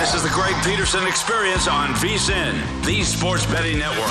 This 0.00 0.14
is 0.14 0.22
the 0.22 0.30
Greg 0.30 0.54
Peterson 0.64 1.06
experience 1.06 1.68
on 1.68 1.90
VSIN, 1.90 2.86
the 2.86 3.02
Sports 3.02 3.44
Betting 3.44 3.78
Network. 3.78 4.08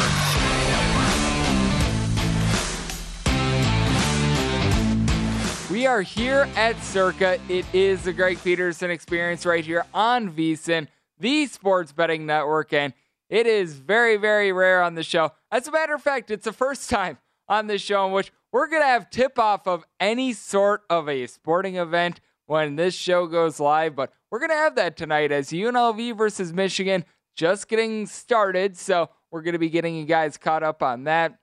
We 5.71 5.87
are 5.87 6.03
here 6.03 6.47
at 6.55 6.79
Circa. 6.83 7.39
It 7.49 7.65
is 7.73 8.03
the 8.03 8.13
Greg 8.13 8.37
Peterson 8.43 8.91
experience 8.91 9.47
right 9.47 9.65
here 9.65 9.83
on 9.91 10.31
VSIN, 10.31 10.89
the 11.19 11.47
Sports 11.47 11.91
Betting 11.91 12.27
Network, 12.27 12.71
and 12.71 12.93
it 13.27 13.47
is 13.47 13.73
very, 13.73 14.15
very 14.15 14.51
rare 14.51 14.83
on 14.83 14.93
the 14.93 15.01
show. 15.01 15.31
As 15.51 15.67
a 15.67 15.71
matter 15.71 15.95
of 15.95 16.03
fact, 16.03 16.29
it's 16.29 16.45
the 16.45 16.53
first 16.53 16.91
time 16.91 17.17
on 17.47 17.65
the 17.65 17.79
show 17.79 18.05
in 18.05 18.11
which 18.11 18.31
we're 18.51 18.67
going 18.67 18.83
to 18.83 18.87
have 18.87 19.09
tip 19.09 19.39
off 19.39 19.65
of 19.65 19.85
any 19.99 20.33
sort 20.33 20.83
of 20.87 21.09
a 21.09 21.25
sporting 21.25 21.77
event 21.77 22.19
when 22.49 22.75
this 22.75 22.95
show 22.95 23.27
goes 23.27 23.59
live, 23.59 23.95
but 23.95 24.11
we're 24.31 24.39
going 24.39 24.49
to 24.49 24.55
have 24.55 24.73
that 24.73 24.97
tonight 24.97 25.31
as 25.31 25.49
UNLV 25.49 26.17
versus 26.17 26.51
Michigan 26.51 27.05
just 27.35 27.67
getting 27.67 28.07
started. 28.07 28.75
So 28.75 29.11
we're 29.29 29.43
going 29.43 29.53
to 29.53 29.59
be 29.59 29.69
getting 29.69 29.95
you 29.95 30.05
guys 30.05 30.35
caught 30.35 30.63
up 30.63 30.81
on 30.81 31.03
that. 31.03 31.37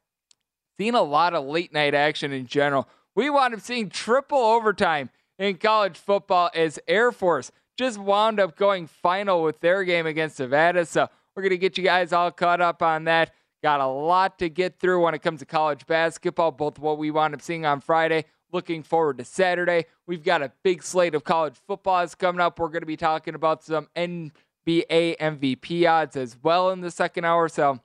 Seen 0.81 0.97
a 0.97 1.03
lot 1.03 1.33
of 1.33 1.45
late 1.45 1.73
night 1.73 1.95
action 1.95 2.33
in 2.33 2.47
general. 2.47 2.89
We 3.15 3.31
wound 3.31 3.55
up 3.55 3.61
seeing 3.61 3.89
triple 3.89 4.41
overtime 4.41 5.11
in 5.39 5.59
college 5.59 5.97
football 5.97 6.51
as 6.55 6.81
Air 6.89 7.13
Force 7.13 7.53
just 7.79 7.99
wound 7.99 8.41
up 8.41 8.57
going 8.57 8.89
final 8.89 9.45
with 9.45 9.61
their 9.61 9.85
game 9.85 10.07
against 10.07 10.41
Nevada. 10.41 10.85
So 10.87 11.09
we're 11.37 11.43
going 11.43 11.51
to 11.51 11.59
get 11.59 11.79
you 11.79 11.85
guys 11.85 12.13
all 12.13 12.33
caught 12.33 12.61
up 12.61 12.83
on 12.83 13.05
that. 13.05 13.33
Got 13.63 13.81
a 13.81 13.87
lot 13.87 14.41
to 14.41 14.49
get 14.49 14.81
through 14.81 15.05
when 15.05 15.15
it 15.15 15.23
comes 15.23 15.39
to 15.39 15.47
college 15.47 15.87
basketball, 15.87 16.51
both 16.51 16.81
what 16.81 16.99
we 16.99 17.13
wound 17.13 17.33
up 17.33 17.43
seeing 17.43 17.65
on 17.65 17.81
Friday 17.81 18.25
Looking 18.53 18.83
forward 18.83 19.19
to 19.19 19.25
Saturday. 19.25 19.87
We've 20.07 20.23
got 20.23 20.43
a 20.43 20.53
big 20.63 20.83
slate 20.83 21.15
of 21.15 21.25
college 21.25 21.57
footballs 21.67 22.15
coming 22.15 22.41
up. 22.41 22.59
We're 22.59 22.69
going 22.69 22.83
to 22.83 22.87
be 22.87 22.97
talking 22.97 23.35
about 23.35 23.65
some 23.65 23.89
NBA 23.97 25.17
MVP 25.19 25.89
odds 25.89 26.17
as 26.17 26.37
well 26.43 26.71
in 26.71 26.81
the 26.81 26.91
second 26.91 27.25
hour. 27.25 27.49
So 27.49 27.81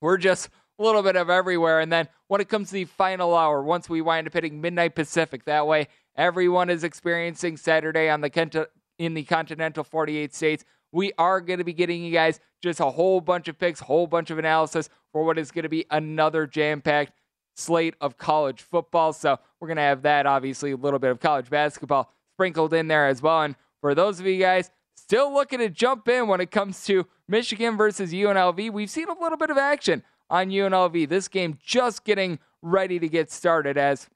we're 0.00 0.18
just 0.18 0.48
a 0.78 0.82
little 0.82 1.02
bit 1.02 1.16
of 1.16 1.30
everywhere. 1.30 1.80
And 1.80 1.92
then 1.92 2.08
when 2.26 2.40
it 2.40 2.48
comes 2.48 2.68
to 2.68 2.74
the 2.74 2.84
final 2.84 3.36
hour, 3.36 3.62
once 3.62 3.88
we 3.88 4.00
wind 4.00 4.26
up 4.26 4.32
hitting 4.32 4.60
midnight 4.60 4.94
Pacific, 4.94 5.44
that 5.44 5.66
way 5.66 5.88
everyone 6.16 6.70
is 6.70 6.84
experiencing 6.84 7.56
Saturday 7.56 8.08
on 8.08 8.20
the 8.20 8.30
Kent- 8.30 8.56
in 8.98 9.14
the 9.14 9.24
continental 9.24 9.84
48 9.84 10.34
states. 10.34 10.64
We 10.92 11.12
are 11.18 11.40
going 11.40 11.58
to 11.58 11.64
be 11.64 11.72
getting 11.72 12.04
you 12.04 12.12
guys 12.12 12.38
just 12.62 12.80
a 12.80 12.90
whole 12.90 13.20
bunch 13.20 13.48
of 13.48 13.58
picks, 13.58 13.80
whole 13.80 14.06
bunch 14.06 14.30
of 14.30 14.38
analysis 14.38 14.88
for 15.12 15.24
what 15.24 15.38
is 15.38 15.50
going 15.50 15.64
to 15.64 15.68
be 15.68 15.86
another 15.90 16.46
jam-packed 16.46 17.12
slate 17.54 17.94
of 18.00 18.18
college 18.18 18.62
football. 18.62 19.12
So 19.12 19.38
we're 19.60 19.68
going 19.68 19.76
to 19.76 19.82
have 19.82 20.02
that, 20.02 20.26
obviously, 20.26 20.72
a 20.72 20.76
little 20.76 20.98
bit 20.98 21.10
of 21.10 21.20
college 21.20 21.48
basketball 21.48 22.12
sprinkled 22.34 22.74
in 22.74 22.88
there 22.88 23.06
as 23.06 23.22
well. 23.22 23.42
And 23.42 23.54
for 23.80 23.94
those 23.94 24.20
of 24.20 24.26
you 24.26 24.38
guys 24.38 24.70
still 24.94 25.32
looking 25.32 25.60
to 25.60 25.68
jump 25.68 26.08
in 26.08 26.28
when 26.28 26.40
it 26.40 26.50
comes 26.50 26.84
to 26.86 27.06
Michigan 27.28 27.76
versus 27.76 28.12
UNLV, 28.12 28.72
we've 28.72 28.90
seen 28.90 29.08
a 29.08 29.20
little 29.20 29.38
bit 29.38 29.50
of 29.50 29.58
action 29.58 30.02
on 30.30 30.48
UNLV. 30.48 31.08
This 31.08 31.28
game 31.28 31.58
just 31.64 32.04
getting 32.04 32.38
ready 32.62 32.98
to 32.98 33.08
get 33.08 33.30
started 33.30 33.76
as 33.76 34.08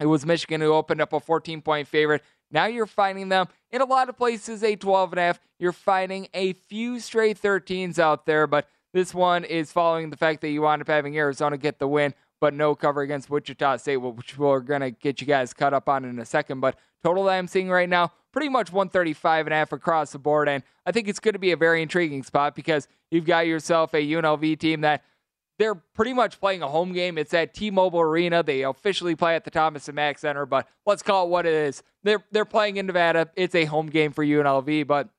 it 0.00 0.06
was 0.06 0.26
Michigan 0.26 0.60
who 0.60 0.72
opened 0.72 1.00
up 1.00 1.12
a 1.12 1.20
14 1.20 1.62
point 1.62 1.86
favorite. 1.86 2.22
Now 2.50 2.66
you're 2.66 2.86
finding 2.86 3.28
them 3.28 3.46
in 3.70 3.80
a 3.80 3.84
lot 3.84 4.08
of 4.08 4.16
places 4.16 4.64
a 4.64 4.74
12 4.74 5.12
and 5.12 5.20
a 5.20 5.22
half. 5.22 5.40
You're 5.58 5.72
finding 5.72 6.28
a 6.34 6.54
few 6.54 6.98
straight 6.98 7.40
13s 7.40 7.98
out 7.98 8.26
there, 8.26 8.46
but 8.46 8.68
this 8.92 9.14
one 9.14 9.44
is 9.44 9.70
following 9.70 10.10
the 10.10 10.16
fact 10.16 10.40
that 10.40 10.48
you 10.48 10.62
wound 10.62 10.82
up 10.82 10.88
having 10.88 11.16
Arizona 11.16 11.56
get 11.56 11.78
the 11.78 11.86
win 11.86 12.14
but 12.40 12.54
no 12.54 12.74
cover 12.74 13.02
against 13.02 13.30
Wichita 13.30 13.76
State, 13.76 13.98
which 13.98 14.38
we're 14.38 14.60
going 14.60 14.80
to 14.80 14.90
get 14.90 15.20
you 15.20 15.26
guys 15.26 15.52
caught 15.52 15.74
up 15.74 15.88
on 15.88 16.04
in 16.04 16.18
a 16.18 16.24
second. 16.24 16.60
But 16.60 16.76
total 17.04 17.24
that 17.24 17.32
I'm 17.32 17.46
seeing 17.46 17.70
right 17.70 17.88
now, 17.88 18.12
pretty 18.32 18.48
much 18.48 18.72
135 18.72 19.46
and 19.46 19.54
a 19.54 19.56
half 19.56 19.72
across 19.72 20.12
the 20.12 20.18
board. 20.18 20.48
And 20.48 20.62
I 20.86 20.92
think 20.92 21.08
it's 21.08 21.20
going 21.20 21.34
to 21.34 21.38
be 21.38 21.52
a 21.52 21.56
very 21.56 21.82
intriguing 21.82 22.22
spot 22.22 22.54
because 22.54 22.88
you've 23.10 23.26
got 23.26 23.46
yourself 23.46 23.94
a 23.94 23.98
UNLV 23.98 24.58
team 24.58 24.80
that 24.80 25.04
they're 25.58 25.74
pretty 25.74 26.14
much 26.14 26.40
playing 26.40 26.62
a 26.62 26.68
home 26.68 26.94
game. 26.94 27.18
It's 27.18 27.34
at 27.34 27.52
T-Mobile 27.52 28.00
Arena. 28.00 28.42
They 28.42 28.62
officially 28.62 29.14
play 29.14 29.36
at 29.36 29.44
the 29.44 29.50
Thomas 29.50 29.88
and 29.88 29.96
Mack 29.96 30.18
Center, 30.18 30.46
but 30.46 30.66
let's 30.86 31.02
call 31.02 31.26
it 31.26 31.28
what 31.28 31.44
it 31.44 31.52
is. 31.52 31.82
They're 32.02 32.24
they're 32.30 32.46
playing 32.46 32.78
in 32.78 32.86
Nevada. 32.86 33.28
It's 33.36 33.54
a 33.54 33.66
home 33.66 33.88
game 33.88 34.12
for 34.12 34.24
UNLV, 34.24 34.86
but 34.86 35.10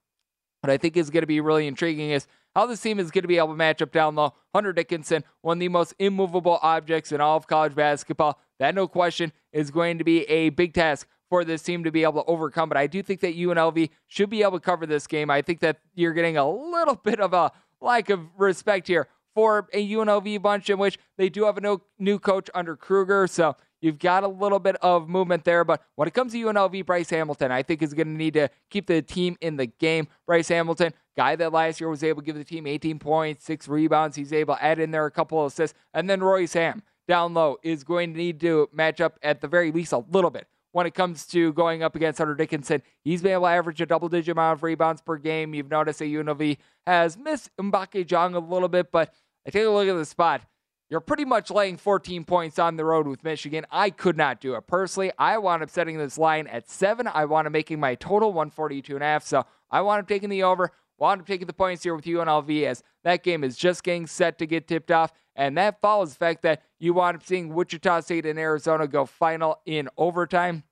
what 0.62 0.72
I 0.72 0.78
think 0.78 0.98
is 0.98 1.12
going 1.12 1.22
to 1.22 1.28
be 1.28 1.42
really 1.42 1.68
intriguing 1.68 2.10
is 2.10 2.26
how 2.56 2.66
this 2.66 2.82
team 2.82 3.00
is 3.00 3.12
going 3.12 3.24
to 3.24 3.28
be 3.28 3.38
able 3.38 3.50
to 3.50 3.56
match 3.56 3.82
up 3.82 3.92
down 3.92 4.16
low. 4.16 4.34
Hunter 4.54 4.74
Dickinson, 4.74 5.24
one 5.42 5.58
of 5.58 5.60
the 5.60 5.70
most 5.70 5.94
immovable 6.00 6.60
objects 6.62 7.12
in 7.12 7.22
all 7.22 7.38
of 7.38 7.48
college 7.48 7.76
basketball. 7.76 8.40
That, 8.60 8.76
no 8.76 8.88
question, 8.88 9.32
is 9.52 9.72
going 9.72 9.98
to 9.98 10.04
be 10.04 10.24
a 10.24 10.50
big 10.50 10.74
task 10.74 11.08
for 11.30 11.46
this 11.46 11.64
team 11.64 11.84
to 11.84 11.92
be 11.92 12.04
able 12.04 12.24
to 12.24 12.30
overcome. 12.30 12.70
But 12.70 12.78
I 12.78 12.88
do 12.88 13.02
think 13.02 13.22
that 13.22 13.38
UNLV 13.38 13.90
should 14.08 14.30
be 14.30 14.44
able 14.44 14.60
to 14.60 14.66
cover 14.66 14.86
this 14.86 15.08
game. 15.08 15.30
I 15.30 15.42
think 15.42 15.62
that 15.62 15.80
you're 15.96 16.14
getting 16.14 16.38
a 16.38 16.50
little 16.50 16.96
bit 16.96 17.20
of 17.20 17.34
a 17.34 17.52
lack 17.80 18.10
of 18.10 18.20
respect 18.38 18.88
here 18.88 19.08
for 19.34 19.70
a 19.74 19.90
UNLV 19.90 20.42
bunch 20.42 20.70
in 20.70 20.78
which 20.78 21.00
they 21.18 21.30
do 21.30 21.46
have 21.46 21.58
a 21.58 21.80
new 21.98 22.20
coach 22.20 22.50
under 22.54 22.76
Kruger. 22.76 23.28
So 23.28 23.56
You've 23.82 23.98
got 23.98 24.24
a 24.24 24.28
little 24.28 24.60
bit 24.60 24.76
of 24.78 25.10
movement 25.10 25.44
there, 25.44 25.66
but 25.66 25.82
when 25.96 26.08
it 26.08 26.14
comes 26.14 26.34
to 26.34 26.38
UNLV, 26.38 26.86
Bryce 26.86 27.10
Hamilton, 27.10 27.52
I 27.52 27.64
think 27.64 27.82
is 27.82 27.96
going 27.96 28.08
to 28.08 28.14
need 28.14 28.36
to 28.36 28.50
keep 28.70 28.86
the 28.86 29.02
team 29.02 29.38
in 29.42 29.58
the 29.58 29.66
game. 29.66 30.08
Bryce 30.28 30.50
Hamilton, 30.50 30.94
guy 31.16 31.36
that 31.36 31.52
last 31.52 31.80
year 31.80 31.90
was 31.90 32.04
able 32.04 32.22
to 32.22 32.26
give 32.26 32.36
the 32.36 32.44
team 32.44 32.68
18 32.68 33.00
points, 33.00 33.46
six 33.46 33.68
rebounds. 33.68 34.16
He's 34.16 34.34
able 34.34 34.56
to 34.56 34.64
add 34.64 34.80
in 34.80 34.92
there 34.92 35.06
a 35.06 35.12
couple 35.12 35.40
of 35.40 35.52
assists. 35.52 35.78
And 35.94 36.10
then 36.10 36.22
Royce 36.22 36.54
Hamm 36.54 36.84
down 37.08 37.34
low 37.34 37.58
is 37.64 37.84
going 37.84 38.14
to 38.14 38.18
need 38.18 38.40
to 38.42 38.70
match 38.72 39.02
up 39.02 39.20
at 39.22 39.42
the 39.42 39.48
very 39.48 39.72
least 39.72 39.92
a 39.92 40.00
little 40.00 40.30
bit 40.30 40.48
when 40.72 40.86
it 40.86 40.94
comes 40.94 41.26
to 41.28 41.54
going 41.54 41.84
up 41.84 41.96
against 41.96 42.20
Hunter 42.20 42.36
Dickinson. 42.36 42.82
He's 43.04 43.22
been 43.22 43.34
able 43.34 43.44
to 43.44 43.50
average 43.50 43.82
a 43.82 43.86
double 43.86 44.10
digit 44.10 44.32
amount 44.32 44.60
of 44.60 44.64
rebounds 44.64 45.02
per 45.02 45.18
game. 45.18 45.54
You've 45.54 45.70
noticed 45.70 46.00
that 46.00 46.06
UNLV 46.06 46.58
has 46.88 47.18
missed 47.18 47.50
Mbacke 47.58 48.06
Diong 48.06 48.36
a 48.36 48.40
little 48.40 48.70
bit, 48.70 48.92
but 48.92 49.14
I 49.46 49.50
take 49.50 49.66
a 49.66 49.70
look 49.70 49.88
at 49.88 49.96
the 49.96 50.06
spot. 50.06 50.42
You're 50.90 51.00
pretty 51.00 51.24
much 51.24 51.50
laying 51.50 51.78
14 51.78 52.26
points 52.26 52.60
on 52.60 52.76
the 52.76 52.84
road 52.84 53.08
with 53.08 53.24
Michigan. 53.24 53.66
I 53.72 53.92
could 53.92 54.18
not 54.18 54.42
do 54.42 54.56
it. 54.56 54.68
Personally, 54.68 55.10
I 55.18 55.38
wound 55.38 55.64
up 55.64 55.70
setting 55.70 55.98
this 55.98 56.18
line 56.18 56.48
at 56.48 56.70
seven. 56.70 57.08
I 57.08 57.24
wound 57.24 57.48
up 57.48 57.54
making 57.54 57.80
my 57.80 57.96
total 57.96 58.34
142 58.34 58.96
and 58.96 59.04
a 59.04 59.06
half. 59.06 59.26
So 59.26 59.46
I 59.70 59.80
wound 59.80 60.02
up 60.02 60.08
taking 60.10 60.28
the 60.28 60.44
over. 60.44 60.72
Wound 61.02 61.22
up 61.22 61.28
taking 61.28 61.48
the 61.48 61.54
points 61.54 61.84
here 61.84 61.96
with 61.96 62.06
UNLV 62.06 62.64
as 62.64 62.84
that 63.04 63.24
game 63.24 63.44
is 63.44 63.58
just 63.58 63.84
getting 63.84 64.08
set 64.08 64.38
to 64.38 64.46
get 64.46 64.68
tipped 64.68 64.92
off. 64.92 65.12
And 65.36 65.58
that 65.58 65.82
follows 65.82 66.12
the 66.12 66.16
fact 66.16 66.44
that 66.44 66.62
you 66.80 66.94
wound 66.94 67.18
up 67.18 67.26
seeing 67.26 67.54
Wichita 67.54 68.02
State 68.02 68.26
and 68.26 68.38
Arizona 68.38 68.88
go 68.88 69.06
final 69.06 69.60
in 69.66 69.90
overtime. 69.98 70.64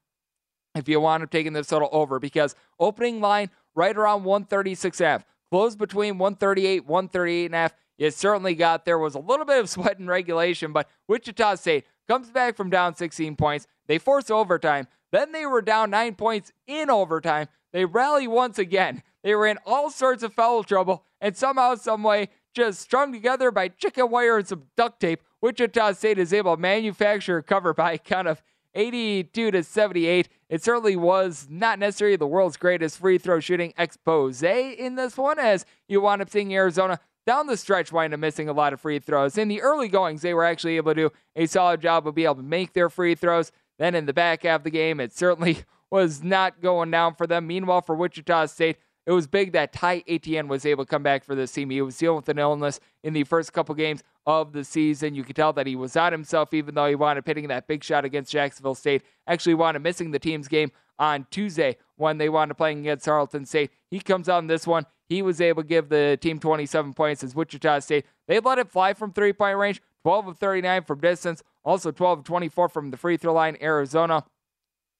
If 0.75 0.87
you 0.87 1.01
wound 1.01 1.23
up 1.23 1.31
taking 1.31 1.53
this 1.53 1.67
total 1.67 1.89
over, 1.91 2.19
because 2.19 2.55
opening 2.79 3.19
line 3.19 3.49
right 3.73 3.97
around 3.97 4.23
136 4.23 4.99
and 5.01 5.05
a 5.05 5.09
half, 5.09 5.25
closed 5.49 5.79
between 5.79 6.19
138, 6.19 6.85
138 6.85 7.45
and 7.45 7.55
a 7.55 7.57
half 7.57 7.73
you 7.99 8.09
certainly 8.11 8.55
got 8.55 8.85
there 8.85 8.97
was 8.97 9.13
a 9.13 9.19
little 9.19 9.45
bit 9.45 9.59
of 9.59 9.69
sweat 9.69 9.99
in 9.99 10.07
regulation, 10.07 10.71
but 10.71 10.89
Wichita 11.07 11.55
State 11.55 11.85
comes 12.07 12.31
back 12.31 12.55
from 12.55 12.69
down 12.69 12.95
16 12.95 13.35
points. 13.35 13.67
They 13.87 13.97
force 13.97 14.31
overtime. 14.31 14.87
Then 15.11 15.31
they 15.31 15.45
were 15.45 15.61
down 15.61 15.89
nine 15.89 16.15
points 16.15 16.51
in 16.65 16.89
overtime. 16.89 17.47
They 17.73 17.85
rally 17.85 18.27
once 18.27 18.57
again. 18.57 19.03
They 19.23 19.35
were 19.35 19.47
in 19.47 19.57
all 19.65 19.89
sorts 19.89 20.23
of 20.23 20.33
foul 20.33 20.63
trouble, 20.63 21.03
and 21.19 21.35
somehow, 21.35 21.75
someway, 21.75 22.29
just 22.53 22.81
strung 22.81 23.11
together 23.11 23.51
by 23.51 23.67
chicken 23.67 24.09
wire 24.09 24.37
and 24.37 24.47
some 24.47 24.63
duct 24.75 24.99
tape, 24.99 25.21
Wichita 25.41 25.93
State 25.93 26.19
is 26.19 26.33
able 26.33 26.55
to 26.55 26.61
manufacture 26.61 27.37
a 27.37 27.43
cover 27.43 27.73
by 27.73 27.97
kind 27.97 28.27
of 28.27 28.41
82 28.73 29.51
to 29.51 29.63
78. 29.63 30.29
It 30.49 30.63
certainly 30.63 30.95
was 30.95 31.47
not 31.49 31.79
necessarily 31.79 32.17
the 32.17 32.27
world's 32.27 32.57
greatest 32.57 32.99
free 32.99 33.17
throw 33.17 33.39
shooting 33.39 33.73
expose 33.77 34.43
in 34.43 34.95
this 34.95 35.17
one, 35.17 35.39
as 35.39 35.65
you 35.87 36.01
wound 36.01 36.21
up 36.21 36.29
seeing 36.29 36.53
Arizona 36.53 36.99
down 37.25 37.47
the 37.47 37.57
stretch 37.57 37.91
wind 37.91 38.13
up 38.13 38.19
missing 38.19 38.49
a 38.49 38.53
lot 38.53 38.73
of 38.73 38.81
free 38.81 38.99
throws. 38.99 39.37
In 39.37 39.47
the 39.47 39.61
early 39.61 39.87
goings, 39.87 40.21
they 40.21 40.33
were 40.33 40.45
actually 40.45 40.77
able 40.77 40.93
to 40.93 41.09
do 41.09 41.11
a 41.35 41.45
solid 41.45 41.81
job 41.81 42.07
of 42.07 42.15
being 42.15 42.25
able 42.25 42.35
to 42.35 42.43
make 42.43 42.73
their 42.73 42.89
free 42.89 43.15
throws. 43.15 43.51
Then 43.77 43.95
in 43.95 44.05
the 44.05 44.13
back 44.13 44.43
half 44.43 44.61
of 44.61 44.63
the 44.63 44.71
game, 44.71 44.99
it 44.99 45.13
certainly 45.13 45.59
was 45.91 46.23
not 46.23 46.61
going 46.61 46.91
down 46.91 47.15
for 47.15 47.27
them. 47.27 47.47
Meanwhile, 47.47 47.81
for 47.81 47.95
Wichita 47.95 48.47
State, 48.47 48.77
it 49.09 49.13
was 49.13 49.25
big 49.25 49.53
that 49.53 49.73
Ty 49.73 50.03
Etienne 50.07 50.47
was 50.47 50.67
able 50.67 50.85
to 50.85 50.89
come 50.89 51.01
back 51.01 51.23
for 51.23 51.33
this 51.33 51.51
team. 51.51 51.71
He 51.71 51.81
was 51.81 51.97
dealing 51.97 52.17
with 52.17 52.29
an 52.29 52.37
illness 52.37 52.79
in 53.03 53.13
the 53.13 53.23
first 53.23 53.51
couple 53.53 53.73
games 53.73 54.03
of 54.27 54.53
the 54.53 54.63
season. 54.63 55.15
You 55.15 55.23
could 55.23 55.35
tell 55.35 55.51
that 55.53 55.65
he 55.65 55.75
was 55.75 55.95
not 55.95 56.11
himself, 56.11 56.53
even 56.53 56.75
though 56.75 56.85
he 56.85 56.93
wound 56.93 57.17
up 57.17 57.25
hitting 57.25 57.47
that 57.47 57.65
big 57.65 57.83
shot 57.83 58.05
against 58.05 58.31
Jacksonville 58.31 58.75
State. 58.75 59.01
Actually, 59.25 59.55
wound 59.55 59.75
up 59.75 59.81
missing 59.81 60.11
the 60.11 60.19
team's 60.19 60.47
game 60.47 60.71
on 60.99 61.25
Tuesday 61.31 61.77
when 61.95 62.19
they 62.19 62.29
wanted 62.29 62.53
playing 62.53 62.81
against 62.81 63.05
Tarleton 63.05 63.47
State. 63.47 63.71
He 63.89 63.99
comes 63.99 64.29
on 64.29 64.45
this 64.45 64.67
one. 64.67 64.85
He 65.07 65.23
was 65.23 65.41
able 65.41 65.63
to 65.63 65.67
give 65.67 65.89
the 65.89 66.19
team 66.21 66.37
27 66.37 66.93
points 66.93 67.23
as 67.23 67.33
Wichita 67.33 67.79
State. 67.79 68.05
They 68.27 68.39
let 68.39 68.59
it 68.59 68.69
fly 68.69 68.93
from 68.93 69.11
three 69.11 69.33
point 69.33 69.57
range, 69.57 69.81
12 70.03 70.27
of 70.27 70.37
39 70.37 70.83
from 70.83 70.99
distance, 70.99 71.41
also 71.65 71.89
12 71.89 72.19
of 72.19 72.25
24 72.25 72.69
from 72.69 72.91
the 72.91 72.97
free 72.97 73.17
throw 73.17 73.33
line. 73.33 73.57
Arizona 73.59 74.23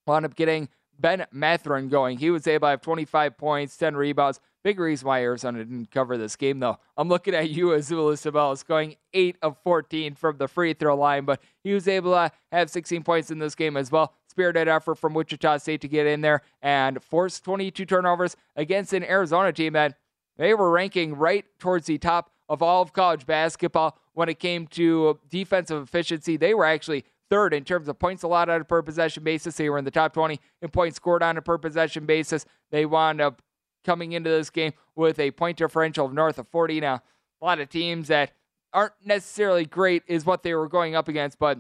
wound 0.08 0.26
up 0.26 0.36
getting 0.36 0.68
Ben 1.00 1.26
Mathurin 1.32 1.90
going. 1.90 2.18
He 2.18 2.30
was 2.30 2.46
able 2.46 2.68
to 2.68 2.72
have 2.72 2.82
25 2.82 3.38
points, 3.38 3.78
10 3.78 3.96
rebounds. 3.96 4.40
Big 4.64 4.80
reason 4.80 5.08
why 5.08 5.22
Arizona 5.22 5.60
didn't 5.60 5.90
cover 5.90 6.18
this 6.18 6.36
game, 6.36 6.60
though. 6.60 6.78
I'm 6.98 7.08
looking 7.08 7.34
at 7.34 7.50
you, 7.50 7.68
Azuolas 7.68 8.30
Tubelis, 8.30 8.66
going 8.66 8.98
8 9.14 9.38
of 9.42 9.58
14 9.64 10.16
from 10.16 10.38
the 10.38 10.50
free 10.50 10.74
throw 10.74 10.98
line, 10.98 11.24
but 11.24 11.42
he 11.64 11.74
was 11.74 11.88
able 11.88 12.12
to 12.12 12.32
have 12.52 12.70
16 12.70 13.04
points 13.04 13.32
in 13.32 13.40
this 13.40 13.56
game 13.56 13.78
as 13.78 13.90
well. 13.90 14.14
Spirited 14.28 14.68
effort 14.68 14.96
from 14.96 15.14
Wichita 15.14 15.58
State 15.60 15.82
to 15.82 15.88
get 15.88 16.06
in 16.06 16.20
there 16.22 16.42
and 16.62 17.02
force 17.02 17.40
22 17.40 17.86
turnovers 17.86 18.36
against 18.58 18.92
an 18.92 19.04
Arizona 19.04 19.54
team 19.54 19.74
that 19.74 19.98
they 20.38 20.54
were 20.54 20.70
ranking 20.70 21.16
right 21.16 21.46
towards 21.58 21.86
the 21.86 21.98
top 21.98 22.32
of 22.50 22.62
all 22.62 22.82
of 22.82 22.92
college 22.92 23.26
basketball 23.26 23.98
when 24.14 24.28
it 24.28 24.40
came 24.40 24.68
to 24.68 25.20
defensive 25.30 25.82
efficiency. 25.82 26.36
They 26.36 26.54
were 26.54 26.66
actually 26.66 27.06
third 27.30 27.54
in 27.54 27.64
terms 27.64 27.88
of 27.88 28.00
points 28.00 28.24
allowed 28.24 28.50
on 28.50 28.62
a 28.62 28.66
per 28.66 28.82
possession 28.82 29.24
basis. 29.24 29.56
They 29.56 29.70
were 29.70 29.78
in 29.78 29.86
the 29.86 29.92
top 29.92 30.14
20 30.14 30.40
in 30.62 30.70
points 30.70 30.98
scored 30.98 31.24
on 31.24 31.38
a 31.38 31.42
per 31.42 31.58
possession 31.58 32.06
basis. 32.06 32.46
They 32.72 32.86
wound 32.86 33.22
up 33.22 33.42
coming 33.84 34.12
into 34.12 34.30
this 34.30 34.50
game 34.50 34.74
with 34.96 35.20
a 35.20 35.32
point 35.32 35.58
differential 35.58 36.06
of 36.06 36.14
north 36.14 36.38
of 36.40 36.48
40. 36.50 36.82
Now, 36.82 37.02
a 37.42 37.46
lot 37.46 37.60
of 37.60 37.70
teams 37.70 38.08
that 38.10 38.32
aren't 38.74 38.94
necessarily 39.04 39.66
great 39.66 40.04
is 40.08 40.26
what 40.26 40.44
they 40.44 40.54
were 40.54 40.68
going 40.68 40.96
up 40.96 41.08
against, 41.08 41.40
but 41.40 41.60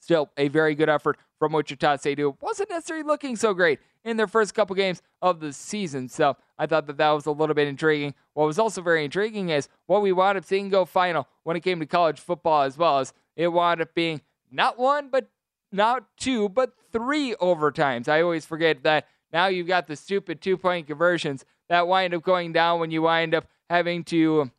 still 0.00 0.30
a 0.36 0.48
very 0.48 0.74
good 0.74 0.88
effort 0.88 1.18
from 1.38 1.52
Wichita 1.52 1.96
State, 1.96 2.18
who 2.18 2.36
wasn't 2.40 2.70
necessarily 2.70 3.04
looking 3.04 3.36
so 3.36 3.54
great 3.54 3.78
in 4.04 4.16
their 4.16 4.26
first 4.26 4.54
couple 4.54 4.76
games 4.76 5.02
of 5.22 5.40
the 5.40 5.52
season. 5.52 6.08
So 6.08 6.36
I 6.58 6.66
thought 6.66 6.86
that 6.86 6.98
that 6.98 7.10
was 7.10 7.26
a 7.26 7.30
little 7.30 7.54
bit 7.54 7.68
intriguing. 7.68 8.14
What 8.34 8.46
was 8.46 8.58
also 8.58 8.82
very 8.82 9.04
intriguing 9.04 9.48
is 9.48 9.68
what 9.86 10.02
we 10.02 10.12
wound 10.12 10.38
up 10.38 10.44
seeing 10.44 10.68
go 10.68 10.84
final 10.84 11.26
when 11.42 11.56
it 11.56 11.60
came 11.60 11.80
to 11.80 11.86
college 11.86 12.20
football, 12.20 12.62
as 12.62 12.76
well 12.76 12.98
as 12.98 13.12
it 13.36 13.48
wound 13.48 13.80
up 13.80 13.94
being 13.94 14.20
not 14.54 14.78
one, 14.78 15.08
but 15.10 15.28
not 15.72 16.04
two, 16.16 16.48
but 16.48 16.72
three 16.92 17.34
overtimes. 17.34 18.08
I 18.08 18.22
always 18.22 18.46
forget 18.46 18.82
that 18.84 19.06
now 19.32 19.46
you've 19.46 19.66
got 19.66 19.86
the 19.86 19.96
stupid 19.96 20.40
two 20.40 20.56
point 20.56 20.86
conversions 20.86 21.44
that 21.68 21.88
wind 21.88 22.14
up 22.14 22.22
going 22.22 22.52
down 22.52 22.80
when 22.80 22.90
you 22.90 23.02
wind 23.02 23.34
up 23.34 23.46
having 23.68 24.04
to 24.04 24.50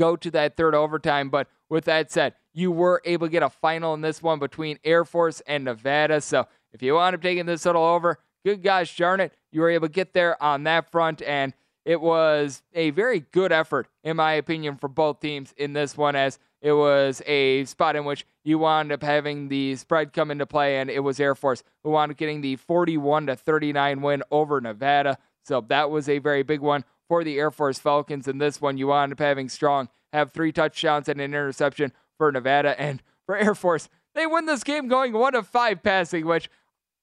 go 0.00 0.16
to 0.16 0.30
that 0.32 0.56
third 0.56 0.74
overtime. 0.74 1.28
But 1.30 1.48
with 1.68 1.84
that 1.84 2.10
said, 2.10 2.34
you 2.52 2.72
were 2.72 3.00
able 3.04 3.28
to 3.28 3.30
get 3.30 3.42
a 3.42 3.50
final 3.50 3.94
in 3.94 4.00
this 4.00 4.22
one 4.22 4.38
between 4.38 4.78
Air 4.84 5.04
Force 5.04 5.40
and 5.46 5.64
Nevada. 5.64 6.20
So 6.20 6.46
if 6.72 6.82
you 6.82 6.94
wound 6.94 7.14
up 7.14 7.22
taking 7.22 7.46
this 7.46 7.66
little 7.66 7.84
over, 7.84 8.18
good 8.44 8.62
gosh 8.62 8.96
darn 8.96 9.20
it, 9.20 9.32
you 9.52 9.60
were 9.60 9.70
able 9.70 9.86
to 9.86 9.92
get 9.92 10.12
there 10.12 10.42
on 10.42 10.64
that 10.64 10.90
front. 10.90 11.22
And 11.22 11.52
it 11.84 12.00
was 12.00 12.62
a 12.74 12.90
very 12.90 13.20
good 13.20 13.52
effort, 13.52 13.88
in 14.02 14.16
my 14.16 14.32
opinion, 14.32 14.76
for 14.76 14.88
both 14.88 15.20
teams 15.20 15.54
in 15.56 15.72
this 15.72 15.96
one, 15.96 16.16
as 16.16 16.38
it 16.60 16.72
was 16.72 17.22
a 17.26 17.64
spot 17.64 17.96
in 17.96 18.04
which 18.04 18.26
you 18.44 18.58
wound 18.58 18.90
up 18.90 19.02
having 19.02 19.48
the 19.48 19.76
spread 19.76 20.12
come 20.12 20.30
into 20.30 20.46
play, 20.46 20.78
and 20.78 20.90
it 20.90 21.00
was 21.00 21.20
Air 21.20 21.34
Force 21.34 21.62
who 21.84 21.90
wound 21.90 22.10
up 22.10 22.16
getting 22.16 22.40
the 22.40 22.56
41 22.56 23.26
to 23.26 23.36
39 23.36 24.02
win 24.02 24.22
over 24.30 24.60
Nevada. 24.60 25.18
So 25.44 25.60
that 25.68 25.90
was 25.90 26.08
a 26.08 26.18
very 26.18 26.42
big 26.42 26.60
one 26.60 26.84
for 27.08 27.24
the 27.24 27.38
Air 27.38 27.50
Force 27.50 27.78
Falcons. 27.78 28.28
And 28.28 28.40
this 28.40 28.60
one, 28.60 28.76
you 28.76 28.88
wound 28.88 29.12
up 29.12 29.18
having 29.18 29.48
strong, 29.48 29.88
have 30.12 30.32
three 30.32 30.52
touchdowns 30.52 31.08
and 31.08 31.20
an 31.20 31.30
interception 31.32 31.92
for 32.16 32.30
Nevada. 32.32 32.78
And 32.80 33.02
for 33.24 33.36
Air 33.36 33.54
Force, 33.54 33.88
they 34.14 34.26
win 34.26 34.46
this 34.46 34.64
game 34.64 34.88
going 34.88 35.12
one 35.12 35.34
of 35.34 35.46
five 35.46 35.82
passing, 35.82 36.26
which 36.26 36.50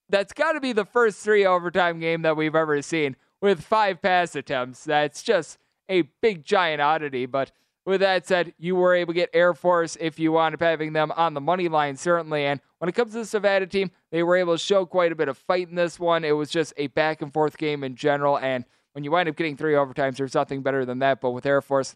that's 0.10 0.34
got 0.34 0.52
to 0.52 0.60
be 0.60 0.74
the 0.74 0.86
first 0.86 1.20
three 1.20 1.46
overtime 1.46 2.00
game 2.00 2.22
that 2.24 2.38
we've 2.38 2.56
ever 2.56 2.82
seen 2.82 3.16
with 3.42 3.64
five 3.64 4.02
pass 4.02 4.36
attempts. 4.36 4.84
That's 4.84 5.24
just 5.24 5.58
a 5.90 6.04
big, 6.22 6.44
giant 6.44 6.82
oddity. 6.82 7.26
But 7.26 7.52
with 7.86 8.02
that 8.02 8.26
said, 8.26 8.54
you 8.58 8.76
were 8.76 8.96
able 8.96 9.14
to 9.14 9.20
get 9.20 9.30
Air 9.34 9.54
Force 9.54 9.96
if 10.00 10.18
you 10.18 10.32
wound 10.32 10.56
up 10.56 10.62
having 10.62 10.94
them 10.94 11.12
on 11.12 11.34
the 11.34 11.42
money 11.42 11.68
line, 11.68 11.96
certainly. 11.96 12.46
And 12.46 12.60
when 12.80 12.90
it 12.90 12.96
comes 12.96 13.14
to 13.14 13.24
the 13.24 13.30
Nevada 13.32 13.68
team, 13.68 13.92
they 14.12 14.24
were 14.24 14.36
able 14.36 14.54
to 14.54 14.58
show 14.58 14.86
quite 14.86 15.12
a 15.12 15.16
bit 15.16 15.28
of 15.28 15.38
fight 15.38 15.70
in 15.70 15.76
this 15.76 16.00
one. 16.00 16.24
It 16.24 16.32
was 16.32 16.50
just 16.50 16.74
a 16.78 16.88
back 16.88 17.22
and 17.22 17.32
forth 17.32 17.58
game 17.58 17.84
in 17.84 17.96
general. 17.96 18.40
And 18.40 18.66
when 18.94 19.04
you 19.04 19.12
wind 19.12 19.30
up 19.30 19.36
getting 19.36 19.56
three 19.56 19.74
overtimes, 19.74 20.18
there's 20.18 20.34
nothing 20.34 20.64
better 20.64 20.84
than 20.84 21.00
that. 21.00 21.22
But 21.22 21.32
with 21.32 21.46
Air 21.46 21.62
Force, 21.62 21.96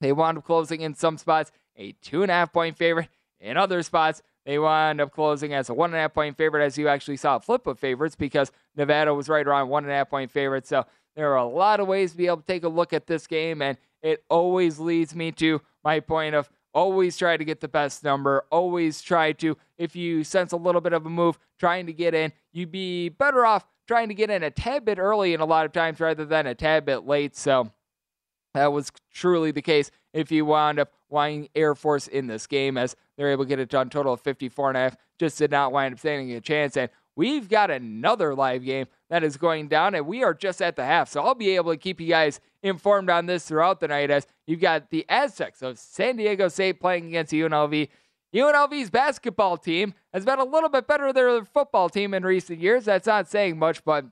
they 0.00 0.12
wound 0.12 0.38
up 0.38 0.44
closing 0.44 0.80
in 0.80 0.94
some 0.94 1.18
spots 1.18 1.50
a 1.76 1.92
two 2.02 2.22
and 2.22 2.30
a 2.30 2.34
half 2.34 2.52
point 2.52 2.76
favorite. 2.76 3.08
In 3.40 3.56
other 3.56 3.82
spots, 3.82 4.22
they 4.44 4.58
wound 4.58 5.00
up 5.00 5.12
closing 5.12 5.54
as 5.54 5.68
a 5.68 5.74
one 5.74 5.90
and 5.90 5.96
a 5.96 6.02
half 6.02 6.14
point 6.14 6.36
favorite, 6.36 6.64
as 6.64 6.78
you 6.78 6.88
actually 6.88 7.16
saw 7.16 7.36
a 7.36 7.40
flip 7.40 7.66
of 7.66 7.78
favorites 7.78 8.16
because 8.16 8.52
Nevada 8.76 9.14
was 9.14 9.28
right 9.28 9.46
around 9.46 9.68
one 9.68 9.84
and 9.84 9.92
a 9.92 9.96
half 9.96 10.10
point 10.10 10.30
favorite. 10.30 10.66
So 10.66 10.86
there 11.16 11.32
are 11.32 11.36
a 11.36 11.46
lot 11.46 11.80
of 11.80 11.86
ways 11.86 12.12
to 12.12 12.16
be 12.16 12.26
able 12.26 12.38
to 12.38 12.46
take 12.46 12.64
a 12.64 12.68
look 12.68 12.92
at 12.92 13.06
this 13.06 13.26
game. 13.26 13.62
And 13.62 13.76
it 14.02 14.24
always 14.28 14.78
leads 14.78 15.14
me 15.14 15.32
to 15.32 15.60
my 15.84 16.00
point 16.00 16.34
of 16.34 16.50
always 16.72 17.16
try 17.16 17.36
to 17.36 17.44
get 17.44 17.60
the 17.60 17.68
best 17.68 18.04
number. 18.04 18.44
Always 18.50 19.02
try 19.02 19.32
to, 19.32 19.56
if 19.78 19.96
you 19.96 20.24
sense 20.24 20.52
a 20.52 20.56
little 20.56 20.80
bit 20.80 20.92
of 20.92 21.04
a 21.06 21.10
move 21.10 21.38
trying 21.58 21.86
to 21.86 21.92
get 21.92 22.14
in, 22.14 22.32
you'd 22.52 22.70
be 22.70 23.08
better 23.08 23.44
off 23.44 23.66
trying 23.86 24.08
to 24.08 24.14
get 24.14 24.30
in 24.30 24.42
a 24.42 24.50
tad 24.50 24.84
bit 24.84 24.98
early 24.98 25.34
and 25.34 25.42
a 25.42 25.46
lot 25.46 25.66
of 25.66 25.72
times 25.72 25.98
rather 26.00 26.24
than 26.24 26.46
a 26.46 26.54
tad 26.54 26.84
bit 26.84 27.06
late. 27.06 27.36
So 27.36 27.72
that 28.54 28.72
was 28.72 28.92
truly 29.12 29.50
the 29.50 29.62
case 29.62 29.90
if 30.12 30.30
you 30.30 30.44
wound 30.44 30.78
up 30.78 30.92
winding 31.08 31.48
Air 31.54 31.74
Force 31.74 32.06
in 32.06 32.26
this 32.26 32.46
game 32.46 32.76
as 32.78 32.94
they're 33.16 33.30
able 33.30 33.44
to 33.44 33.48
get 33.48 33.58
it 33.58 33.68
done 33.68 33.90
total 33.90 34.12
of 34.12 34.20
54 34.20 34.68
and 34.68 34.76
a 34.76 34.80
half. 34.80 34.96
Just 35.18 35.38
did 35.38 35.50
not 35.50 35.72
wind 35.72 35.94
up 35.94 35.98
standing 35.98 36.32
a 36.32 36.40
chance. 36.40 36.76
And 36.76 36.88
we've 37.16 37.48
got 37.48 37.70
another 37.70 38.34
live 38.34 38.64
game 38.64 38.86
that 39.10 39.24
is 39.24 39.36
going 39.36 39.68
down, 39.68 39.94
and 39.94 40.06
we 40.06 40.22
are 40.22 40.34
just 40.34 40.62
at 40.62 40.76
the 40.76 40.84
half. 40.84 41.08
So 41.08 41.22
I'll 41.22 41.34
be 41.34 41.56
able 41.56 41.72
to 41.72 41.76
keep 41.76 42.00
you 42.00 42.08
guys 42.08 42.40
informed 42.62 43.10
on 43.10 43.26
this 43.26 43.46
throughout 43.46 43.80
the 43.80 43.88
night 43.88 44.10
as 44.10 44.26
you've 44.46 44.60
got 44.60 44.90
the 44.90 45.04
Aztecs 45.08 45.62
of 45.62 45.78
San 45.78 46.16
Diego 46.16 46.48
State 46.48 46.80
playing 46.80 47.06
against 47.06 47.32
UNLV. 47.32 47.88
UNLV's 48.34 48.90
basketball 48.90 49.56
team 49.56 49.94
has 50.12 50.24
been 50.24 50.38
a 50.38 50.44
little 50.44 50.68
bit 50.68 50.86
better 50.86 51.12
than 51.12 51.14
their 51.14 51.44
football 51.44 51.88
team 51.88 52.14
in 52.14 52.22
recent 52.22 52.60
years. 52.60 52.84
That's 52.84 53.06
not 53.06 53.28
saying 53.28 53.58
much, 53.58 53.84
but 53.84 54.04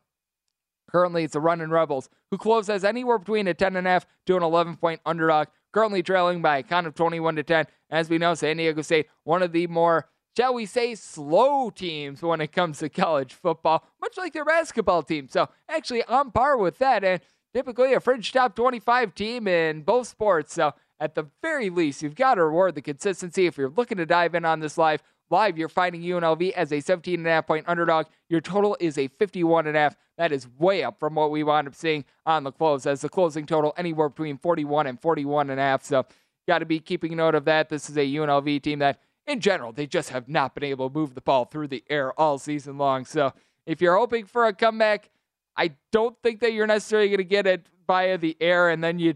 currently 0.91 1.25
it's 1.25 1.35
the 1.35 1.41
Running 1.41 1.71
Rebels, 1.71 2.09
who 2.31 2.39
close 2.39 2.69
as 2.69 2.85
anywhere 2.85 3.19
between 3.19 3.47
a 3.47 3.55
10.5 3.55 4.05
to 4.27 4.37
an 4.37 4.43
11 4.43 4.77
point 4.77 5.01
underdog, 5.07 5.49
currently 5.73 6.03
trailing 6.03 6.43
by 6.43 6.59
a 6.59 6.63
count 6.63 6.87
of 6.87 6.95
21 6.95 7.37
to 7.37 7.43
10. 7.43 7.67
As 7.91 8.11
we 8.11 8.19
know, 8.19 8.35
San 8.35 8.57
Diego 8.57 8.83
State, 8.83 9.07
one 9.25 9.43
of 9.43 9.53
the 9.53 9.67
more 9.67 10.09
shall 10.39 10.55
we 10.55 10.67
say, 10.67 10.95
slow 10.95 11.69
teams 11.69 12.23
when 12.23 12.41
it 12.41 12.53
comes 12.53 12.79
to 12.79 12.89
college 12.89 13.35
football, 13.35 13.85
much 14.01 14.17
like 14.17 14.33
their 14.33 14.45
basketball 14.45 15.03
team. 15.03 15.27
So, 15.29 15.49
actually, 15.69 16.05
on 16.05 16.31
par 16.31 16.57
with 16.57 16.79
that, 16.79 17.03
and 17.03 17.21
typically 17.55 17.95
a 17.95 18.01
fringe 18.01 18.33
top 18.33 18.55
25 18.55 19.15
team 19.15 19.49
in 19.49 19.83
both 19.83 20.09
sports. 20.09 20.55
So, 20.55 20.75
at 21.01 21.15
the 21.15 21.27
very 21.43 21.71
least, 21.71 22.03
you've 22.03 22.17
got 22.17 22.35
to 22.35 22.45
reward 22.45 22.75
the 22.75 22.83
consistency. 22.83 23.47
If 23.47 23.57
you're 23.57 23.71
looking 23.71 23.99
to 23.99 24.07
dive 24.07 24.35
in 24.35 24.45
on 24.45 24.59
this 24.59 24.77
live, 24.77 25.01
live, 25.31 25.57
you're 25.57 25.69
finding 25.69 26.03
UNLV 26.03 26.51
as 26.53 26.73
a 26.73 26.81
17 26.81 27.21
and 27.21 27.27
a 27.27 27.31
half 27.31 27.47
point 27.47 27.67
underdog. 27.69 28.07
Your 28.29 28.41
total 28.41 28.77
is 28.81 28.99
a 28.99 29.07
51 29.07 29.69
and 29.69 29.77
a 29.77 29.81
half. 29.81 29.97
That 30.17 30.33
is 30.33 30.49
way 30.59 30.83
up 30.83 30.99
from 30.99 31.15
what 31.15 31.31
we 31.31 31.45
wound 31.45 31.69
up 31.69 31.77
seeing 31.77 32.05
on 32.27 32.43
the 32.43 32.51
close, 32.51 32.85
as 32.85 33.03
the 33.03 33.09
closing 33.09 33.47
total 33.47 33.75
anywhere 33.77 34.09
between 34.09 34.39
41 34.39 34.89
and 34.89 35.01
41 35.01 35.51
and 35.51 35.61
a 35.61 35.63
half. 35.63 35.85
So, 35.85 36.05
got 36.49 36.59
to 36.59 36.67
be 36.67 36.81
keeping 36.81 37.17
note 37.17 37.37
of 37.37 37.45
that. 37.45 37.69
This 37.69 37.89
is 37.89 37.97
a 37.97 38.07
UNLV 38.07 38.63
team 38.63 38.81
that 38.81 39.01
in 39.29 39.41
general, 39.41 39.73
they 39.73 39.87
just 39.87 40.09
have 40.09 40.29
not 40.29 40.55
been 40.55 40.65
able 40.65 40.89
to 40.89 40.99
move 40.99 41.15
the 41.15 41.21
ball 41.21 41.45
through 41.45 41.69
the 41.69 41.85
air 41.89 42.19
all 42.19 42.39
season 42.39 42.79
long. 42.79 43.05
So 43.05 43.35
if 43.67 43.83
you're 43.83 43.97
hoping 43.97 44.25
for 44.25 44.47
a 44.47 44.55
comeback, 44.55 45.11
I 45.59 45.73
don't 45.91 46.17
think 46.23 46.41
that 46.41 46.53
you're 46.53 46.67
necessarily 46.67 47.09
going 47.09 47.19
to 47.19 47.25
get 47.25 47.47
it 47.47 47.67
via 47.87 48.17
the 48.17 48.37
air. 48.41 48.71
And 48.71 48.83
then 48.83 48.99
you 49.01 49.15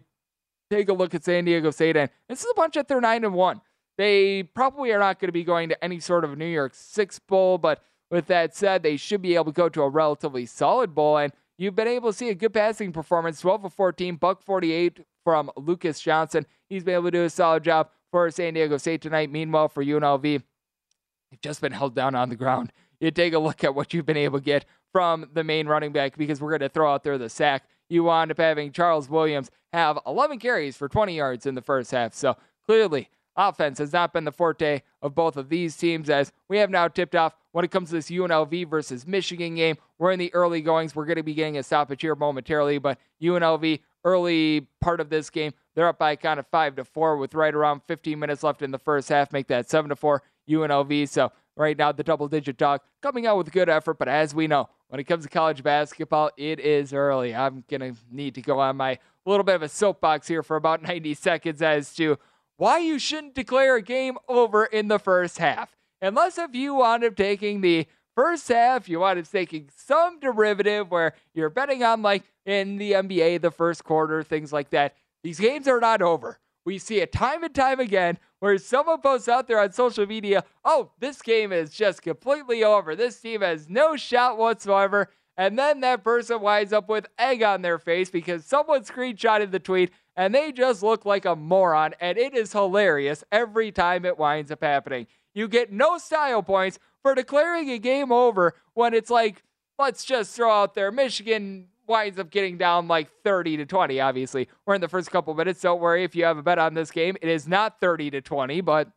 take 0.71 0.89
a 0.89 0.93
look 0.93 1.15
at 1.15 1.25
San 1.25 1.45
Diego 1.45 1.71
State, 1.71 1.97
and 1.97 2.11
this 2.29 2.41
is 2.41 2.51
a 2.51 2.55
bunch 2.55 2.75
that 2.75 2.89
they're 2.89 3.01
nine 3.01 3.25
and 3.25 3.35
one. 3.35 3.61
They 3.97 4.43
probably 4.43 4.91
are 4.93 4.99
not 4.99 5.21
going 5.21 5.29
to 5.29 5.33
be 5.33 5.45
going 5.45 5.69
to 5.69 5.85
any 5.85 6.01
sort 6.01 6.25
of 6.25 6.37
New 6.37 6.47
Year's 6.47 6.73
Six 6.75 7.19
bowl, 7.19 7.59
but 7.59 7.83
with 8.11 8.27
that 8.27 8.57
said, 8.57 8.83
they 8.83 8.97
should 8.97 9.23
be 9.23 9.35
able 9.35 9.47
to 9.47 9.53
go 9.53 9.69
to 9.69 9.83
a 9.83 9.89
relatively 9.89 10.47
solid 10.47 10.95
bowl. 10.95 11.19
And 11.19 11.33
you've 11.59 11.75
been 11.75 11.89
able 11.89 12.11
to 12.11 12.17
see 12.17 12.31
a 12.31 12.35
good 12.35 12.53
passing 12.53 12.93
performance 12.93 13.41
12 13.41 13.67
of 13.67 13.73
14, 13.75 14.17
buck 14.17 14.43
48 14.43 15.01
from 15.25 15.51
Lucas 15.57 16.01
Johnson. 16.01 16.47
He's 16.69 16.85
been 16.85 16.95
able 16.95 17.05
to 17.05 17.11
do 17.11 17.25
a 17.25 17.31
solid 17.31 17.65
job 17.65 17.91
for 18.11 18.31
San 18.31 18.55
Diego 18.55 18.77
State 18.79 19.03
tonight. 19.03 19.31
Meanwhile, 19.31 19.69
for 19.69 19.85
UNLV, 19.85 20.23
they've 20.23 21.41
just 21.43 21.61
been 21.61 21.73
held 21.73 21.95
down 21.95 22.15
on 22.15 22.29
the 22.29 22.37
ground. 22.37 22.73
You 23.01 23.11
take 23.11 23.35
a 23.35 23.39
look 23.39 23.65
at 23.65 23.75
what 23.75 23.93
you've 23.93 24.07
been 24.07 24.17
able 24.17 24.39
to 24.39 24.45
get 24.45 24.65
from 24.93 25.29
the 25.33 25.43
main 25.43 25.67
running 25.67 25.93
back 25.93 26.17
because 26.17 26.41
we're 26.41 26.51
going 26.51 26.61
to 26.61 26.69
throw 26.69 26.93
out 26.93 27.03
there 27.03 27.19
the 27.19 27.29
sack. 27.29 27.65
You 27.89 28.05
wound 28.05 28.31
up 28.31 28.39
having 28.39 28.73
Charles 28.73 29.09
Williams 29.09 29.51
have 29.73 29.99
11 30.07 30.39
carries 30.39 30.77
for 30.77 30.89
20 30.89 31.17
yards 31.17 31.47
in 31.47 31.55
the 31.55 31.63
first 31.63 31.91
half. 31.91 32.15
So 32.15 32.37
clearly, 32.65 33.09
offense 33.37 33.79
has 33.79 33.93
not 33.93 34.13
been 34.13 34.25
the 34.25 34.33
forte 34.33 34.83
of 35.01 35.15
both 35.15 35.37
of 35.37 35.49
these 35.49 35.77
teams 35.77 36.11
as 36.11 36.33
we 36.49 36.59
have 36.59 36.71
now 36.71 36.89
tipped 36.89 37.15
off 37.15 37.35
when 37.53 37.65
it 37.65 37.71
comes 37.71 37.89
to 37.89 37.97
this 37.97 38.11
UNLV 38.11 38.69
versus 38.69 39.07
Michigan 39.07 39.55
game. 39.55 39.77
We're 39.99 40.13
in 40.13 40.19
the 40.19 40.33
early 40.35 40.61
goings. 40.61 40.95
We're 40.95 41.07
going 41.07 41.17
to 41.17 41.23
be 41.23 41.35
getting 41.35 41.59
a 41.59 41.63
stoppage 41.63 42.03
here 42.03 42.15
momentarily, 42.15 42.79
but 42.79 42.99
UNLV 43.21 43.81
early 44.05 44.67
part 44.81 45.01
of 45.01 45.11
this 45.11 45.31
game 45.31 45.53
they're 45.75 45.89
up 45.89 45.99
by 45.99 46.17
count 46.17 46.41
of 46.41 46.47
five 46.49 46.77
to 46.77 46.85
four 46.85 47.17
with 47.17 47.35
right 47.35 47.55
around 47.55 47.83
15 47.87 48.19
minutes 48.19 48.43
left 48.43 48.63
in 48.63 48.71
the 48.71 48.79
first 48.79 49.09
half. 49.09 49.33
Make 49.33 49.47
that 49.49 49.71
seven 49.71 49.89
to 49.89 49.97
four 49.97 50.23
UNLV. 50.49 51.09
So 51.09 51.33
right 51.57 51.77
now 51.77 51.93
the 51.93 52.05
double 52.05 52.29
digit 52.29 52.57
dog 52.57 52.81
coming 53.01 53.27
out 53.27 53.39
with 53.39 53.53
good 53.53 53.69
effort, 53.69 53.99
but 53.99 54.09
as 54.09 54.35
we 54.35 54.47
know, 54.47 54.69
when 54.93 55.01
it 55.01 55.05
comes 55.05 55.25
to 55.25 55.31
college 55.31 55.63
basketball, 55.63 56.31
it 56.37 56.61
is 56.61 56.93
early. 56.93 57.35
I'm 57.35 57.65
going 57.71 57.81
to 57.81 57.99
need 58.11 58.35
to 58.35 58.43
go 58.43 58.61
on 58.61 58.77
my 58.77 58.99
little 59.25 59.43
bit 59.43 59.55
of 59.55 59.63
a 59.63 59.69
soapbox 59.71 60.29
here 60.29 60.43
for 60.43 60.55
about 60.55 60.83
90 60.87 61.15
seconds 61.15 61.63
as 61.63 61.95
to 61.95 62.19
why 62.59 62.77
you 62.77 62.99
shouldn't 62.99 63.35
declare 63.35 63.77
a 63.77 63.81
game 63.81 64.19
over 64.29 64.67
in 64.67 64.89
the 64.89 64.99
first 64.99 65.39
half. 65.39 65.75
Unless 66.03 66.37
if 66.37 66.55
you 66.55 66.75
wound 66.75 67.05
up 67.05 67.17
taking 67.17 67.63
the 67.63 67.87
first 68.15 68.49
half, 68.49 68.87
you 68.87 69.01
wind 69.01 69.19
up 69.19 69.27
taking 69.31 69.71
some 69.75 70.21
derivative 70.21 70.91
where 70.91 71.15
you're 71.33 71.49
betting 71.49 71.83
on, 71.83 72.03
like 72.03 72.25
in 72.45 72.77
the 72.77 72.93
NBA, 72.93 73.41
the 73.41 73.51
first 73.51 73.85
quarter, 73.85 74.23
things 74.23 74.53
like 74.53 74.69
that. 74.71 74.95
These 75.25 75.41
games 75.41 75.67
are 75.69 75.81
not 75.81 76.03
over. 76.03 76.39
We 76.65 76.79
see 76.79 77.01
it 77.01 77.13
time 77.13 77.43
and 77.43 77.55
time 77.55 77.81
again 77.81 78.19
where 78.39 78.57
someone 78.59 79.01
posts 79.01 79.29
out 79.29 79.49
there 79.49 79.61
on 79.61 79.73
social 79.73 80.07
media, 80.07 80.45
oh, 80.65 80.91
this 80.99 81.23
game 81.23 81.53
is 81.53 81.71
just 81.71 82.03
completely 82.03 82.65
over. 82.65 82.95
This 82.95 83.21
team 83.21 83.41
has 83.41 83.69
no 83.69 83.97
shot 83.97 84.39
whatsoever. 84.39 85.09
And 85.37 85.59
then 85.59 85.81
that 85.81 86.05
person 86.05 86.41
winds 86.41 86.73
up 86.73 86.89
with 86.89 87.07
egg 87.19 87.43
on 87.43 87.63
their 87.63 87.79
face 87.79 88.11
because 88.11 88.45
someone 88.45 88.85
screenshotted 88.85 89.51
the 89.51 89.59
tweet 89.59 89.91
and 90.15 90.35
they 90.35 90.53
just 90.53 90.83
look 90.83 91.05
like 91.05 91.25
a 91.25 91.35
moron. 91.35 91.95
And 92.01 92.19
it 92.19 92.35
is 92.35 92.53
hilarious 92.53 93.25
every 93.33 93.73
time 93.73 94.05
it 94.05 94.19
winds 94.19 94.51
up 94.51 94.63
happening. 94.63 95.07
You 95.35 95.49
get 95.49 95.73
no 95.73 95.99
style 95.99 96.43
points 96.43 96.79
for 97.03 97.15
declaring 97.15 97.71
a 97.71 97.79
game 97.79 98.13
over 98.13 98.55
when 98.75 98.93
it's 98.93 99.11
like, 99.11 99.43
let's 99.79 100.05
just 100.05 100.37
throw 100.37 100.51
out 100.51 100.75
there 100.75 100.93
Michigan 100.93 101.69
winds 101.93 102.19
up 102.19 102.31
getting 102.31 102.59
down 102.59 102.89
like 102.89 103.09
30 103.23 103.59
to 103.59 103.67
20, 103.67 104.01
obviously. 104.01 104.49
We're 104.67 104.75
in 104.75 104.81
the 104.81 104.89
first 104.89 105.11
couple 105.11 105.33
minutes. 105.35 105.61
Don't 105.61 105.81
worry 105.81 106.03
if 106.03 106.17
you 106.17 106.25
have 106.25 106.39
a 106.39 106.43
bet 106.43 106.59
on 106.59 106.75
this 106.75 106.91
game. 106.91 107.17
It 107.23 107.29
is 107.29 107.47
not 107.47 107.81
30 107.81 108.11
to 108.11 108.21
20, 108.21 108.61
but 108.63 108.91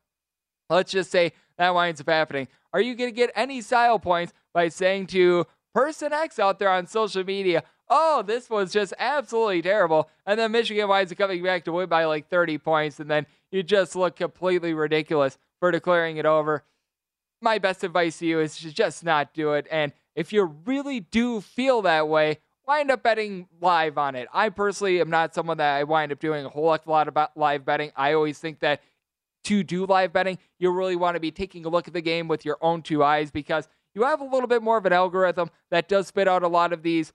let's 0.69 0.91
just 0.91 1.11
say 1.11 1.33
that 1.57 1.75
winds 1.75 2.01
up 2.01 2.09
happening. 2.09 2.47
Are 2.73 2.81
you 2.81 2.95
going 2.95 3.09
to 3.09 3.15
get 3.15 3.31
any 3.35 3.61
style 3.61 3.99
points 3.99 4.33
by 4.53 4.69
saying 4.69 5.07
to 5.07 5.45
person 5.73 6.13
X 6.13 6.39
out 6.39 6.57
there 6.57 6.69
on 6.69 6.87
social 6.87 7.23
media, 7.23 7.63
oh, 7.89 8.23
this 8.25 8.49
was 8.49 8.71
just 8.71 8.93
absolutely 8.97 9.61
terrible. 9.61 10.09
And 10.25 10.39
then 10.39 10.51
Michigan 10.51 10.87
winds 10.87 11.11
up 11.11 11.17
coming 11.17 11.43
back 11.43 11.65
to 11.65 11.71
win 11.71 11.87
by 11.87 12.05
like 12.05 12.29
30 12.29 12.57
points, 12.57 12.99
and 12.99 13.11
then 13.11 13.27
you 13.51 13.61
just 13.61 13.95
look 13.95 14.15
completely 14.15 14.73
ridiculous 14.73 15.37
for 15.59 15.71
declaring 15.71 16.17
it 16.17 16.25
over. 16.25 16.63
My 17.41 17.59
best 17.59 17.83
advice 17.83 18.19
to 18.19 18.25
you 18.25 18.39
is 18.39 18.57
to 18.59 18.73
just 18.73 19.03
not 19.03 19.33
do 19.33 19.53
it. 19.53 19.67
And 19.69 19.91
if 20.15 20.33
you 20.33 20.43
really 20.65 21.01
do 21.01 21.41
feel 21.41 21.81
that 21.83 22.07
way, 22.07 22.39
wind 22.67 22.91
up 22.91 23.03
betting 23.03 23.47
live 23.61 23.97
on 23.97 24.15
it. 24.15 24.27
I 24.33 24.49
personally 24.49 24.99
am 25.01 25.09
not 25.09 25.33
someone 25.33 25.57
that 25.57 25.75
I 25.77 25.83
wind 25.83 26.11
up 26.11 26.19
doing 26.19 26.45
a 26.45 26.49
whole 26.49 26.77
lot 26.85 27.07
about 27.07 27.35
live 27.37 27.65
betting. 27.65 27.91
I 27.95 28.13
always 28.13 28.39
think 28.39 28.59
that 28.59 28.81
to 29.45 29.63
do 29.63 29.85
live 29.85 30.11
betting, 30.11 30.39
you 30.57 30.71
really 30.71 30.95
want 30.95 31.15
to 31.15 31.19
be 31.19 31.31
taking 31.31 31.65
a 31.65 31.69
look 31.69 31.87
at 31.87 31.93
the 31.93 32.01
game 32.01 32.27
with 32.27 32.45
your 32.45 32.57
own 32.61 32.81
two 32.81 33.03
eyes 33.03 33.31
because 33.31 33.67
you 33.93 34.03
have 34.03 34.19
a 34.19 34.25
little 34.25 34.47
bit 34.47 34.63
more 34.63 34.77
of 34.77 34.85
an 34.85 34.93
algorithm 34.93 35.49
that 35.69 35.87
does 35.87 36.07
spit 36.07 36.27
out 36.27 36.43
a 36.43 36.47
lot 36.47 36.73
of 36.73 36.83
these 36.83 37.13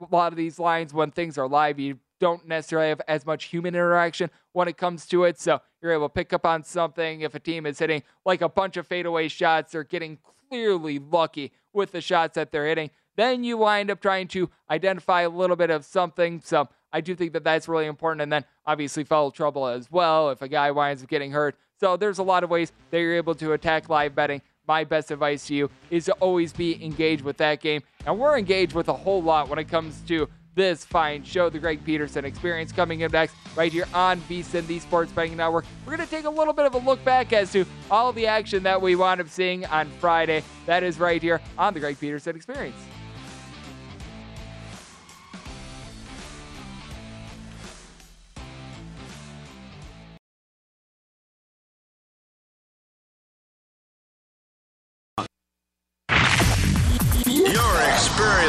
a 0.00 0.14
lot 0.14 0.32
of 0.32 0.36
these 0.36 0.58
lines 0.58 0.92
when 0.92 1.10
things 1.10 1.38
are 1.38 1.48
live. 1.48 1.78
You 1.78 1.98
don't 2.20 2.46
necessarily 2.46 2.88
have 2.88 3.00
as 3.06 3.24
much 3.24 3.44
human 3.44 3.74
interaction 3.74 4.30
when 4.52 4.68
it 4.68 4.76
comes 4.76 5.06
to 5.06 5.24
it. 5.24 5.38
So 5.38 5.60
you're 5.80 5.92
able 5.92 6.08
to 6.08 6.12
pick 6.12 6.32
up 6.32 6.44
on 6.44 6.64
something 6.64 7.20
if 7.20 7.34
a 7.34 7.40
team 7.40 7.64
is 7.64 7.78
hitting 7.78 8.02
like 8.24 8.42
a 8.42 8.48
bunch 8.48 8.76
of 8.76 8.86
fadeaway 8.86 9.28
shots, 9.28 9.72
they're 9.72 9.84
getting 9.84 10.18
clearly 10.48 10.98
lucky 10.98 11.52
with 11.72 11.92
the 11.92 12.00
shots 12.00 12.34
that 12.34 12.50
they're 12.50 12.66
hitting. 12.66 12.90
Then 13.16 13.44
you 13.44 13.56
wind 13.56 13.90
up 13.90 14.00
trying 14.00 14.28
to 14.28 14.50
identify 14.70 15.22
a 15.22 15.28
little 15.28 15.56
bit 15.56 15.70
of 15.70 15.84
something. 15.84 16.40
So 16.44 16.68
I 16.92 17.00
do 17.00 17.14
think 17.14 17.32
that 17.32 17.44
that's 17.44 17.68
really 17.68 17.86
important. 17.86 18.22
And 18.22 18.32
then 18.32 18.44
obviously 18.66 19.04
foul 19.04 19.30
trouble 19.30 19.66
as 19.66 19.90
well 19.90 20.30
if 20.30 20.42
a 20.42 20.48
guy 20.48 20.70
winds 20.70 21.02
up 21.02 21.08
getting 21.08 21.32
hurt. 21.32 21.56
So 21.78 21.96
there's 21.96 22.18
a 22.18 22.22
lot 22.22 22.44
of 22.44 22.50
ways 22.50 22.72
that 22.90 22.98
you're 22.98 23.16
able 23.16 23.34
to 23.36 23.52
attack 23.52 23.88
live 23.88 24.14
betting 24.14 24.42
my 24.66 24.84
best 24.84 25.10
advice 25.10 25.46
to 25.48 25.54
you 25.54 25.70
is 25.90 26.06
to 26.06 26.12
always 26.14 26.52
be 26.52 26.82
engaged 26.84 27.22
with 27.22 27.36
that 27.38 27.60
game. 27.60 27.82
And 28.06 28.18
we're 28.18 28.38
engaged 28.38 28.72
with 28.72 28.88
a 28.88 28.94
whole 28.94 29.22
lot 29.22 29.48
when 29.48 29.58
it 29.58 29.68
comes 29.68 30.00
to 30.08 30.28
this 30.54 30.84
fine 30.84 31.24
show, 31.24 31.50
the 31.50 31.58
Greg 31.58 31.84
Peterson 31.84 32.24
Experience, 32.24 32.70
coming 32.70 33.02
up 33.02 33.12
next 33.12 33.34
right 33.56 33.72
here 33.72 33.86
on 33.92 34.20
VSIN, 34.22 34.66
the 34.66 34.78
Sports 34.78 35.10
Betting 35.12 35.36
Network. 35.36 35.64
We're 35.84 35.96
going 35.96 36.06
to 36.06 36.14
take 36.14 36.26
a 36.26 36.30
little 36.30 36.52
bit 36.52 36.64
of 36.64 36.74
a 36.74 36.78
look 36.78 37.04
back 37.04 37.32
as 37.32 37.50
to 37.52 37.64
all 37.90 38.12
the 38.12 38.26
action 38.26 38.62
that 38.62 38.80
we 38.80 38.94
wound 38.94 39.20
up 39.20 39.28
seeing 39.28 39.66
on 39.66 39.90
Friday. 39.98 40.44
That 40.66 40.82
is 40.82 40.98
right 40.98 41.20
here 41.20 41.40
on 41.58 41.74
the 41.74 41.80
Greg 41.80 41.98
Peterson 41.98 42.36
Experience. 42.36 42.76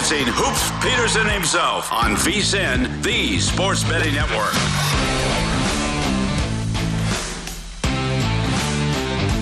Experiencing 0.06 0.34
Hoops 0.38 0.72
Peterson 0.84 1.28
himself 1.28 1.92
on 1.92 2.12
VSIN, 2.18 3.02
the 3.02 3.40
Sports 3.40 3.84
Betting 3.86 4.14
Network. 4.14 4.54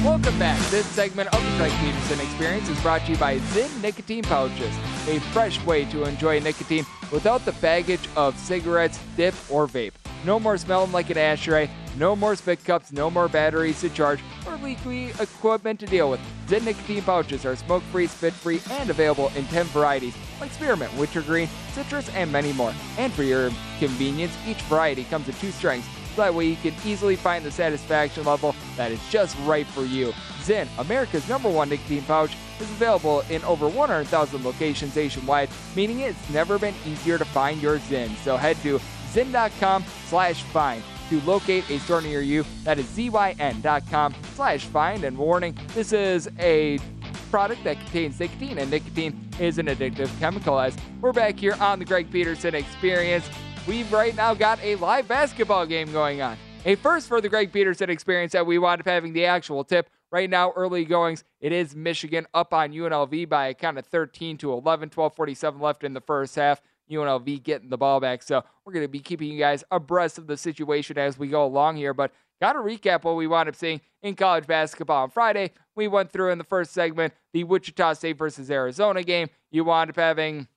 Welcome 0.06 0.40
back. 0.40 0.58
This 0.70 0.86
segment 0.86 1.34
of 1.34 1.44
the 1.44 1.58
Greg 1.58 1.72
Peterson 1.82 2.22
Experience 2.22 2.70
is 2.70 2.80
brought 2.82 3.02
to 3.02 3.12
you 3.12 3.18
by 3.18 3.40
Zyn 3.40 3.82
Nicotine 3.82 4.24
Pouches, 4.24 4.74
a 5.10 5.20
fresh 5.34 5.62
way 5.66 5.84
to 5.86 6.06
enjoy 6.06 6.40
nicotine 6.40 6.86
without 7.12 7.44
the 7.44 7.52
baggage 7.54 8.08
of 8.16 8.38
cigarettes, 8.38 9.00
dip, 9.18 9.34
or 9.52 9.68
vape. 9.68 9.92
No 10.24 10.40
more 10.40 10.58
smelling 10.58 10.94
like 10.94 11.10
an 11.10 11.18
ashtray, 11.18 11.70
no 11.98 12.16
more 12.16 12.36
spit 12.36 12.64
cups, 12.64 12.92
no 12.92 13.10
more 13.10 13.28
batteries 13.28 13.82
to 13.82 13.90
charge, 13.90 14.20
or 14.48 14.56
leaky 14.58 15.10
equipment 15.20 15.80
to 15.80 15.86
deal 15.86 16.10
with. 16.10 16.20
Zyn 16.48 16.64
nicotine 16.64 17.04
pouches 17.04 17.46
are 17.46 17.56
smoke 17.56 17.84
free, 17.84 18.08
spit 18.08 18.34
free, 18.34 18.62
and 18.72 18.90
available 18.90 19.32
in 19.36 19.46
10 19.46 19.66
varieties 19.68 20.16
like 20.40 20.52
spearmint, 20.52 20.94
wintergreen, 20.96 21.48
citrus, 21.72 22.10
and 22.10 22.32
many 22.32 22.54
more. 22.54 22.74
And 22.98 23.14
for 23.14 23.24
your 23.24 23.50
convenience, 23.80 24.34
each 24.48 24.62
variety 24.64 25.04
comes 25.06 25.28
in 25.28 25.36
two 25.36 25.52
strengths, 25.52 25.88
so 26.16 26.22
that 26.22 26.34
way 26.34 26.48
you 26.48 26.56
can 26.58 26.74
easily 26.86 27.16
find 27.16 27.46
the 27.46 27.52
satisfaction 27.52 28.26
level 28.26 28.56
that 28.76 28.92
is 28.92 29.00
just 29.10 29.38
right 29.44 29.66
for 29.68 29.84
you. 29.84 30.14
Zyn, 30.42 30.68
America's 30.80 31.28
number 31.30 31.50
one 31.50 31.70
nicotine 31.70 32.04
pouch, 32.04 32.36
is 32.60 32.70
available 32.72 33.22
in 33.30 33.44
over 33.44 33.68
100,000 33.68 34.44
locations 34.44 34.96
nationwide, 34.96 35.50
meaning 35.76 36.02
it's 36.02 36.30
never 36.30 36.60
been 36.60 36.76
easier 36.86 37.18
to 37.18 37.26
find 37.26 37.62
your 37.62 37.80
Zyn. 37.80 38.16
So 38.24 38.38
head 38.38 38.58
to 38.64 38.80
zyn.com 39.14 39.86
slash 40.08 40.44
find 40.44 40.84
to 41.14 41.26
locate 41.28 41.70
a 41.70 41.78
store 41.80 42.02
near 42.02 42.22
you. 42.22 42.44
That 42.64 42.80
is 42.80 42.86
zyn.com 42.88 44.16
slash 44.34 44.66
find. 44.66 45.04
And 45.04 45.16
warning, 45.16 45.56
this 45.76 45.94
is 45.94 46.28
a 46.40 46.80
product 47.30 47.64
that 47.66 47.80
contains 47.80 48.20
nicotine, 48.20 48.58
and 48.58 48.72
nicotine 48.72 49.30
is 49.40 49.60
an 49.60 49.68
addictive 49.68 50.10
chemical. 50.20 50.60
As 50.60 50.76
we're 51.02 51.14
back 51.14 51.38
here 51.38 51.56
on 51.60 51.78
the 51.78 51.86
Greg 51.86 52.12
Peterson 52.12 52.56
Experience, 52.56 53.30
we've 53.68 53.92
right 53.94 54.16
now 54.16 54.34
got 54.34 54.60
a 54.64 54.76
live 54.78 55.08
basketball 55.08 55.68
game 55.68 55.92
going 55.92 56.22
on. 56.22 56.36
A 56.66 56.76
first 56.76 57.08
for 57.08 57.22
the 57.22 57.30
Greg 57.30 57.52
Peterson 57.52 57.90
Experience 57.90 58.32
that 58.32 58.46
we 58.46 58.58
wound 58.58 58.82
up 58.82 58.88
having 58.88 59.14
the 59.14 59.26
actual 59.26 59.64
tip. 59.64 59.90
Right 60.12 60.30
now, 60.30 60.52
early 60.52 60.86
goings, 60.86 61.24
it 61.42 61.52
is 61.52 61.76
Michigan 61.76 62.26
up 62.34 62.54
on 62.54 62.72
UNLV 62.72 63.28
by 63.30 63.48
a 63.48 63.54
count 63.54 63.78
of 63.78 63.86
13 63.86 64.38
to 64.38 64.52
11, 64.54 64.90
12:47 64.90 65.60
left 65.60 65.84
in 65.84 65.94
the 65.94 66.02
first 66.02 66.36
half. 66.36 66.62
UNLV 66.94 67.44
getting 67.44 67.70
the 67.70 67.78
ball 67.78 68.00
back. 68.00 68.24
So 68.24 68.44
we're 68.66 68.74
going 68.74 68.86
to 68.86 68.92
be 68.92 69.00
keeping 69.00 69.30
you 69.30 69.40
guys 69.40 69.64
abreast 69.72 70.18
of 70.18 70.28
the 70.28 70.38
situation 70.38 70.98
as 70.98 71.18
we 71.18 71.28
go 71.28 71.46
along 71.46 71.78
here. 71.78 71.94
But 71.94 72.12
got 72.42 72.54
to 72.54 72.60
recap 72.60 73.04
what 73.04 73.16
we 73.16 73.28
wound 73.28 73.50
up 73.50 73.56
seeing 73.56 73.82
in 74.02 74.16
college 74.16 74.48
basketball 74.48 75.04
on 75.04 75.10
Friday. 75.10 75.52
We 75.76 75.88
went 75.88 76.12
through 76.12 76.32
in 76.32 76.38
the 76.38 76.44
first 76.44 76.72
segment 76.72 77.14
the 77.34 77.44
Wichita 77.44 77.94
State 77.94 78.18
versus 78.18 78.52
Arizona 78.52 79.04
game. 79.04 79.30
You 79.52 79.64
wound 79.64 79.90
up 79.90 79.96
having 79.96 80.48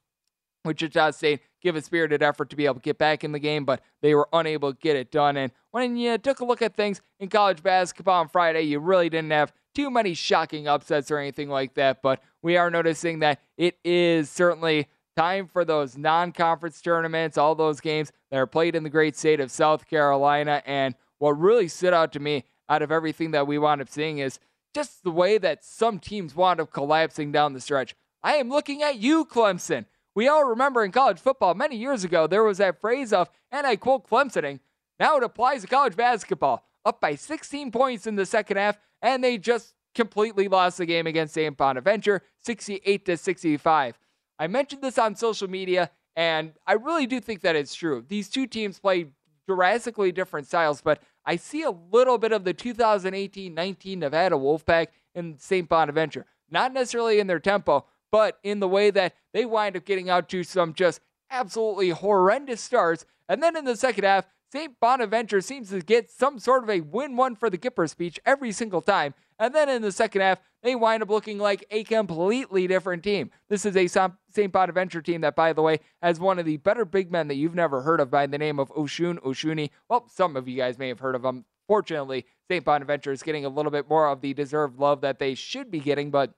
Wichita 0.65 1.13
State 1.13 1.41
give 1.63 1.77
a 1.77 1.83
spirited 1.83 2.23
effort 2.23 2.51
to 2.51 2.57
be 2.57 2.67
able 2.67 2.75
to 2.77 2.81
get 2.81 2.99
back 2.99 3.25
in 3.25 3.33
the 3.33 3.39
game, 3.39 3.65
but 3.65 3.81
they 4.03 4.15
were 4.15 4.29
unable 4.33 4.73
to 4.73 4.79
get 4.79 4.97
it 4.97 5.11
done. 5.11 5.37
And 5.37 5.53
when 5.71 5.97
you 5.97 6.19
took 6.19 6.41
a 6.41 6.45
look 6.45 6.63
at 6.63 6.77
things 6.77 7.01
in 7.19 7.29
college 7.29 7.63
basketball 7.63 8.21
on 8.21 8.29
Friday, 8.29 8.63
you 8.63 8.79
really 8.79 9.09
didn't 9.09 9.33
have 9.33 9.53
too 9.75 9.91
many 9.91 10.15
shocking 10.15 10.67
upsets 10.67 11.11
or 11.11 11.19
anything 11.19 11.49
like 11.49 11.75
that. 11.75 12.03
But 12.03 12.21
we 12.43 12.57
are 12.57 12.71
noticing 12.71 13.21
that 13.21 13.41
it 13.57 13.79
is 13.85 14.31
certainly 14.31 14.89
Time 15.17 15.47
for 15.47 15.65
those 15.65 15.97
non 15.97 16.33
conference 16.33 16.81
tournaments, 16.83 17.39
all 17.39 17.55
those 17.55 17.81
games 17.81 18.13
that 18.31 18.37
are 18.37 18.47
played 18.47 18.77
in 18.77 18.83
the 18.83 18.91
great 18.91 19.17
state 19.17 19.41
of 19.41 19.51
South 19.51 19.89
Carolina. 19.89 20.63
And 20.67 20.95
what 21.19 21.41
really 21.41 21.69
stood 21.69 21.95
out 21.95 22.13
to 22.13 22.21
me 22.21 22.45
out 22.69 22.83
of 22.83 22.93
everything 22.93 23.31
that 23.31 23.47
we 23.47 23.57
wound 23.57 23.81
up 23.81 23.89
seeing 23.89 24.19
is 24.19 24.39
just 24.75 25.05
the 25.05 25.11
way 25.11 25.39
that 25.39 25.65
some 25.65 25.99
teams 25.99 26.35
wound 26.37 26.61
up 26.61 26.71
collapsing 26.71 27.33
down 27.33 27.55
the 27.55 27.61
stretch. 27.61 27.95
I 28.23 28.35
am 28.35 28.51
looking 28.51 28.83
at 28.83 28.99
you, 28.99 29.25
Clemson. 29.25 29.87
We 30.15 30.29
all 30.29 30.45
remember 30.45 30.85
in 30.85 30.93
college 30.93 31.19
football 31.19 31.55
many 31.55 31.77
years 31.77 32.05
ago, 32.05 32.27
there 32.27 32.43
was 32.43 32.59
that 32.59 32.81
phrase 32.81 33.13
of, 33.13 33.31
and 33.51 33.67
I 33.67 33.77
quote, 33.77 34.09
Clemsoning. 34.09 34.61
Now 35.01 35.17
it 35.17 35.23
applies 35.23 35.63
to 35.63 35.67
college 35.67 35.97
basketball. 35.97 36.65
Up 36.85 37.01
by 37.01 37.15
16 37.15 37.71
points 37.73 38.07
in 38.07 38.17
the 38.17 38.27
second 38.27 38.59
half, 38.59 38.79
and 39.01 39.25
they 39.25 39.39
just 39.39 39.75
completely 39.95 40.47
lost 40.49 40.79
the 40.79 40.87
game 40.87 41.07
against 41.07 41.35
St. 41.35 41.57
Bonaventure, 41.57 42.23
68 42.39 43.05
to 43.07 43.17
65. 43.17 43.99
I 44.39 44.47
mentioned 44.47 44.83
this 44.83 44.99
on 44.99 45.15
social 45.17 45.49
media, 45.49 45.91
and 46.15 46.53
I 46.67 46.75
really 46.75 47.07
do 47.07 47.21
think 47.21 47.43
that 47.43 47.57
it's 47.57 47.75
true. 47.75 48.05
These 48.07 48.29
two 48.29 48.47
teams 48.47 48.79
play 48.79 49.07
drastically 49.47 50.13
different 50.13 50.47
styles, 50.47 50.81
but 50.81 51.01
I 51.25 51.37
see 51.37 51.63
a 51.63 51.71
little 51.71 52.19
bit 52.19 52.33
of 52.33 52.45
the 52.45 52.55
2018 52.55 53.55
19 53.55 53.99
Nevada 53.99 54.37
Wolfpack 54.37 54.89
in 55.15 55.39
St. 55.39 55.69
Bonaventure. 55.69 56.27
Not 56.51 56.73
necessarily 56.73 57.19
in 57.19 57.27
their 57.27 57.41
tempo, 57.41 57.87
but 58.13 58.39
in 58.43 58.61
the 58.61 58.69
way 58.69 58.91
that 58.91 59.15
they 59.33 59.45
wind 59.45 59.77
up 59.77 59.85
getting 59.85 60.09
out 60.09 60.29
to 60.31 60.45
some 60.45 60.75
just 60.75 61.01
absolutely 61.31 61.91
horrendous 61.91 62.61
starts. 62.61 63.05
And 63.29 63.43
then 63.43 63.57
in 63.57 63.65
the 63.65 63.77
second 63.77 64.05
half, 64.05 64.27
St. 64.53 64.79
Bonaventure 64.79 65.41
seems 65.41 65.71
to 65.71 65.81
get 65.81 66.11
some 66.11 66.39
sort 66.39 66.63
of 66.63 66.71
a 66.71 66.81
win 66.81 67.17
one 67.17 67.35
for 67.35 67.51
the 67.51 67.59
Gipper 67.59 67.91
speech 67.91 68.21
every 68.25 68.53
single 68.53 68.81
time. 68.81 69.15
And 69.39 69.55
then 69.55 69.69
in 69.69 69.83
the 69.83 69.93
second 69.93 70.23
half, 70.23 70.41
they 70.63 70.75
wind 70.75 71.03
up 71.03 71.11
looking 71.11 71.39
like 71.39 71.67
a 71.71 71.85
completely 71.85 72.67
different 72.67 73.03
team. 73.03 73.31
This 73.49 73.67
is 73.67 73.77
a 73.77 73.87
St. 73.87 74.53
Bonaventure 74.53 75.03
team 75.03 75.21
that, 75.21 75.37
by 75.37 75.53
the 75.53 75.63
way, 75.63 75.81
has 76.03 76.19
one 76.19 76.39
of 76.39 76.47
the 76.47 76.57
better 76.57 76.85
big 76.85 77.13
men 77.13 77.29
that 77.29 77.35
you've 77.35 77.55
never 77.55 77.83
heard 77.83 78.01
of 78.01 78.11
by 78.11 78.27
the 78.27 78.39
name 78.39 78.59
of 78.59 78.71
Osun 78.71 79.19
Osunniyi. 79.23 79.71
Well, 79.89 80.09
some 80.09 80.37
of 80.37 80.49
you 80.49 80.57
guys 80.57 80.79
may 80.79 80.89
have 80.89 81.01
heard 81.01 81.15
of 81.15 81.25
him. 81.25 81.45
Fortunately, 81.69 82.25
St. 82.49 82.65
Bonaventure 82.65 83.13
is 83.13 83.23
getting 83.23 83.45
a 83.45 83.51
little 83.51 83.73
bit 83.73 83.89
more 83.89 84.09
of 84.09 84.21
the 84.21 84.33
deserved 84.33 84.79
love 84.79 85.01
that 85.03 85.19
they 85.19 85.35
should 85.35 85.71
be 85.71 85.81
getting, 85.81 86.11
but 86.11 86.33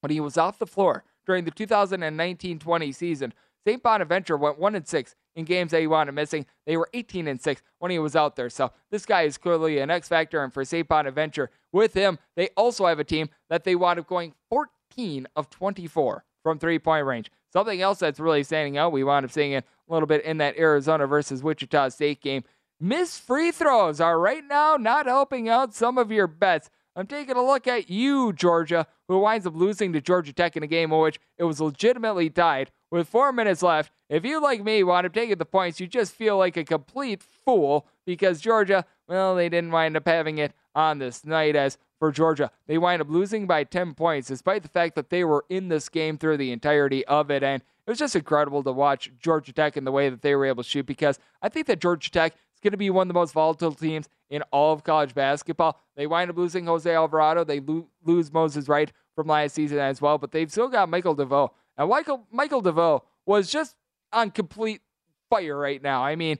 when 0.00 0.10
he 0.10 0.20
was 0.20 0.38
off 0.38 0.58
the 0.58 0.66
floor 0.66 1.04
during 1.26 1.44
the 1.44 1.50
2019 1.50 2.58
20 2.58 2.92
season, 2.92 3.34
St. 3.66 3.82
Bonaventure 3.82 4.36
went 4.36 4.58
1 4.58 4.74
and 4.74 4.86
6 4.86 5.14
in 5.34 5.44
games 5.44 5.70
that 5.70 5.80
he 5.80 5.86
wanted 5.86 6.12
missing. 6.12 6.46
They 6.66 6.76
were 6.76 6.88
18 6.92 7.28
and 7.28 7.40
6 7.40 7.62
when 7.78 7.90
he 7.90 7.98
was 7.98 8.16
out 8.16 8.36
there. 8.36 8.50
So 8.50 8.72
this 8.90 9.06
guy 9.06 9.22
is 9.22 9.38
clearly 9.38 9.78
an 9.78 9.90
X 9.90 10.08
factor. 10.08 10.42
And 10.42 10.52
for 10.52 10.64
St. 10.64 10.86
Bonaventure, 10.86 11.50
with 11.72 11.94
him, 11.94 12.18
they 12.36 12.48
also 12.56 12.86
have 12.86 12.98
a 12.98 13.04
team 13.04 13.28
that 13.48 13.64
they 13.64 13.74
wound 13.74 14.00
up 14.00 14.06
going 14.06 14.34
14 14.48 15.26
of 15.36 15.50
24 15.50 16.24
from 16.42 16.58
three 16.58 16.78
point 16.78 17.06
range. 17.06 17.30
Something 17.52 17.80
else 17.80 17.98
that's 17.98 18.20
really 18.20 18.44
standing 18.44 18.78
out, 18.78 18.92
we 18.92 19.04
wound 19.04 19.24
up 19.24 19.32
seeing 19.32 19.52
it 19.52 19.64
a 19.88 19.92
little 19.92 20.06
bit 20.06 20.24
in 20.24 20.38
that 20.38 20.56
Arizona 20.56 21.06
versus 21.06 21.42
Wichita 21.42 21.88
State 21.90 22.20
game. 22.20 22.44
Missed 22.78 23.22
free 23.22 23.50
throws 23.50 24.00
are 24.00 24.18
right 24.18 24.44
now 24.48 24.76
not 24.76 25.06
helping 25.06 25.48
out 25.48 25.74
some 25.74 25.98
of 25.98 26.10
your 26.10 26.26
bets. 26.26 26.70
I'm 26.96 27.06
taking 27.06 27.36
a 27.36 27.42
look 27.42 27.66
at 27.66 27.90
you, 27.90 28.32
Georgia, 28.32 28.86
who 29.08 29.18
winds 29.18 29.46
up 29.46 29.54
losing 29.54 29.92
to 29.92 30.00
Georgia 30.00 30.32
Tech 30.32 30.56
in 30.56 30.62
a 30.62 30.66
game 30.66 30.92
in 30.92 30.98
which 30.98 31.20
it 31.38 31.44
was 31.44 31.60
legitimately 31.60 32.30
tied 32.30 32.70
with 32.90 33.08
four 33.08 33.32
minutes 33.32 33.62
left. 33.62 33.92
If 34.08 34.24
you, 34.24 34.42
like 34.42 34.62
me, 34.62 34.82
wind 34.82 35.06
up 35.06 35.12
taking 35.12 35.38
the 35.38 35.44
points, 35.44 35.80
you 35.80 35.86
just 35.86 36.12
feel 36.12 36.36
like 36.36 36.56
a 36.56 36.64
complete 36.64 37.22
fool 37.22 37.86
because 38.04 38.40
Georgia, 38.40 38.84
well, 39.06 39.34
they 39.34 39.48
didn't 39.48 39.70
wind 39.70 39.96
up 39.96 40.06
having 40.06 40.38
it 40.38 40.52
on 40.74 40.98
this 40.98 41.24
night. 41.24 41.56
As 41.56 41.78
for 41.98 42.10
Georgia, 42.10 42.50
they 42.66 42.78
wind 42.78 43.00
up 43.00 43.10
losing 43.10 43.46
by 43.46 43.64
10 43.64 43.94
points, 43.94 44.28
despite 44.28 44.62
the 44.62 44.68
fact 44.68 44.94
that 44.96 45.10
they 45.10 45.22
were 45.22 45.44
in 45.48 45.68
this 45.68 45.88
game 45.88 46.18
through 46.18 46.38
the 46.38 46.50
entirety 46.50 47.04
of 47.06 47.30
it. 47.30 47.42
And 47.42 47.62
it 47.62 47.90
was 47.90 47.98
just 47.98 48.16
incredible 48.16 48.62
to 48.62 48.72
watch 48.72 49.10
Georgia 49.20 49.52
Tech 49.52 49.76
in 49.76 49.84
the 49.84 49.92
way 49.92 50.08
that 50.08 50.22
they 50.22 50.34
were 50.34 50.46
able 50.46 50.62
to 50.62 50.68
shoot 50.68 50.86
because 50.86 51.18
I 51.42 51.48
think 51.48 51.66
that 51.66 51.80
Georgia 51.80 52.10
Tech 52.10 52.32
is 52.32 52.60
going 52.62 52.72
to 52.72 52.76
be 52.76 52.90
one 52.90 53.04
of 53.04 53.08
the 53.08 53.18
most 53.18 53.32
volatile 53.32 53.72
teams 53.72 54.08
in 54.28 54.42
all 54.50 54.72
of 54.72 54.84
college 54.84 55.14
basketball. 55.14 55.78
They 55.96 56.06
wind 56.06 56.30
up 56.30 56.36
losing 56.36 56.66
Jose 56.66 56.92
Alvarado. 56.92 57.44
They 57.44 57.60
lo- 57.60 57.88
lose 58.04 58.32
Moses 58.32 58.68
Wright 58.68 58.92
from 59.14 59.26
last 59.26 59.54
season 59.54 59.78
as 59.78 60.00
well, 60.00 60.18
but 60.18 60.32
they've 60.32 60.50
still 60.50 60.68
got 60.68 60.88
Michael 60.88 61.14
DeVoe. 61.14 61.52
And 61.76 61.88
Michael, 61.88 62.26
Michael 62.30 62.60
DeVoe 62.60 63.04
was 63.26 63.50
just 63.50 63.76
on 64.12 64.30
complete 64.30 64.82
fire 65.28 65.56
right 65.56 65.82
now. 65.82 66.04
I 66.04 66.16
mean, 66.16 66.38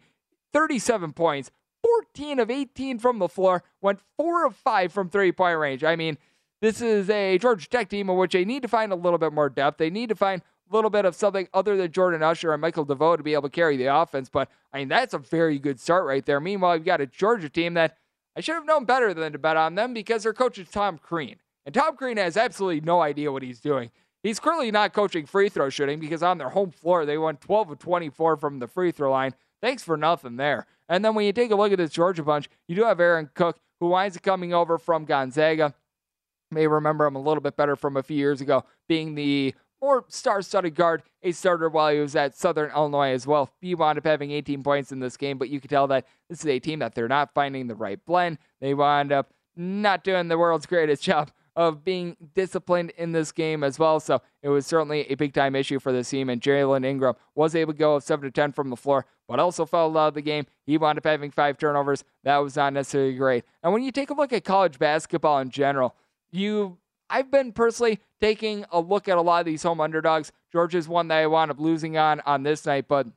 37 0.52 1.12
points, 1.12 1.50
14 1.82 2.40
of 2.40 2.50
18 2.50 2.98
from 2.98 3.18
the 3.18 3.28
floor, 3.28 3.62
went 3.80 4.00
4 4.16 4.46
of 4.46 4.56
5 4.56 4.92
from 4.92 5.08
three 5.08 5.32
point 5.32 5.58
range. 5.58 5.84
I 5.84 5.96
mean, 5.96 6.18
this 6.60 6.82
is 6.82 7.08
a 7.08 7.38
Georgia 7.38 7.68
Tech 7.68 7.88
team 7.88 8.10
in 8.10 8.16
which 8.16 8.32
they 8.32 8.44
need 8.44 8.62
to 8.62 8.68
find 8.68 8.92
a 8.92 8.96
little 8.96 9.18
bit 9.18 9.32
more 9.32 9.48
depth. 9.48 9.78
They 9.78 9.90
need 9.90 10.10
to 10.10 10.14
find 10.14 10.42
a 10.70 10.74
little 10.74 10.90
bit 10.90 11.04
of 11.04 11.14
something 11.14 11.48
other 11.54 11.76
than 11.76 11.90
Jordan 11.90 12.22
Usher 12.22 12.52
and 12.52 12.60
Michael 12.60 12.84
DeVoe 12.84 13.16
to 13.16 13.22
be 13.22 13.32
able 13.32 13.44
to 13.44 13.48
carry 13.48 13.76
the 13.76 13.86
offense. 13.86 14.28
But 14.28 14.50
I 14.72 14.78
mean, 14.78 14.88
that's 14.88 15.14
a 15.14 15.18
very 15.18 15.58
good 15.58 15.80
start 15.80 16.04
right 16.04 16.24
there. 16.24 16.40
Meanwhile, 16.40 16.76
you've 16.76 16.84
got 16.84 17.00
a 17.00 17.06
Georgia 17.06 17.48
team 17.48 17.74
that 17.74 17.96
I 18.36 18.40
should 18.40 18.54
have 18.54 18.66
known 18.66 18.84
better 18.84 19.14
than 19.14 19.32
to 19.32 19.38
bet 19.38 19.56
on 19.56 19.74
them 19.74 19.94
because 19.94 20.22
their 20.22 20.34
coach 20.34 20.58
is 20.58 20.68
Tom 20.68 20.98
Crean. 20.98 21.36
And 21.64 21.74
Tom 21.74 21.96
Crean 21.96 22.16
has 22.16 22.36
absolutely 22.36 22.80
no 22.80 23.00
idea 23.00 23.32
what 23.32 23.42
he's 23.42 23.60
doing. 23.60 23.90
He's 24.22 24.40
clearly 24.40 24.70
not 24.70 24.92
coaching 24.92 25.24
free 25.26 25.48
throw 25.48 25.70
shooting 25.70 25.98
because 25.98 26.22
on 26.22 26.38
their 26.38 26.50
home 26.50 26.70
floor, 26.70 27.06
they 27.06 27.16
went 27.16 27.40
12 27.40 27.70
of 27.70 27.78
24 27.78 28.36
from 28.36 28.58
the 28.58 28.66
free 28.66 28.92
throw 28.92 29.10
line. 29.10 29.34
Thanks 29.62 29.82
for 29.82 29.96
nothing 29.96 30.36
there. 30.36 30.66
And 30.88 31.04
then 31.04 31.14
when 31.14 31.24
you 31.24 31.32
take 31.32 31.50
a 31.50 31.56
look 31.56 31.72
at 31.72 31.78
this 31.78 31.90
Georgia 31.90 32.22
bunch, 32.22 32.48
you 32.68 32.76
do 32.76 32.84
have 32.84 33.00
Aaron 33.00 33.30
Cook, 33.34 33.58
who 33.78 33.88
winds 33.88 34.16
up 34.16 34.22
coming 34.22 34.52
over 34.52 34.76
from 34.76 35.04
Gonzaga. 35.04 35.74
You 36.50 36.54
may 36.54 36.66
remember 36.66 37.06
him 37.06 37.16
a 37.16 37.22
little 37.22 37.40
bit 37.40 37.56
better 37.56 37.76
from 37.76 37.96
a 37.96 38.02
few 38.02 38.16
years 38.16 38.40
ago, 38.40 38.64
being 38.88 39.14
the 39.14 39.54
more 39.80 40.04
star-studded 40.08 40.74
guard, 40.74 41.02
a 41.22 41.32
starter 41.32 41.68
while 41.68 41.94
he 41.94 42.00
was 42.00 42.14
at 42.14 42.36
Southern 42.36 42.70
Illinois 42.70 43.12
as 43.12 43.26
well. 43.26 43.50
He 43.60 43.74
wound 43.74 43.98
up 43.98 44.04
having 44.04 44.30
18 44.30 44.62
points 44.62 44.92
in 44.92 45.00
this 45.00 45.16
game, 45.16 45.38
but 45.38 45.48
you 45.48 45.60
can 45.60 45.70
tell 45.70 45.86
that 45.86 46.06
this 46.28 46.40
is 46.40 46.46
a 46.46 46.58
team 46.58 46.80
that 46.80 46.94
they're 46.94 47.08
not 47.08 47.32
finding 47.32 47.66
the 47.66 47.74
right 47.74 48.04
blend. 48.04 48.38
They 48.60 48.74
wound 48.74 49.12
up 49.12 49.32
not 49.56 50.04
doing 50.04 50.28
the 50.28 50.36
world's 50.36 50.66
greatest 50.66 51.02
job 51.02 51.30
of 51.56 51.84
being 51.84 52.16
disciplined 52.34 52.90
in 52.96 53.12
this 53.12 53.32
game 53.32 53.62
as 53.64 53.78
well. 53.78 54.00
So 54.00 54.22
it 54.42 54.48
was 54.48 54.66
certainly 54.66 55.10
a 55.10 55.14
big 55.14 55.34
time 55.34 55.54
issue 55.54 55.78
for 55.78 55.92
this 55.92 56.08
team. 56.10 56.28
And 56.28 56.40
Jalen 56.40 56.84
Ingram 56.84 57.14
was 57.34 57.54
able 57.54 57.72
to 57.72 57.78
go 57.78 57.98
7 57.98 58.24
to 58.24 58.30
10 58.30 58.52
from 58.52 58.70
the 58.70 58.76
floor, 58.76 59.06
but 59.28 59.38
also 59.38 59.66
fell 59.66 59.96
out 59.96 60.08
of 60.08 60.14
the 60.14 60.22
game. 60.22 60.46
He 60.64 60.78
wound 60.78 60.98
up 60.98 61.04
having 61.04 61.30
five 61.30 61.58
turnovers. 61.58 62.04
That 62.24 62.38
was 62.38 62.56
not 62.56 62.72
necessarily 62.72 63.14
great. 63.14 63.44
And 63.62 63.72
when 63.72 63.82
you 63.82 63.92
take 63.92 64.10
a 64.10 64.14
look 64.14 64.32
at 64.32 64.44
college 64.44 64.78
basketball 64.78 65.38
in 65.38 65.50
general, 65.50 65.94
you 66.30 66.78
I've 67.10 67.30
been 67.30 67.52
personally 67.52 67.98
taking 68.20 68.64
a 68.70 68.80
look 68.80 69.08
at 69.08 69.18
a 69.18 69.20
lot 69.20 69.40
of 69.40 69.46
these 69.46 69.64
home 69.64 69.80
underdogs. 69.80 70.30
Georgia's 70.52 70.88
one 70.88 71.08
that 71.08 71.18
I 71.18 71.26
wound 71.26 71.50
up 71.50 71.58
losing 71.58 71.98
on 71.98 72.20
on 72.20 72.44
this 72.44 72.64
night, 72.64 72.86
but 72.86 73.08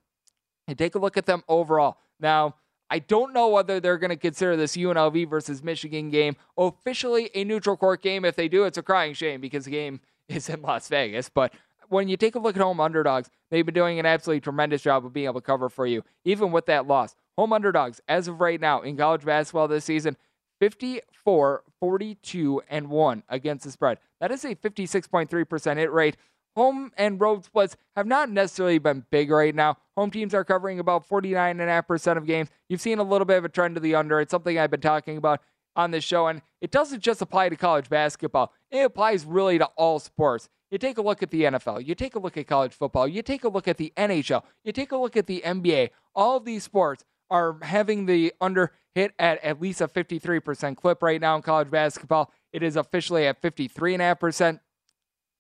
take 0.76 0.96
a 0.96 1.00
look 1.00 1.16
at 1.16 1.28
them 1.28 1.44
overall. 1.48 1.98
Now, 2.20 2.56
I 2.94 3.00
don't 3.00 3.34
know 3.34 3.48
whether 3.48 3.80
they're 3.80 3.98
going 3.98 4.12
to 4.12 4.16
consider 4.16 4.56
this 4.56 4.78
UNLV 4.78 5.28
versus 5.28 5.64
Michigan 5.64 6.12
game 6.12 6.36
officially 6.56 7.32
a 7.34 7.44
neutral 7.44 7.76
court 7.76 8.04
game. 8.04 8.24
If 8.24 8.36
they 8.36 8.48
do, 8.48 8.66
it's 8.66 8.78
a 8.78 8.84
crying 8.84 9.16
shame 9.16 9.42
because 9.42 9.66
the 9.66 9.72
game 9.72 10.00
is 10.28 10.48
in 10.48 10.62
Las 10.62 10.90
Vegas. 10.90 11.28
But 11.28 11.56
when 11.90 12.08
you 12.08 12.18
take 12.18 12.36
a 12.36 12.40
look 12.40 12.56
at 12.56 12.62
home 12.62 12.80
underdogs, 12.80 13.32
they've 13.50 13.66
been 13.66 13.74
doing 13.74 13.98
an 13.98 14.06
absolutely 14.06 14.42
tremendous 14.42 14.84
job 14.84 15.08
of 15.08 15.12
being 15.12 15.26
able 15.26 15.42
to 15.42 15.46
cover 15.46 15.70
for 15.70 15.88
you, 15.88 16.04
even 16.24 16.52
with 16.52 16.68
that 16.68 16.86
loss. 16.86 17.16
Home 17.36 17.52
underdogs, 17.52 18.00
as 18.08 18.28
of 18.28 18.40
right 18.40 18.62
now 18.62 18.82
in 18.82 18.96
college 18.96 19.26
basketball 19.26 19.68
this 19.68 19.86
season, 19.86 20.16
54, 20.60 21.64
42, 21.80 22.62
and 22.70 22.92
1 22.92 23.24
against 23.28 23.66
the 23.66 23.72
spread. 23.72 23.98
That 24.20 24.32
is 24.32 24.46
a 24.46 24.54
56.3% 24.54 25.78
hit 25.78 25.92
rate. 25.92 26.16
Home 26.56 26.92
and 26.98 27.20
road 27.20 27.46
splits 27.46 27.76
have 27.96 28.06
not 28.06 28.30
necessarily 28.30 28.78
been 28.78 29.06
big 29.10 29.32
right 29.32 29.56
now. 29.56 29.78
Home 29.98 30.12
teams 30.12 30.34
are 30.34 30.44
covering 30.44 30.80
about 30.80 31.08
49.5% 31.08 32.18
of 32.18 32.26
games. 32.26 32.50
You've 32.70 32.82
seen 32.82 33.00
a 33.00 33.04
little 33.04 33.26
bit 33.26 33.38
of 33.38 33.46
a 33.46 33.50
trend 33.50 33.76
to 33.76 33.82
the 33.82 33.96
under. 33.96 34.20
It's 34.20 34.32
something 34.32 34.58
I've 34.58 34.72
been 34.72 34.82
talking 34.82 35.18
about 35.18 35.42
on 35.76 35.92
this 35.92 36.04
show, 36.04 36.28
and 36.28 36.42
it 36.62 36.72
doesn't 36.72 37.02
just 37.02 37.22
apply 37.22 37.50
to 37.50 37.56
college 37.56 37.90
basketball, 37.90 38.54
it 38.70 38.82
applies 38.82 39.26
really 39.26 39.58
to 39.58 39.66
all 39.76 40.00
sports. 40.00 40.50
You 40.70 40.78
take 40.78 40.98
a 40.98 41.02
look 41.02 41.22
at 41.22 41.30
the 41.30 41.44
NFL, 41.44 41.86
you 41.86 41.94
take 41.96 42.16
a 42.16 42.20
look 42.20 42.38
at 42.38 42.48
college 42.48 42.74
football, 42.74 43.08
you 43.08 43.22
take 43.22 43.44
a 43.44 43.50
look 43.50 43.68
at 43.68 43.78
the 43.78 43.94
NHL, 43.96 44.44
you 44.64 44.72
take 44.72 44.92
a 44.92 44.98
look 44.98 45.16
at 45.16 45.28
the 45.28 45.42
NBA. 45.46 45.90
All 46.16 46.38
of 46.38 46.46
these 46.46 46.64
sports 46.64 47.04
are 47.30 47.58
having 47.62 48.06
the 48.06 48.34
under 48.42 48.72
hit 48.96 49.14
at 49.18 49.44
at 49.44 49.62
least 49.62 49.82
a 49.82 49.88
53% 49.88 50.78
clip 50.78 51.02
right 51.02 51.20
now 51.22 51.36
in 51.36 51.42
college 51.42 51.70
basketball. 51.70 52.32
It 52.52 52.64
is 52.64 52.76
officially 52.76 53.26
at 53.28 53.42
53.5%. 53.42 54.60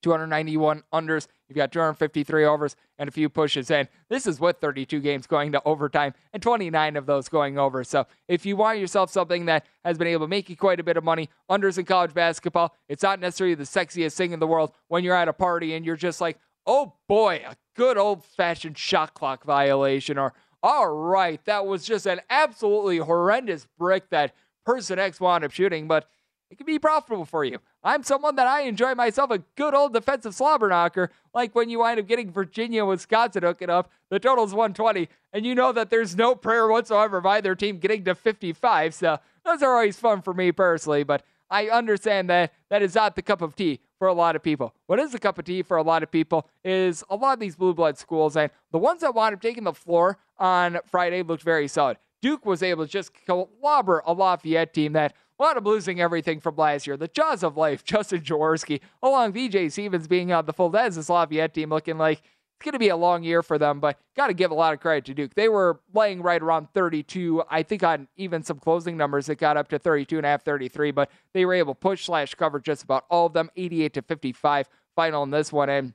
291 0.03 0.83
unders. 0.93 1.27
You've 1.47 1.55
got 1.55 1.71
253 1.71 2.45
overs 2.45 2.75
and 2.99 3.09
a 3.09 3.11
few 3.11 3.29
pushes 3.29 3.71
in. 3.71 3.87
This 4.09 4.27
is 4.27 4.39
with 4.39 4.57
32 4.57 4.99
games 4.99 5.25
going 5.25 5.51
to 5.53 5.61
overtime 5.65 6.13
and 6.33 6.43
29 6.43 6.95
of 6.95 7.05
those 7.05 7.29
going 7.29 7.57
over. 7.57 7.83
So 7.83 8.05
if 8.27 8.45
you 8.45 8.55
want 8.55 8.79
yourself 8.79 9.09
something 9.11 9.45
that 9.45 9.65
has 9.83 9.97
been 9.97 10.07
able 10.07 10.25
to 10.25 10.29
make 10.29 10.49
you 10.49 10.55
quite 10.55 10.79
a 10.79 10.83
bit 10.83 10.97
of 10.97 11.03
money, 11.03 11.29
unders 11.49 11.77
in 11.77 11.85
college 11.85 12.13
basketball, 12.13 12.75
it's 12.87 13.03
not 13.03 13.19
necessarily 13.19 13.55
the 13.55 13.63
sexiest 13.63 14.15
thing 14.15 14.31
in 14.31 14.39
the 14.39 14.47
world 14.47 14.71
when 14.89 15.03
you're 15.03 15.15
at 15.15 15.27
a 15.27 15.33
party 15.33 15.73
and 15.73 15.85
you're 15.85 15.95
just 15.95 16.21
like, 16.21 16.37
oh 16.65 16.93
boy, 17.07 17.41
a 17.47 17.55
good 17.75 17.97
old 17.97 18.23
fashioned 18.23 18.77
shot 18.77 19.13
clock 19.13 19.43
violation, 19.43 20.17
or 20.17 20.33
all 20.61 20.87
right, 20.87 21.43
that 21.45 21.65
was 21.65 21.83
just 21.83 22.05
an 22.05 22.21
absolutely 22.29 22.97
horrendous 22.97 23.67
brick 23.77 24.09
that 24.09 24.33
person 24.65 24.97
X 24.97 25.19
wound 25.19 25.43
up 25.43 25.51
shooting, 25.51 25.87
but 25.87 26.07
it 26.53 26.57
can 26.57 26.67
be 26.67 26.77
profitable 26.77 27.25
for 27.25 27.43
you. 27.43 27.57
I'm 27.83 28.03
someone 28.03 28.35
that 28.35 28.45
I 28.45 28.61
enjoy 28.61 28.93
myself 28.93 29.31
a 29.31 29.39
good 29.55 29.73
old 29.73 29.91
defensive 29.91 30.35
slobber 30.35 30.69
knocker, 30.69 31.09
like 31.33 31.55
when 31.55 31.67
you 31.67 31.79
wind 31.79 31.99
up 31.99 32.07
getting 32.07 32.31
Virginia, 32.31 32.85
Wisconsin 32.85 33.41
hooking 33.41 33.71
up, 33.71 33.89
the 34.09 34.19
total's 34.19 34.53
120, 34.53 35.09
and 35.33 35.47
you 35.47 35.55
know 35.55 35.71
that 35.71 35.89
there's 35.89 36.15
no 36.15 36.35
prayer 36.35 36.67
whatsoever 36.67 37.21
by 37.21 37.37
either 37.37 37.55
team 37.55 37.79
getting 37.79 38.03
to 38.03 38.13
55. 38.13 38.93
So 38.93 39.17
those 39.43 39.63
are 39.63 39.73
always 39.73 39.97
fun 39.97 40.21
for 40.21 40.31
me 40.31 40.51
personally, 40.51 41.03
but 41.03 41.23
I 41.49 41.69
understand 41.69 42.29
that 42.29 42.53
that 42.69 42.83
is 42.83 42.93
not 42.93 43.15
the 43.15 43.23
cup 43.23 43.41
of 43.41 43.55
tea 43.55 43.79
for 43.97 44.07
a 44.07 44.13
lot 44.13 44.35
of 44.35 44.43
people. 44.43 44.75
What 44.85 44.99
is 44.99 45.11
the 45.11 45.19
cup 45.19 45.39
of 45.39 45.45
tea 45.45 45.63
for 45.63 45.77
a 45.77 45.83
lot 45.83 46.03
of 46.03 46.11
people 46.11 46.47
is 46.63 47.03
a 47.09 47.15
lot 47.15 47.33
of 47.33 47.39
these 47.39 47.55
blue 47.55 47.73
blood 47.73 47.97
schools, 47.97 48.37
and 48.37 48.51
the 48.71 48.77
ones 48.77 49.01
that 49.01 49.15
wound 49.15 49.33
up 49.33 49.41
taking 49.41 49.63
the 49.63 49.73
floor 49.73 50.19
on 50.37 50.77
Friday 50.85 51.23
looked 51.23 51.41
very 51.41 51.67
solid. 51.67 51.97
Duke 52.21 52.45
was 52.45 52.63
able 52.63 52.85
to 52.85 52.89
just 52.89 53.11
clobber 53.25 54.01
a 54.05 54.13
Lafayette 54.13 54.73
team 54.73 54.93
that 54.93 55.13
wound 55.43 55.57
up 55.57 55.65
losing 55.65 56.01
everything 56.01 56.39
from 56.39 56.55
last 56.55 56.87
year. 56.87 56.97
The 56.97 57.07
jaws 57.07 57.43
of 57.43 57.57
life, 57.57 57.83
Justin 57.85 58.21
Jaworski, 58.21 58.79
along 59.01 59.33
VJ 59.33 59.71
Stevens 59.71 60.07
being 60.07 60.31
on 60.31 60.45
the 60.45 60.53
full. 60.53 60.69
That 60.69 60.87
is 60.87 60.95
this 60.95 61.09
Lafayette 61.09 61.53
team 61.53 61.69
looking 61.69 61.97
like 61.97 62.19
it's 62.19 62.65
going 62.65 62.73
to 62.73 62.79
be 62.79 62.89
a 62.89 62.95
long 62.95 63.23
year 63.23 63.43
for 63.43 63.57
them, 63.57 63.81
but 63.81 63.99
got 64.15 64.27
to 64.27 64.33
give 64.33 64.51
a 64.51 64.53
lot 64.53 64.73
of 64.73 64.79
credit 64.79 65.03
to 65.05 65.13
Duke. 65.13 65.35
They 65.35 65.49
were 65.49 65.81
playing 65.91 66.21
right 66.21 66.41
around 66.41 66.69
32. 66.73 67.43
I 67.49 67.61
think 67.61 67.83
on 67.83 68.07
even 68.15 68.41
some 68.41 68.57
closing 68.57 68.95
numbers, 68.95 69.27
it 69.27 69.35
got 69.35 69.57
up 69.57 69.67
to 69.69 69.79
32 69.79 70.17
and 70.17 70.25
a 70.25 70.29
half, 70.29 70.43
33, 70.43 70.91
but 70.91 71.11
they 71.33 71.45
were 71.45 71.55
able 71.55 71.73
to 71.73 71.79
push 71.79 72.05
slash 72.05 72.33
cover 72.35 72.61
just 72.61 72.83
about 72.83 73.05
all 73.09 73.25
of 73.25 73.33
them, 73.33 73.49
88 73.57 73.93
to 73.95 74.01
55 74.01 74.69
final 74.95 75.23
in 75.23 75.31
this 75.31 75.51
one. 75.51 75.69
And 75.69 75.93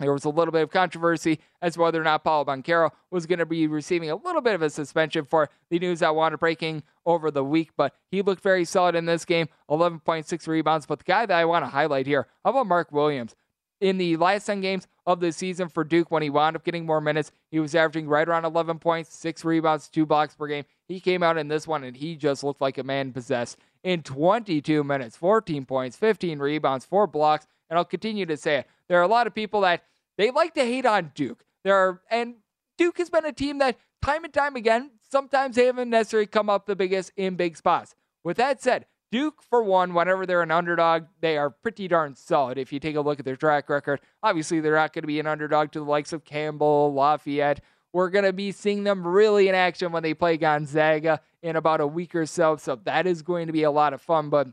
There 0.00 0.12
was 0.12 0.24
a 0.24 0.30
little 0.30 0.50
bit 0.50 0.62
of 0.62 0.70
controversy 0.70 1.40
as 1.60 1.74
to 1.74 1.80
whether 1.80 2.00
or 2.00 2.04
not 2.04 2.24
Paolo 2.24 2.46
Banchero 2.46 2.90
was 3.10 3.26
going 3.26 3.38
to 3.38 3.46
be 3.46 3.66
receiving 3.66 4.10
a 4.10 4.16
little 4.16 4.40
bit 4.40 4.54
of 4.54 4.62
a 4.62 4.70
suspension 4.70 5.26
for 5.26 5.50
the 5.68 5.78
news 5.78 6.00
that 6.00 6.14
wanted 6.14 6.38
breaking 6.38 6.82
over 7.04 7.30
the 7.30 7.44
week, 7.44 7.70
but 7.76 7.94
he 8.10 8.22
looked 8.22 8.42
very 8.42 8.64
solid 8.64 8.94
in 8.94 9.04
this 9.04 9.24
game 9.24 9.48
11.6 9.68 10.48
rebounds. 10.48 10.86
But 10.86 11.00
the 11.00 11.04
guy 11.04 11.26
that 11.26 11.38
I 11.38 11.44
want 11.44 11.64
to 11.64 11.70
highlight 11.70 12.06
here, 12.06 12.26
how 12.44 12.50
about 12.50 12.66
Mark 12.66 12.90
Williams? 12.92 13.34
In 13.80 13.98
the 13.98 14.16
last 14.16 14.46
10 14.46 14.60
games 14.60 14.86
of 15.06 15.20
the 15.20 15.32
season 15.32 15.68
for 15.68 15.84
Duke, 15.84 16.10
when 16.10 16.22
he 16.22 16.30
wound 16.30 16.56
up 16.56 16.64
getting 16.64 16.84
more 16.84 17.00
minutes, 17.00 17.32
he 17.50 17.60
was 17.60 17.74
averaging 17.74 18.08
right 18.08 18.28
around 18.28 18.44
11 18.44 18.78
points, 18.78 19.14
six 19.14 19.44
rebounds, 19.44 19.88
two 19.88 20.04
blocks 20.04 20.34
per 20.34 20.46
game. 20.46 20.64
He 20.86 21.00
came 21.00 21.22
out 21.22 21.38
in 21.38 21.48
this 21.48 21.66
one 21.66 21.84
and 21.84 21.96
he 21.96 22.16
just 22.16 22.44
looked 22.44 22.60
like 22.60 22.76
a 22.78 22.82
man 22.82 23.12
possessed 23.12 23.58
in 23.82 24.02
22 24.02 24.84
minutes 24.84 25.16
14 25.16 25.64
points, 25.64 25.96
15 25.96 26.38
rebounds, 26.38 26.84
four 26.84 27.06
blocks. 27.06 27.46
And 27.70 27.78
I'll 27.78 27.84
continue 27.84 28.26
to 28.26 28.36
say 28.36 28.56
it. 28.56 28.66
There 28.88 28.98
are 28.98 29.04
a 29.04 29.08
lot 29.08 29.26
of 29.26 29.34
people 29.34 29.62
that 29.62 29.84
they 30.18 30.30
like 30.30 30.54
to 30.54 30.64
hate 30.64 30.84
on 30.84 31.12
Duke. 31.14 31.44
There 31.62 31.74
are, 31.74 32.02
and 32.10 32.34
Duke 32.76 32.98
has 32.98 33.08
been 33.08 33.24
a 33.24 33.32
team 33.32 33.58
that 33.58 33.78
time 34.02 34.24
and 34.24 34.34
time 34.34 34.56
again, 34.56 34.90
sometimes 35.10 35.56
they 35.56 35.66
haven't 35.66 35.90
necessarily 35.90 36.26
come 36.26 36.50
up 36.50 36.66
the 36.66 36.76
biggest 36.76 37.12
in 37.16 37.36
big 37.36 37.56
spots. 37.56 37.94
With 38.24 38.36
that 38.38 38.60
said, 38.60 38.86
Duke, 39.12 39.42
for 39.42 39.62
one, 39.62 39.92
whenever 39.92 40.24
they're 40.24 40.42
an 40.42 40.52
underdog, 40.52 41.04
they 41.20 41.36
are 41.36 41.50
pretty 41.50 41.88
darn 41.88 42.14
solid. 42.14 42.58
If 42.58 42.72
you 42.72 42.78
take 42.78 42.94
a 42.96 43.00
look 43.00 43.18
at 43.18 43.24
their 43.24 43.36
track 43.36 43.68
record, 43.68 44.00
obviously 44.22 44.60
they're 44.60 44.76
not 44.76 44.92
going 44.92 45.02
to 45.02 45.08
be 45.08 45.18
an 45.18 45.26
underdog 45.26 45.72
to 45.72 45.80
the 45.80 45.84
likes 45.84 46.12
of 46.12 46.24
Campbell, 46.24 46.92
Lafayette. 46.94 47.60
We're 47.92 48.10
going 48.10 48.24
to 48.24 48.32
be 48.32 48.52
seeing 48.52 48.84
them 48.84 49.04
really 49.04 49.48
in 49.48 49.54
action 49.56 49.90
when 49.90 50.04
they 50.04 50.14
play 50.14 50.36
Gonzaga 50.36 51.20
in 51.42 51.56
about 51.56 51.80
a 51.80 51.86
week 51.86 52.14
or 52.14 52.24
so. 52.24 52.56
So 52.56 52.76
that 52.84 53.06
is 53.06 53.22
going 53.22 53.48
to 53.48 53.52
be 53.52 53.64
a 53.64 53.70
lot 53.70 53.92
of 53.92 54.00
fun. 54.00 54.30
But 54.30 54.46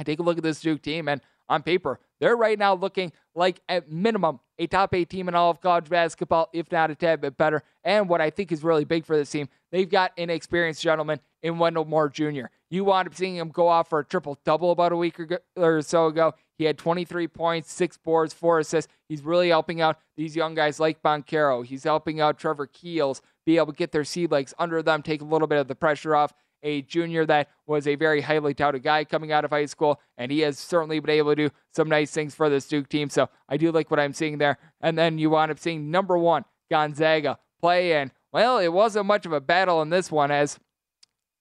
I 0.00 0.02
take 0.02 0.18
a 0.18 0.22
look 0.22 0.38
at 0.38 0.42
this 0.42 0.60
Duke 0.60 0.80
team, 0.80 1.06
and 1.08 1.20
on 1.48 1.62
paper, 1.62 2.00
they're 2.20 2.36
right 2.36 2.58
now 2.58 2.74
looking 2.74 3.12
like 3.34 3.60
at 3.68 3.90
minimum 3.90 4.40
a 4.58 4.66
top 4.66 4.94
eight 4.94 5.10
team 5.10 5.28
in 5.28 5.34
all 5.34 5.50
of 5.50 5.60
college 5.60 5.88
basketball, 5.88 6.48
if 6.52 6.70
not 6.70 6.90
a 6.90 6.94
tad 6.94 7.20
bit 7.20 7.36
better. 7.36 7.62
And 7.82 8.08
what 8.08 8.20
I 8.20 8.30
think 8.30 8.52
is 8.52 8.62
really 8.62 8.84
big 8.84 9.04
for 9.04 9.16
this 9.16 9.30
team, 9.30 9.48
they've 9.72 9.88
got 9.88 10.12
an 10.16 10.30
experienced 10.30 10.80
gentleman 10.80 11.20
in 11.42 11.58
Wendell 11.58 11.84
Moore 11.84 12.08
Jr. 12.08 12.46
You 12.70 12.84
wound 12.84 13.08
up 13.08 13.14
seeing 13.14 13.36
him 13.36 13.48
go 13.48 13.68
off 13.68 13.88
for 13.88 13.98
a 13.98 14.04
triple 14.04 14.38
double 14.44 14.70
about 14.70 14.92
a 14.92 14.96
week 14.96 15.18
or 15.56 15.82
so 15.82 16.06
ago. 16.06 16.34
He 16.56 16.64
had 16.64 16.78
23 16.78 17.28
points, 17.28 17.72
six 17.72 17.96
boards, 17.98 18.32
four 18.32 18.60
assists. 18.60 18.92
He's 19.08 19.22
really 19.22 19.48
helping 19.48 19.80
out 19.80 19.98
these 20.16 20.36
young 20.36 20.54
guys 20.54 20.78
like 20.78 21.02
Banchero. 21.02 21.66
He's 21.66 21.84
helping 21.84 22.20
out 22.20 22.38
Trevor 22.38 22.66
Keels 22.66 23.20
be 23.44 23.56
able 23.56 23.72
to 23.72 23.76
get 23.76 23.92
their 23.92 24.04
seed 24.04 24.30
legs 24.30 24.54
under 24.58 24.82
them, 24.82 25.02
take 25.02 25.20
a 25.20 25.24
little 25.24 25.48
bit 25.48 25.58
of 25.58 25.68
the 25.68 25.74
pressure 25.74 26.14
off 26.14 26.32
a 26.64 26.82
junior 26.82 27.24
that 27.26 27.50
was 27.66 27.86
a 27.86 27.94
very 27.94 28.22
highly 28.22 28.54
touted 28.54 28.82
guy 28.82 29.04
coming 29.04 29.30
out 29.30 29.44
of 29.44 29.50
high 29.50 29.66
school, 29.66 30.00
and 30.18 30.32
he 30.32 30.40
has 30.40 30.58
certainly 30.58 30.98
been 30.98 31.10
able 31.10 31.30
to 31.32 31.48
do 31.48 31.54
some 31.70 31.88
nice 31.88 32.10
things 32.10 32.34
for 32.34 32.48
this 32.48 32.66
Duke 32.66 32.88
team. 32.88 33.10
So 33.10 33.28
I 33.48 33.56
do 33.56 33.70
like 33.70 33.90
what 33.90 34.00
I'm 34.00 34.14
seeing 34.14 34.38
there. 34.38 34.58
And 34.80 34.98
then 34.98 35.18
you 35.18 35.30
wind 35.30 35.52
up 35.52 35.58
seeing 35.58 35.90
number 35.90 36.18
one, 36.18 36.44
Gonzaga, 36.70 37.38
play, 37.60 37.92
and 37.92 38.10
well, 38.32 38.58
it 38.58 38.72
wasn't 38.72 39.06
much 39.06 39.26
of 39.26 39.32
a 39.32 39.40
battle 39.40 39.80
in 39.82 39.90
this 39.90 40.10
one 40.10 40.32
as 40.32 40.58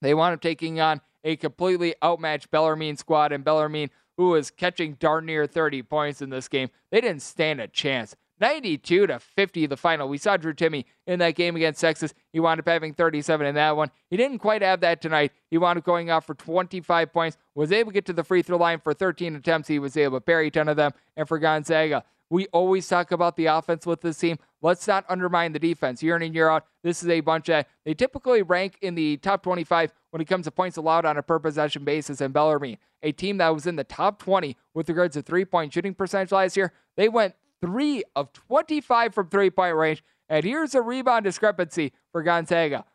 they 0.01 0.13
wound 0.13 0.35
up 0.35 0.41
taking 0.41 0.79
on 0.79 1.01
a 1.23 1.35
completely 1.37 1.95
outmatched 2.03 2.51
Bellarmine 2.51 2.97
squad, 2.97 3.31
and 3.31 3.43
Bellarmine, 3.43 3.89
who 4.17 4.29
was 4.29 4.51
catching 4.51 4.93
darn 4.95 5.25
near 5.25 5.47
30 5.47 5.81
points 5.83 6.21
in 6.21 6.29
this 6.29 6.47
game, 6.47 6.69
they 6.91 7.01
didn't 7.01 7.21
stand 7.21 7.61
a 7.61 7.67
chance. 7.67 8.15
92 8.43 9.07
to 9.07 9.19
50 9.19 9.67
the 9.67 9.77
final. 9.77 10.09
We 10.09 10.17
saw 10.17 10.35
Drew 10.35 10.53
Timme 10.53 10.83
in 11.07 11.19
that 11.19 11.35
game 11.35 11.55
against 11.55 11.79
Texas. 11.79 12.13
He 12.33 12.41
wound 12.41 12.59
up 12.59 12.67
having 12.67 12.93
37 12.93 13.47
in 13.47 13.55
that 13.55 13.77
one. 13.77 13.89
He 14.09 14.17
didn't 14.17 14.39
quite 14.39 14.61
have 14.61 14.81
that 14.81 15.01
tonight. 15.01 15.31
He 15.49 15.57
wound 15.57 15.77
up 15.79 15.85
going 15.85 16.11
off 16.11 16.25
for 16.25 16.33
25 16.33 17.13
points, 17.13 17.37
was 17.55 17.71
able 17.71 17.91
to 17.91 17.93
get 17.93 18.05
to 18.07 18.13
the 18.13 18.25
free 18.25 18.41
throw 18.41 18.57
line 18.57 18.81
for 18.81 18.93
13 18.93 19.37
attempts. 19.37 19.69
He 19.69 19.79
was 19.79 19.95
able 19.95 20.17
to 20.17 20.25
bury 20.25 20.51
10 20.51 20.67
of 20.67 20.75
them. 20.75 20.91
And 21.15 21.25
for 21.25 21.39
Gonzaga, 21.39 22.03
we 22.29 22.47
always 22.47 22.85
talk 22.85 23.13
about 23.13 23.37
the 23.37 23.45
offense 23.45 23.85
with 23.85 24.01
this 24.01 24.17
team. 24.17 24.37
Let's 24.61 24.85
not 24.89 25.05
undermine 25.07 25.53
the 25.53 25.59
defense. 25.59 26.03
Year 26.03 26.17
in 26.17 26.21
and 26.23 26.35
year 26.35 26.49
out, 26.49 26.65
this 26.83 27.01
is 27.01 27.07
a 27.07 27.21
bunch 27.21 27.45
that 27.45 27.69
they 27.85 27.93
typically 27.93 28.41
rank 28.41 28.77
in 28.81 28.95
the 28.95 29.15
top 29.17 29.41
25 29.43 29.93
when 30.11 30.21
it 30.21 30.25
comes 30.25 30.47
to 30.47 30.51
points 30.51 30.75
allowed 30.75 31.05
on 31.05 31.15
a 31.15 31.23
per 31.23 31.39
possession 31.39 31.85
basis. 31.85 32.19
And 32.19 32.33
Bellarmine, 32.33 32.77
a 33.03 33.13
team 33.13 33.37
that 33.37 33.53
was 33.53 33.67
in 33.67 33.77
the 33.77 33.85
top 33.85 34.19
20 34.19 34.57
with 34.73 34.89
regards 34.89 35.13
to 35.13 35.21
three 35.21 35.45
point 35.45 35.73
shooting 35.73 35.93
percentage 35.93 36.33
last 36.33 36.57
year, 36.57 36.73
they 36.97 37.07
went 37.07 37.35
three 37.63 38.03
of 38.15 38.33
25 38.33 39.13
from 39.13 39.29
three 39.29 39.49
point 39.49 39.75
range. 39.75 40.03
And 40.27 40.43
here's 40.43 40.75
a 40.75 40.81
rebound 40.81 41.23
discrepancy 41.23 41.93
for 42.11 42.21
Gonzaga 42.21 42.85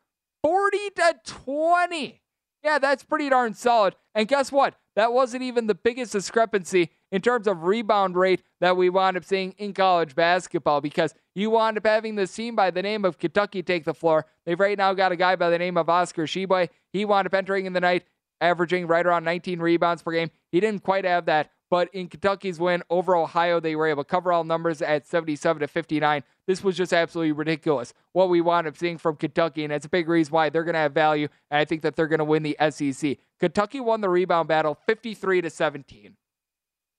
40 0.43 0.79
to 0.97 1.15
20. 1.25 2.21
Yeah, 2.63 2.79
that's 2.79 3.05
pretty 3.05 3.29
darn 3.31 3.55
solid. 3.55 3.95
And 4.15 4.29
guess 4.29 4.53
what? 4.53 4.75
That 4.97 5.13
wasn't 5.13 5.45
even 5.45 5.69
the 5.69 5.75
biggest 5.75 6.13
discrepancy 6.13 6.91
in 7.13 7.23
terms 7.23 7.47
of 7.47 7.63
rebound 7.63 8.17
rate 8.17 8.43
that 8.61 8.77
we 8.77 8.91
wound 8.91 9.17
up 9.17 9.25
seeing 9.25 9.53
in 9.53 9.73
college 9.73 10.15
basketball 10.15 10.81
because 10.81 11.15
you 11.35 11.51
wound 11.51 11.79
up 11.79 11.87
having 11.87 12.17
this 12.17 12.35
team 12.35 12.57
by 12.57 12.71
the 12.71 12.83
name 12.83 13.05
of 13.05 13.19
Kentucky 13.19 13.63
take 13.63 13.85
the 13.85 13.95
floor. 13.95 14.27
They've 14.45 14.59
right 14.59 14.77
now 14.77 14.93
got 14.95 15.13
a 15.13 15.17
guy 15.17 15.37
by 15.37 15.51
the 15.51 15.59
name 15.59 15.77
of 15.77 15.89
Oscar 15.89 16.25
Tshiebwe. 16.25 16.69
He 16.93 17.05
wound 17.05 17.27
up 17.27 17.35
entering 17.35 17.67
in 17.67 17.73
the 17.73 17.81
night, 17.81 18.05
averaging 18.41 18.89
right 18.89 19.07
around 19.07 19.25
19 19.25 19.61
rebounds 19.61 20.03
per 20.03 20.13
game. 20.13 20.31
He 20.51 20.59
didn't 20.59 20.83
quite 20.83 21.05
have 21.05 21.27
that 21.27 21.53
but 21.71 21.89
in 21.95 22.09
Kentucky's 22.09 22.59
win 22.59 22.83
over 22.91 23.15
Ohio, 23.17 23.61
they 23.61 23.77
were 23.77 23.87
able 23.87 24.05
to 24.05 24.09
cover 24.09 24.33
all 24.33 24.45
numbers 24.45 24.81
at 24.81 25.07
77 25.07 25.61
to 25.61 25.69
59. 25.69 26.23
This 26.47 26.65
was 26.65 26.77
just 26.77 26.93
absolutely 26.93 27.33
ridiculous 27.33 27.93
what 28.13 28.29
we 28.29 28.41
wound 28.41 28.67
up 28.67 28.77
seeing 28.77 28.99
from 28.99 29.17
Kentucky, 29.17 29.65
and 29.65 29.73
it's 29.73 29.87
a 29.87 29.91
big 29.91 30.09
reason 30.09 30.33
why 30.33 30.49
they're 30.49 30.65
going 30.65 30.75
to 30.75 30.81
have 30.81 30.93
value. 30.93 31.29
And 31.51 31.59
I 31.59 31.65
think 31.65 31.83
that 31.83 31.97
they're 31.97 32.07
going 32.07 32.19
to 32.19 32.25
win 32.25 32.43
the 32.43 32.57
SEC. 32.71 33.19
Kentucky 33.39 33.81
won 33.81 34.01
the 34.01 34.09
rebound 34.09 34.49
battle 34.49 34.79
53 34.87 35.43
to 35.43 35.51
17. 35.51 36.17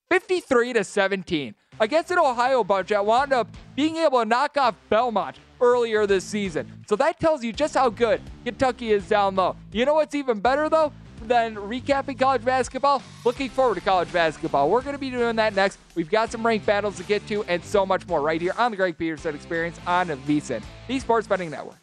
53 0.10 0.73
to 0.73 0.84
17 0.84 1.55
against 1.79 2.12
an 2.12 2.17
Ohio 2.17 2.63
bunch 2.63 2.89
that 2.89 3.05
wound 3.05 3.32
up 3.32 3.47
being 3.75 3.97
able 3.97 4.19
to 4.19 4.25
knock 4.25 4.58
off 4.58 4.75
Belmont 4.89 5.38
earlier 5.62 6.08
this 6.08 6.23
season. 6.23 6.84
So 6.88 6.95
that 6.95 7.19
tells 7.19 7.43
you 7.43 7.53
just 7.53 7.75
how 7.75 7.89
good 7.89 8.21
Kentucky 8.43 8.91
is 8.91 9.08
down 9.08 9.36
low. 9.36 9.55
You 9.71 9.86
know 9.86 9.95
what's 9.95 10.15
even 10.15 10.39
better 10.39 10.67
though? 10.67 10.91
Than 11.30 11.56
recapping 11.56 12.20
college 12.20 12.44
basketball, 12.44 13.02
looking 13.24 13.50
forward 13.50 13.76
to 13.76 13.82
college 13.82 14.12
basketball. 14.12 14.70
We're 14.70 14.82
going 14.82 14.96
to 14.96 15.00
be 15.00 15.12
doing 15.12 15.38
that 15.38 15.56
next. 15.56 15.80
We've 15.96 16.10
got 16.10 16.32
some 16.32 16.46
ranked 16.46 16.65
battles 16.65 16.98
to 16.98 17.04
get 17.04 17.26
to 17.28 17.44
and 17.44 17.63
so 17.63 17.86
much 17.86 18.06
more 18.08 18.22
right 18.22 18.42
here 18.42 18.54
on 18.58 18.72
the 18.72 18.78
Greg 18.78 18.98
Peterson 18.98 19.34
Experience 19.36 19.80
on 19.88 20.08
VSIN, 20.08 20.62
the 20.88 21.00
Sports 21.00 21.28
Betting 21.28 21.52
Network. 21.52 21.78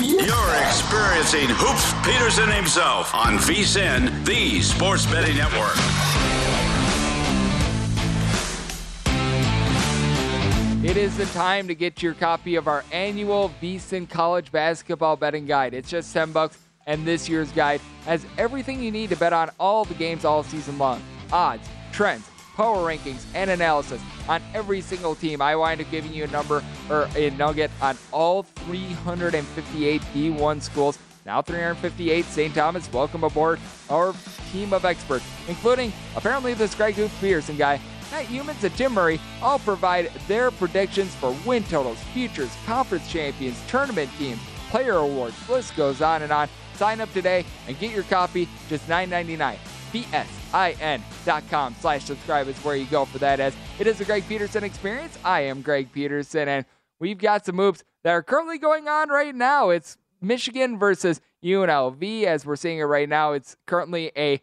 You're 0.00 0.54
experiencing 0.66 1.48
Hoops 1.50 1.92
Peterson 2.06 2.50
himself 2.50 3.14
on 3.14 3.36
VSIN, 3.38 4.24
the 4.24 4.62
Sports 4.62 5.06
Betting 5.06 5.36
Network. 5.36 6.67
It 10.84 10.96
is 10.96 11.16
the 11.16 11.26
time 11.26 11.66
to 11.66 11.74
get 11.74 12.04
your 12.04 12.14
copy 12.14 12.54
of 12.54 12.68
our 12.68 12.84
annual 12.92 13.50
VSIN 13.60 14.08
College 14.08 14.52
Basketball 14.52 15.16
Betting 15.16 15.44
Guide. 15.44 15.74
It's 15.74 15.90
just 15.90 16.12
10 16.12 16.30
bucks, 16.30 16.56
and 16.86 17.04
this 17.04 17.28
year's 17.28 17.50
guide 17.50 17.80
has 18.04 18.24
everything 18.38 18.80
you 18.80 18.92
need 18.92 19.10
to 19.10 19.16
bet 19.16 19.32
on 19.32 19.50
all 19.58 19.84
the 19.84 19.94
games 19.94 20.24
all 20.24 20.44
season 20.44 20.78
long. 20.78 21.02
Odds, 21.32 21.68
trends, 21.90 22.30
power 22.54 22.76
rankings, 22.76 23.24
and 23.34 23.50
analysis 23.50 24.00
on 24.28 24.40
every 24.54 24.80
single 24.80 25.16
team. 25.16 25.42
I 25.42 25.56
wind 25.56 25.80
up 25.80 25.90
giving 25.90 26.14
you 26.14 26.22
a 26.22 26.28
number 26.28 26.62
or 26.88 27.08
a 27.16 27.30
nugget 27.30 27.72
on 27.82 27.98
all 28.12 28.44
358 28.44 30.00
D1 30.14 30.62
schools. 30.62 30.96
Now 31.26 31.42
358 31.42 32.24
St. 32.24 32.54
Thomas. 32.54 32.90
Welcome 32.92 33.24
aboard 33.24 33.58
our 33.90 34.14
team 34.52 34.72
of 34.72 34.84
experts, 34.84 35.24
including 35.48 35.92
apparently 36.14 36.54
this 36.54 36.76
Greg 36.76 36.94
Hoop 36.94 37.10
Pearson 37.20 37.56
guy 37.56 37.80
Matt 38.10 38.26
Youmans 38.26 38.62
and 38.64 38.74
Tim 38.74 38.92
Murray 38.92 39.20
all 39.42 39.58
provide 39.58 40.10
their 40.26 40.50
predictions 40.50 41.14
for 41.14 41.36
win 41.44 41.64
totals, 41.64 41.98
futures, 42.14 42.54
conference 42.64 43.10
champions, 43.10 43.60
tournament 43.68 44.10
teams, 44.18 44.40
player 44.70 44.94
awards. 44.94 45.36
List 45.48 45.76
goes 45.76 46.00
on 46.00 46.22
and 46.22 46.32
on. 46.32 46.48
Sign 46.74 47.00
up 47.00 47.12
today 47.12 47.44
and 47.66 47.78
get 47.78 47.92
your 47.92 48.04
copy 48.04 48.48
just 48.68 48.86
$9.99. 48.88 49.56
VSIN.com 49.92 51.74
slash 51.80 52.04
subscribe 52.04 52.46
is 52.48 52.56
where 52.58 52.76
you 52.76 52.86
go 52.86 53.04
for 53.04 53.18
that 53.18 53.40
as 53.40 53.54
it 53.78 53.86
is 53.86 54.00
a 54.00 54.04
Greg 54.04 54.24
Peterson 54.28 54.62
experience. 54.62 55.18
I 55.24 55.40
am 55.42 55.62
Greg 55.62 55.90
Peterson 55.92 56.48
and 56.48 56.64
we've 56.98 57.18
got 57.18 57.46
some 57.46 57.56
moves 57.56 57.84
that 58.04 58.10
are 58.10 58.22
currently 58.22 58.58
going 58.58 58.86
on 58.86 59.08
right 59.08 59.34
now. 59.34 59.70
It's 59.70 59.96
Michigan 60.20 60.78
versus 60.78 61.20
UNLV 61.42 62.24
as 62.24 62.44
we're 62.44 62.56
seeing 62.56 62.78
it 62.78 62.84
right 62.84 63.08
now. 63.08 63.32
It's 63.32 63.56
currently 63.66 64.12
a 64.16 64.40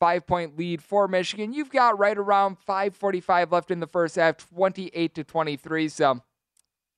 five 0.00 0.26
point 0.26 0.58
lead 0.58 0.82
for 0.82 1.06
Michigan. 1.06 1.52
You've 1.52 1.70
got 1.70 1.98
right 1.98 2.18
around 2.18 2.58
545 2.58 3.52
left 3.52 3.70
in 3.70 3.78
the 3.78 3.86
first 3.86 4.16
half, 4.16 4.38
28 4.50 5.14
to 5.14 5.22
23. 5.22 5.88
So 5.88 6.20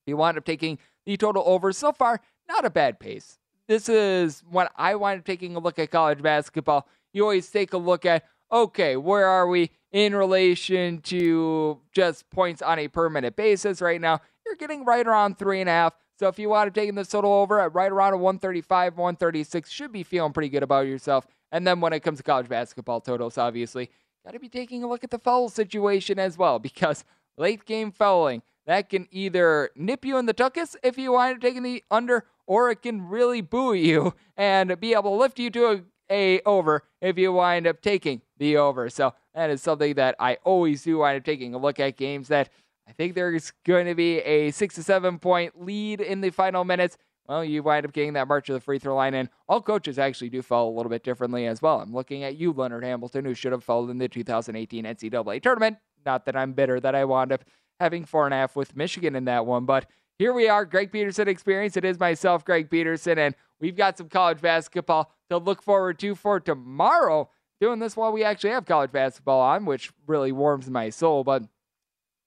you 0.06 0.16
wind 0.16 0.38
up 0.38 0.44
taking 0.44 0.78
the 1.04 1.16
total 1.16 1.42
over. 1.44 1.72
So 1.72 1.92
far, 1.92 2.20
not 2.48 2.64
a 2.64 2.70
bad 2.70 2.98
pace. 2.98 3.38
This 3.68 3.88
is 3.88 4.42
when 4.48 4.68
I 4.76 4.94
wind 4.94 5.20
up 5.20 5.26
taking 5.26 5.56
a 5.56 5.58
look 5.58 5.78
at 5.78 5.90
college 5.90 6.22
basketball. 6.22 6.88
You 7.12 7.24
always 7.24 7.50
take 7.50 7.72
a 7.72 7.78
look 7.78 8.06
at, 8.06 8.24
okay, 8.50 8.96
where 8.96 9.26
are 9.26 9.46
we 9.46 9.70
in 9.90 10.14
relation 10.14 11.00
to 11.02 11.80
just 11.92 12.30
points 12.30 12.62
on 12.62 12.78
a 12.78 12.88
per 12.88 13.10
minute 13.10 13.36
basis 13.36 13.82
right 13.82 14.00
now? 14.00 14.20
You're 14.46 14.56
getting 14.56 14.84
right 14.84 15.06
around 15.06 15.38
three 15.38 15.60
and 15.60 15.68
a 15.68 15.72
half. 15.72 15.94
So 16.22 16.28
if 16.28 16.38
you 16.38 16.50
want 16.50 16.72
to 16.72 16.80
take 16.80 16.94
this 16.94 17.08
total 17.08 17.32
over 17.32 17.58
at 17.58 17.74
right 17.74 17.90
around 17.90 18.12
a 18.12 18.16
135, 18.16 18.96
136, 18.96 19.68
should 19.68 19.90
be 19.90 20.04
feeling 20.04 20.32
pretty 20.32 20.50
good 20.50 20.62
about 20.62 20.86
yourself. 20.86 21.26
And 21.50 21.66
then 21.66 21.80
when 21.80 21.92
it 21.92 21.98
comes 21.98 22.18
to 22.18 22.22
college 22.22 22.48
basketball 22.48 23.00
totals, 23.00 23.38
obviously, 23.38 23.90
got 24.24 24.30
to 24.30 24.38
be 24.38 24.48
taking 24.48 24.84
a 24.84 24.88
look 24.88 25.02
at 25.02 25.10
the 25.10 25.18
foul 25.18 25.48
situation 25.48 26.20
as 26.20 26.38
well 26.38 26.58
because 26.60 27.04
late 27.36 27.64
game 27.64 27.90
fouling 27.90 28.42
that 28.66 28.88
can 28.88 29.08
either 29.10 29.70
nip 29.74 30.04
you 30.04 30.16
in 30.16 30.26
the 30.26 30.32
tuckus 30.32 30.76
if 30.84 30.96
you 30.96 31.10
wind 31.10 31.34
up 31.34 31.42
taking 31.42 31.64
the 31.64 31.82
under, 31.90 32.24
or 32.46 32.70
it 32.70 32.82
can 32.82 33.08
really 33.08 33.40
buoy 33.40 33.80
you 33.80 34.14
and 34.36 34.78
be 34.78 34.92
able 34.92 35.10
to 35.10 35.16
lift 35.16 35.40
you 35.40 35.50
to 35.50 35.72
a, 35.72 35.80
a 36.08 36.40
over 36.42 36.84
if 37.00 37.18
you 37.18 37.32
wind 37.32 37.66
up 37.66 37.82
taking 37.82 38.22
the 38.38 38.56
over. 38.56 38.88
So 38.88 39.12
that 39.34 39.50
is 39.50 39.60
something 39.60 39.94
that 39.94 40.14
I 40.20 40.38
always 40.44 40.84
do 40.84 40.98
wind 40.98 41.18
up 41.18 41.24
taking 41.24 41.52
a 41.52 41.58
look 41.58 41.80
at 41.80 41.96
games 41.96 42.28
that 42.28 42.48
I 42.88 42.92
think 42.92 43.14
there's 43.14 43.52
going 43.64 43.86
to 43.86 43.94
be 43.94 44.18
a 44.18 44.50
six 44.50 44.74
to 44.76 44.82
seven 44.82 45.18
point 45.18 45.64
lead 45.64 46.00
in 46.00 46.20
the 46.20 46.30
final 46.30 46.64
minutes. 46.64 46.98
Well, 47.28 47.44
you 47.44 47.62
wind 47.62 47.86
up 47.86 47.92
getting 47.92 48.14
that 48.14 48.26
march 48.26 48.48
of 48.48 48.54
the 48.54 48.60
free 48.60 48.78
throw 48.78 48.96
line, 48.96 49.14
and 49.14 49.28
all 49.48 49.62
coaches 49.62 49.98
actually 49.98 50.28
do 50.28 50.42
foul 50.42 50.68
a 50.68 50.76
little 50.76 50.90
bit 50.90 51.04
differently 51.04 51.46
as 51.46 51.62
well. 51.62 51.80
I'm 51.80 51.94
looking 51.94 52.24
at 52.24 52.36
you, 52.36 52.52
Leonard 52.52 52.84
Hamilton, 52.84 53.24
who 53.24 53.34
should 53.34 53.52
have 53.52 53.62
fouled 53.62 53.90
in 53.90 53.98
the 53.98 54.08
2018 54.08 54.84
NCAA 54.84 55.40
tournament. 55.40 55.78
Not 56.04 56.26
that 56.26 56.36
I'm 56.36 56.52
bitter 56.52 56.80
that 56.80 56.94
I 56.96 57.04
wound 57.04 57.32
up 57.32 57.44
having 57.78 58.04
four 58.04 58.24
and 58.24 58.34
a 58.34 58.38
half 58.38 58.56
with 58.56 58.76
Michigan 58.76 59.14
in 59.14 59.24
that 59.26 59.46
one. 59.46 59.64
But 59.66 59.86
here 60.18 60.32
we 60.32 60.48
are, 60.48 60.64
Greg 60.64 60.92
Peterson 60.92 61.28
experience. 61.28 61.76
It 61.76 61.84
is 61.84 61.98
myself, 61.98 62.44
Greg 62.44 62.70
Peterson, 62.70 63.18
and 63.18 63.34
we've 63.60 63.76
got 63.76 63.98
some 63.98 64.08
college 64.08 64.40
basketball 64.40 65.12
to 65.30 65.38
look 65.38 65.62
forward 65.62 65.98
to 66.00 66.14
for 66.14 66.40
tomorrow. 66.40 67.30
Doing 67.60 67.78
this 67.78 67.96
while 67.96 68.12
we 68.12 68.24
actually 68.24 68.50
have 68.50 68.66
college 68.66 68.90
basketball 68.90 69.40
on, 69.40 69.64
which 69.64 69.92
really 70.08 70.32
warms 70.32 70.68
my 70.68 70.90
soul. 70.90 71.22
But 71.22 71.44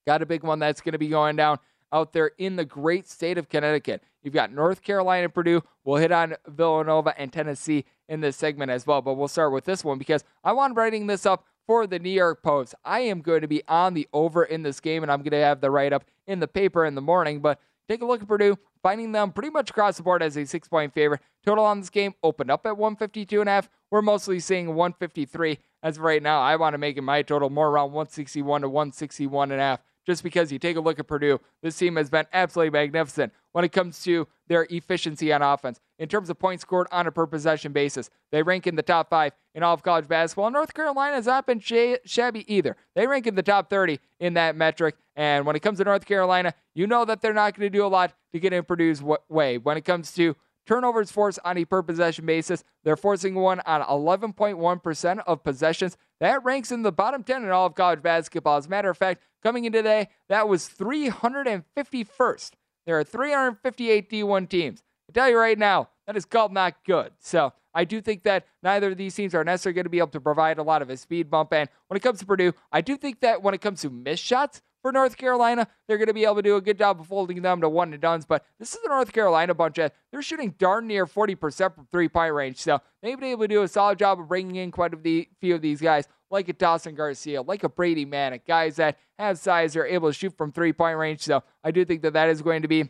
got 0.06 0.22
a 0.22 0.26
big 0.26 0.42
one 0.42 0.58
that's 0.58 0.80
going 0.80 0.92
to 0.92 0.98
be 0.98 1.08
going 1.08 1.36
down 1.36 1.58
out 1.92 2.12
there 2.12 2.32
in 2.38 2.56
the 2.56 2.64
great 2.64 3.08
state 3.08 3.38
of 3.38 3.48
Connecticut. 3.48 4.02
You've 4.22 4.34
got 4.34 4.52
North 4.52 4.82
Carolina, 4.82 5.28
Purdue. 5.28 5.62
We'll 5.84 5.96
hit 5.96 6.12
on 6.12 6.34
Villanova 6.46 7.14
and 7.18 7.32
Tennessee 7.32 7.84
in 8.08 8.20
this 8.20 8.36
segment 8.36 8.70
as 8.70 8.86
well. 8.86 9.02
But 9.02 9.14
we'll 9.14 9.28
start 9.28 9.52
with 9.52 9.64
this 9.64 9.84
one 9.84 9.98
because 9.98 10.24
I 10.42 10.52
want 10.52 10.76
writing 10.76 11.06
this 11.06 11.26
up 11.26 11.44
for 11.66 11.86
the 11.86 11.98
New 11.98 12.10
York 12.10 12.42
Post. 12.42 12.74
I 12.84 13.00
am 13.00 13.20
going 13.20 13.40
to 13.42 13.48
be 13.48 13.62
on 13.68 13.94
the 13.94 14.08
over 14.12 14.44
in 14.44 14.62
this 14.62 14.80
game, 14.80 15.02
and 15.02 15.12
I'm 15.12 15.20
going 15.20 15.30
to 15.30 15.38
have 15.38 15.60
the 15.60 15.70
write 15.70 15.92
up 15.92 16.04
in 16.26 16.40
the 16.40 16.48
paper 16.48 16.84
in 16.84 16.94
the 16.94 17.00
morning. 17.00 17.40
But 17.40 17.60
take 17.88 18.02
a 18.02 18.06
look 18.06 18.22
at 18.22 18.28
Purdue, 18.28 18.58
finding 18.82 19.12
them 19.12 19.32
pretty 19.32 19.50
much 19.50 19.70
across 19.70 19.96
the 19.96 20.02
board 20.02 20.22
as 20.22 20.36
a 20.36 20.44
six 20.44 20.68
point 20.68 20.92
favorite. 20.92 21.20
Total 21.44 21.64
on 21.64 21.80
this 21.80 21.90
game 21.90 22.14
opened 22.22 22.50
up 22.50 22.66
at 22.66 22.76
152 22.76 23.40
and 23.40 23.48
a 23.48 23.52
half. 23.52 23.70
We're 23.90 24.02
mostly 24.02 24.40
seeing 24.40 24.74
153 24.74 25.58
as 25.84 25.98
of 25.98 26.02
right 26.02 26.22
now. 26.22 26.40
I 26.40 26.56
want 26.56 26.74
to 26.74 26.78
make 26.78 26.96
it 26.96 27.02
my 27.02 27.22
total 27.22 27.48
more 27.48 27.68
around 27.68 27.92
161 27.92 28.62
to 28.62 28.68
161 28.68 29.52
and 29.52 29.60
a 29.60 29.64
half 29.64 29.80
just 30.06 30.22
because 30.22 30.52
you 30.52 30.58
take 30.58 30.76
a 30.76 30.80
look 30.80 30.98
at 30.98 31.06
Purdue, 31.06 31.40
this 31.62 31.76
team 31.76 31.96
has 31.96 32.08
been 32.08 32.26
absolutely 32.32 32.70
magnificent 32.70 33.32
when 33.52 33.64
it 33.64 33.72
comes 33.72 34.02
to 34.04 34.28
their 34.46 34.66
efficiency 34.70 35.32
on 35.32 35.42
offense. 35.42 35.80
In 35.98 36.08
terms 36.08 36.30
of 36.30 36.38
points 36.38 36.62
scored 36.62 36.86
on 36.92 37.06
a 37.06 37.12
per 37.12 37.26
possession 37.26 37.72
basis, 37.72 38.08
they 38.30 38.42
rank 38.42 38.66
in 38.66 38.76
the 38.76 38.82
top 38.82 39.10
five 39.10 39.32
in 39.54 39.62
all 39.62 39.74
of 39.74 39.82
college 39.82 40.06
basketball. 40.06 40.50
North 40.50 40.72
Carolina 40.74 41.16
has 41.16 41.26
not 41.26 41.46
been 41.46 41.58
shabby 41.58 42.44
either. 42.54 42.76
They 42.94 43.06
rank 43.06 43.26
in 43.26 43.34
the 43.34 43.42
top 43.42 43.68
30 43.68 43.98
in 44.20 44.34
that 44.34 44.54
metric. 44.54 44.94
And 45.16 45.44
when 45.46 45.56
it 45.56 45.60
comes 45.60 45.78
to 45.78 45.84
North 45.84 46.04
Carolina, 46.04 46.54
you 46.74 46.86
know 46.86 47.04
that 47.04 47.22
they're 47.22 47.32
not 47.32 47.56
going 47.56 47.66
to 47.70 47.76
do 47.76 47.84
a 47.84 47.88
lot 47.88 48.12
to 48.32 48.38
get 48.38 48.52
in 48.52 48.62
Purdue's 48.62 49.02
way. 49.28 49.58
When 49.58 49.76
it 49.76 49.84
comes 49.84 50.12
to 50.12 50.36
Turnovers 50.66 51.12
forced 51.12 51.38
on 51.44 51.56
a 51.56 51.64
per 51.64 51.82
possession 51.82 52.26
basis. 52.26 52.64
They're 52.84 52.96
forcing 52.96 53.34
one 53.34 53.60
on 53.60 53.82
11.1% 53.82 55.22
of 55.26 55.42
possessions. 55.44 55.96
That 56.20 56.44
ranks 56.44 56.72
in 56.72 56.82
the 56.82 56.92
bottom 56.92 57.22
10 57.22 57.44
in 57.44 57.50
all 57.50 57.66
of 57.66 57.74
college 57.74 58.02
basketball. 58.02 58.56
As 58.56 58.66
a 58.66 58.70
matter 58.70 58.90
of 58.90 58.98
fact, 58.98 59.22
coming 59.42 59.64
in 59.64 59.72
today, 59.72 60.08
that 60.28 60.48
was 60.48 60.68
351st. 60.68 62.50
There 62.86 62.98
are 62.98 63.04
358 63.04 64.10
D1 64.10 64.48
teams. 64.48 64.82
I 65.08 65.12
tell 65.12 65.30
you 65.30 65.38
right 65.38 65.58
now, 65.58 65.88
that 66.06 66.16
is 66.16 66.24
called 66.24 66.52
not 66.52 66.74
good. 66.84 67.12
So 67.20 67.52
I 67.74 67.84
do 67.84 68.00
think 68.00 68.22
that 68.22 68.46
neither 68.62 68.90
of 68.90 68.96
these 68.96 69.14
teams 69.14 69.34
are 69.34 69.44
necessarily 69.44 69.74
going 69.74 69.84
to 69.84 69.90
be 69.90 69.98
able 69.98 70.08
to 70.08 70.20
provide 70.20 70.58
a 70.58 70.62
lot 70.62 70.82
of 70.82 70.90
a 70.90 70.96
speed 70.96 71.30
bump. 71.30 71.52
And 71.52 71.68
when 71.88 71.96
it 71.96 72.02
comes 72.02 72.18
to 72.20 72.26
Purdue, 72.26 72.54
I 72.72 72.80
do 72.80 72.96
think 72.96 73.20
that 73.20 73.42
when 73.42 73.54
it 73.54 73.60
comes 73.60 73.82
to 73.82 73.90
missed 73.90 74.24
shots, 74.24 74.62
for 74.86 74.92
North 74.92 75.16
Carolina. 75.16 75.66
They're 75.88 75.98
going 75.98 76.06
to 76.06 76.14
be 76.14 76.22
able 76.22 76.36
to 76.36 76.42
do 76.42 76.54
a 76.54 76.60
good 76.60 76.78
job 76.78 77.00
of 77.00 77.08
holding 77.08 77.42
them 77.42 77.60
to 77.60 77.68
one 77.68 77.92
and 77.92 78.00
duns. 78.00 78.24
But 78.24 78.44
this 78.60 78.72
is 78.72 78.80
the 78.84 78.88
North 78.88 79.12
Carolina 79.12 79.52
bunch 79.52 79.74
that 79.76 79.96
they're 80.12 80.22
shooting 80.22 80.54
darn 80.58 80.86
near 80.86 81.06
40% 81.06 81.74
from 81.74 81.88
three 81.90 82.08
point 82.08 82.32
range. 82.32 82.58
So 82.58 82.80
they've 83.02 83.18
been 83.18 83.30
able 83.30 83.42
to 83.42 83.48
do 83.48 83.62
a 83.62 83.68
solid 83.68 83.98
job 83.98 84.20
of 84.20 84.28
bringing 84.28 84.54
in 84.54 84.70
quite 84.70 84.94
a 84.94 85.26
few 85.40 85.56
of 85.56 85.60
these 85.60 85.80
guys, 85.80 86.06
like 86.30 86.48
a 86.48 86.52
Dawson 86.52 86.94
Garcia, 86.94 87.42
like 87.42 87.64
a 87.64 87.68
Brady 87.68 88.06
Manek, 88.06 88.42
guys 88.46 88.76
that 88.76 88.96
have 89.18 89.40
size, 89.40 89.74
are 89.74 89.84
able 89.84 90.08
to 90.08 90.12
shoot 90.12 90.36
from 90.38 90.52
three 90.52 90.72
point 90.72 90.96
range. 90.96 91.22
So 91.22 91.42
I 91.64 91.72
do 91.72 91.84
think 91.84 92.02
that 92.02 92.12
that 92.12 92.28
is 92.28 92.40
going 92.40 92.62
to 92.62 92.68
be 92.68 92.88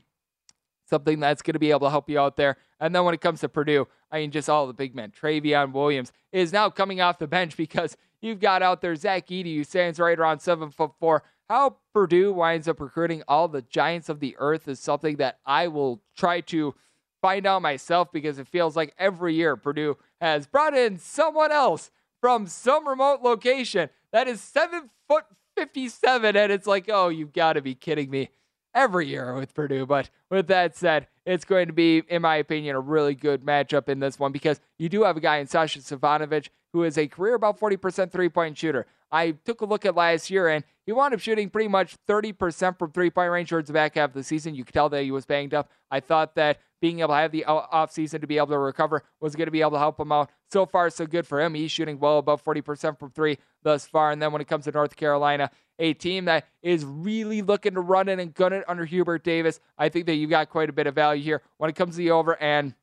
something 0.84 1.18
that's 1.18 1.40
going 1.40 1.54
to 1.54 1.58
be 1.58 1.70
able 1.70 1.80
to 1.80 1.90
help 1.90 2.10
you 2.10 2.20
out 2.20 2.36
there. 2.36 2.58
And 2.78 2.94
then 2.94 3.04
when 3.04 3.14
it 3.14 3.22
comes 3.22 3.40
to 3.40 3.48
Purdue, 3.48 3.88
I 4.10 4.18
mean, 4.18 4.32
just 4.32 4.50
all 4.50 4.66
the 4.66 4.74
big 4.74 4.94
men. 4.94 5.12
Trevion 5.18 5.72
Williams 5.72 6.12
is 6.30 6.52
now 6.52 6.68
coming 6.68 7.00
off 7.00 7.18
the 7.18 7.26
bench 7.26 7.56
because 7.56 7.96
you've 8.20 8.40
got 8.40 8.62
out 8.62 8.82
there 8.82 8.94
Zach 8.94 9.28
Edey, 9.28 9.56
who 9.56 9.64
stands 9.64 9.98
right 9.98 10.18
around 10.18 10.40
seven 10.40 10.70
foot 10.70 10.92
four, 10.98 11.22
how 11.48 11.76
Purdue 11.92 12.32
winds 12.32 12.68
up 12.68 12.80
recruiting 12.80 13.22
all 13.28 13.48
the 13.48 13.62
giants 13.62 14.08
of 14.08 14.20
the 14.20 14.36
earth 14.38 14.68
is 14.68 14.80
something 14.80 15.16
that 15.16 15.38
I 15.46 15.68
will 15.68 16.02
try 16.16 16.40
to 16.42 16.74
find 17.22 17.46
out 17.46 17.62
myself 17.62 18.12
because 18.12 18.38
it 18.38 18.48
feels 18.48 18.76
like 18.76 18.94
every 18.98 19.34
year 19.34 19.56
Purdue 19.56 19.96
has 20.20 20.46
brought 20.46 20.76
in 20.76 20.98
someone 20.98 21.52
else 21.52 21.90
from 22.20 22.46
some 22.46 22.88
remote 22.88 23.22
location 23.22 23.90
that 24.12 24.28
is 24.28 24.40
seven 24.40 24.90
foot 25.08 25.24
57. 25.56 26.36
And 26.36 26.52
it's 26.52 26.66
like, 26.66 26.88
oh, 26.88 27.08
you've 27.08 27.32
got 27.32 27.54
to 27.54 27.62
be 27.62 27.74
kidding 27.74 28.10
me 28.10 28.30
every 28.74 29.08
year 29.08 29.34
with 29.34 29.54
Purdue. 29.54 29.86
But 29.86 30.10
with 30.30 30.48
that 30.48 30.76
said, 30.76 31.08
it's 31.24 31.44
going 31.44 31.66
to 31.66 31.72
be, 31.72 32.02
in 32.08 32.22
my 32.22 32.36
opinion, 32.36 32.76
a 32.76 32.80
really 32.80 33.14
good 33.14 33.42
matchup 33.42 33.88
in 33.88 33.98
this 34.00 34.18
one 34.18 34.32
because 34.32 34.60
you 34.78 34.88
do 34.88 35.04
have 35.04 35.16
a 35.16 35.20
guy 35.20 35.38
in 35.38 35.46
Sasha 35.46 35.80
Stefanovic 35.80 36.48
who 36.76 36.84
is 36.84 36.98
a 36.98 37.08
career 37.08 37.34
about 37.34 37.58
40% 37.58 38.12
three 38.12 38.28
point 38.28 38.58
shooter. 38.58 38.84
I 39.10 39.30
took 39.30 39.62
a 39.62 39.64
look 39.64 39.86
at 39.86 39.94
last 39.94 40.28
year 40.28 40.48
and 40.48 40.62
he 40.84 40.92
wound 40.92 41.14
up 41.14 41.20
shooting 41.20 41.48
pretty 41.48 41.68
much 41.68 41.96
30% 42.06 42.78
from 42.78 42.92
three 42.92 43.08
point 43.08 43.30
range 43.30 43.48
towards 43.48 43.68
the 43.68 43.72
back 43.72 43.94
half 43.94 44.10
of 44.10 44.14
the 44.14 44.22
season. 44.22 44.54
You 44.54 44.62
could 44.62 44.74
tell 44.74 44.90
that 44.90 45.02
he 45.02 45.10
was 45.10 45.24
banged 45.24 45.54
up. 45.54 45.70
I 45.90 46.00
thought 46.00 46.34
that 46.34 46.58
being 46.82 47.00
able 47.00 47.14
to 47.14 47.14
have 47.14 47.32
the 47.32 47.46
off 47.46 47.92
season 47.92 48.20
to 48.20 48.26
be 48.26 48.36
able 48.36 48.48
to 48.48 48.58
recover 48.58 49.02
was 49.20 49.34
going 49.34 49.46
to 49.46 49.50
be 49.50 49.62
able 49.62 49.70
to 49.70 49.78
help 49.78 49.98
him 49.98 50.12
out. 50.12 50.30
So 50.52 50.66
far, 50.66 50.90
so 50.90 51.06
good 51.06 51.26
for 51.26 51.40
him. 51.40 51.54
He's 51.54 51.70
shooting 51.70 51.98
well 51.98 52.18
above 52.18 52.44
40% 52.44 52.98
from 52.98 53.10
three 53.10 53.38
thus 53.62 53.86
far. 53.86 54.10
And 54.10 54.20
then 54.20 54.32
when 54.32 54.42
it 54.42 54.48
comes 54.48 54.64
to 54.64 54.70
North 54.72 54.96
Carolina, 54.96 55.50
a 55.78 55.94
team 55.94 56.26
that 56.26 56.46
is 56.62 56.84
really 56.84 57.40
looking 57.40 57.72
to 57.74 57.80
run 57.80 58.10
it 58.10 58.20
and 58.20 58.34
gun 58.34 58.52
it 58.52 58.64
under 58.68 58.84
Hubert 58.84 59.24
Davis, 59.24 59.60
I 59.78 59.88
think 59.88 60.04
that 60.06 60.16
you've 60.16 60.30
got 60.30 60.50
quite 60.50 60.68
a 60.68 60.74
bit 60.74 60.86
of 60.86 60.94
value 60.94 61.22
here 61.22 61.40
when 61.56 61.70
it 61.70 61.76
comes 61.76 61.94
to 61.94 61.98
the 61.98 62.10
over. 62.10 62.40
And 62.40 62.74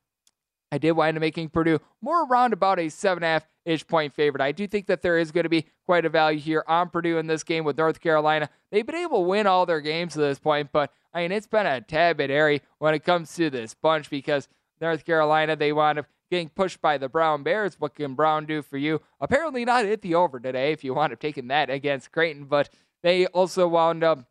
I 0.74 0.80
did 0.80 0.94
wind 0.94 1.16
up 1.16 1.22
making 1.22 1.50
Purdue 1.50 1.80
more 2.02 2.26
around 2.26 2.52
about 2.52 2.80
a 2.80 2.90
seven 2.90 3.24
and 3.24 3.30
a 3.30 3.34
half 3.34 3.48
ish 3.64 3.86
point 3.86 4.12
favorite. 4.12 4.42
I 4.42 4.52
do 4.52 4.66
think 4.66 4.88
that 4.88 5.04
there 5.04 5.20
is 5.20 5.32
going 5.32 5.44
to 5.44 5.50
be 5.50 5.68
quite 5.86 6.04
a 6.04 6.10
value 6.10 6.40
here 6.40 6.64
on 6.68 6.90
Purdue 6.90 7.20
in 7.20 7.28
this 7.28 7.44
game 7.44 7.64
with 7.64 7.78
North 7.78 8.02
Carolina. 8.02 8.50
They've 8.72 8.86
been 8.86 8.96
able 8.96 9.20
to 9.20 9.28
win 9.28 9.46
all 9.46 9.68
their 9.68 9.82
games 9.82 10.14
to 10.14 10.20
this 10.20 10.40
point, 10.40 10.72
but 10.72 10.92
I 11.14 11.22
mean 11.22 11.32
it's 11.32 11.46
been 11.46 11.68
a 11.68 11.80
tad 11.82 12.18
bit 12.18 12.32
airy 12.32 12.64
when 12.80 12.96
it 12.96 13.04
comes 13.04 13.36
to 13.36 13.52
this 13.52 13.76
bunch 13.76 14.10
because 14.10 14.48
North 14.82 15.06
Carolina 15.06 15.56
they 15.56 15.72
wound 15.72 16.00
up 16.00 16.08
getting 16.32 16.50
pushed 16.50 16.82
by 16.82 16.98
the 16.98 17.08
Brown 17.08 17.44
Bears. 17.44 17.80
What 17.80 17.94
can 17.94 18.16
Brown 18.16 18.48
do 18.48 18.64
for 18.64 18.78
you? 18.78 19.00
Apparently 19.22 19.66
not 19.66 19.86
hit 19.86 20.02
the 20.02 20.16
over 20.16 20.40
today 20.40 20.72
if 20.72 20.84
you 20.84 20.96
want 20.96 21.14
up 21.14 21.20
taking 21.20 21.50
that 21.50 21.70
against 21.70 22.12
Creighton, 22.12 22.46
but 22.46 22.72
they 23.04 23.28
also 23.28 23.68
wound 23.68 24.04
up 24.04 24.26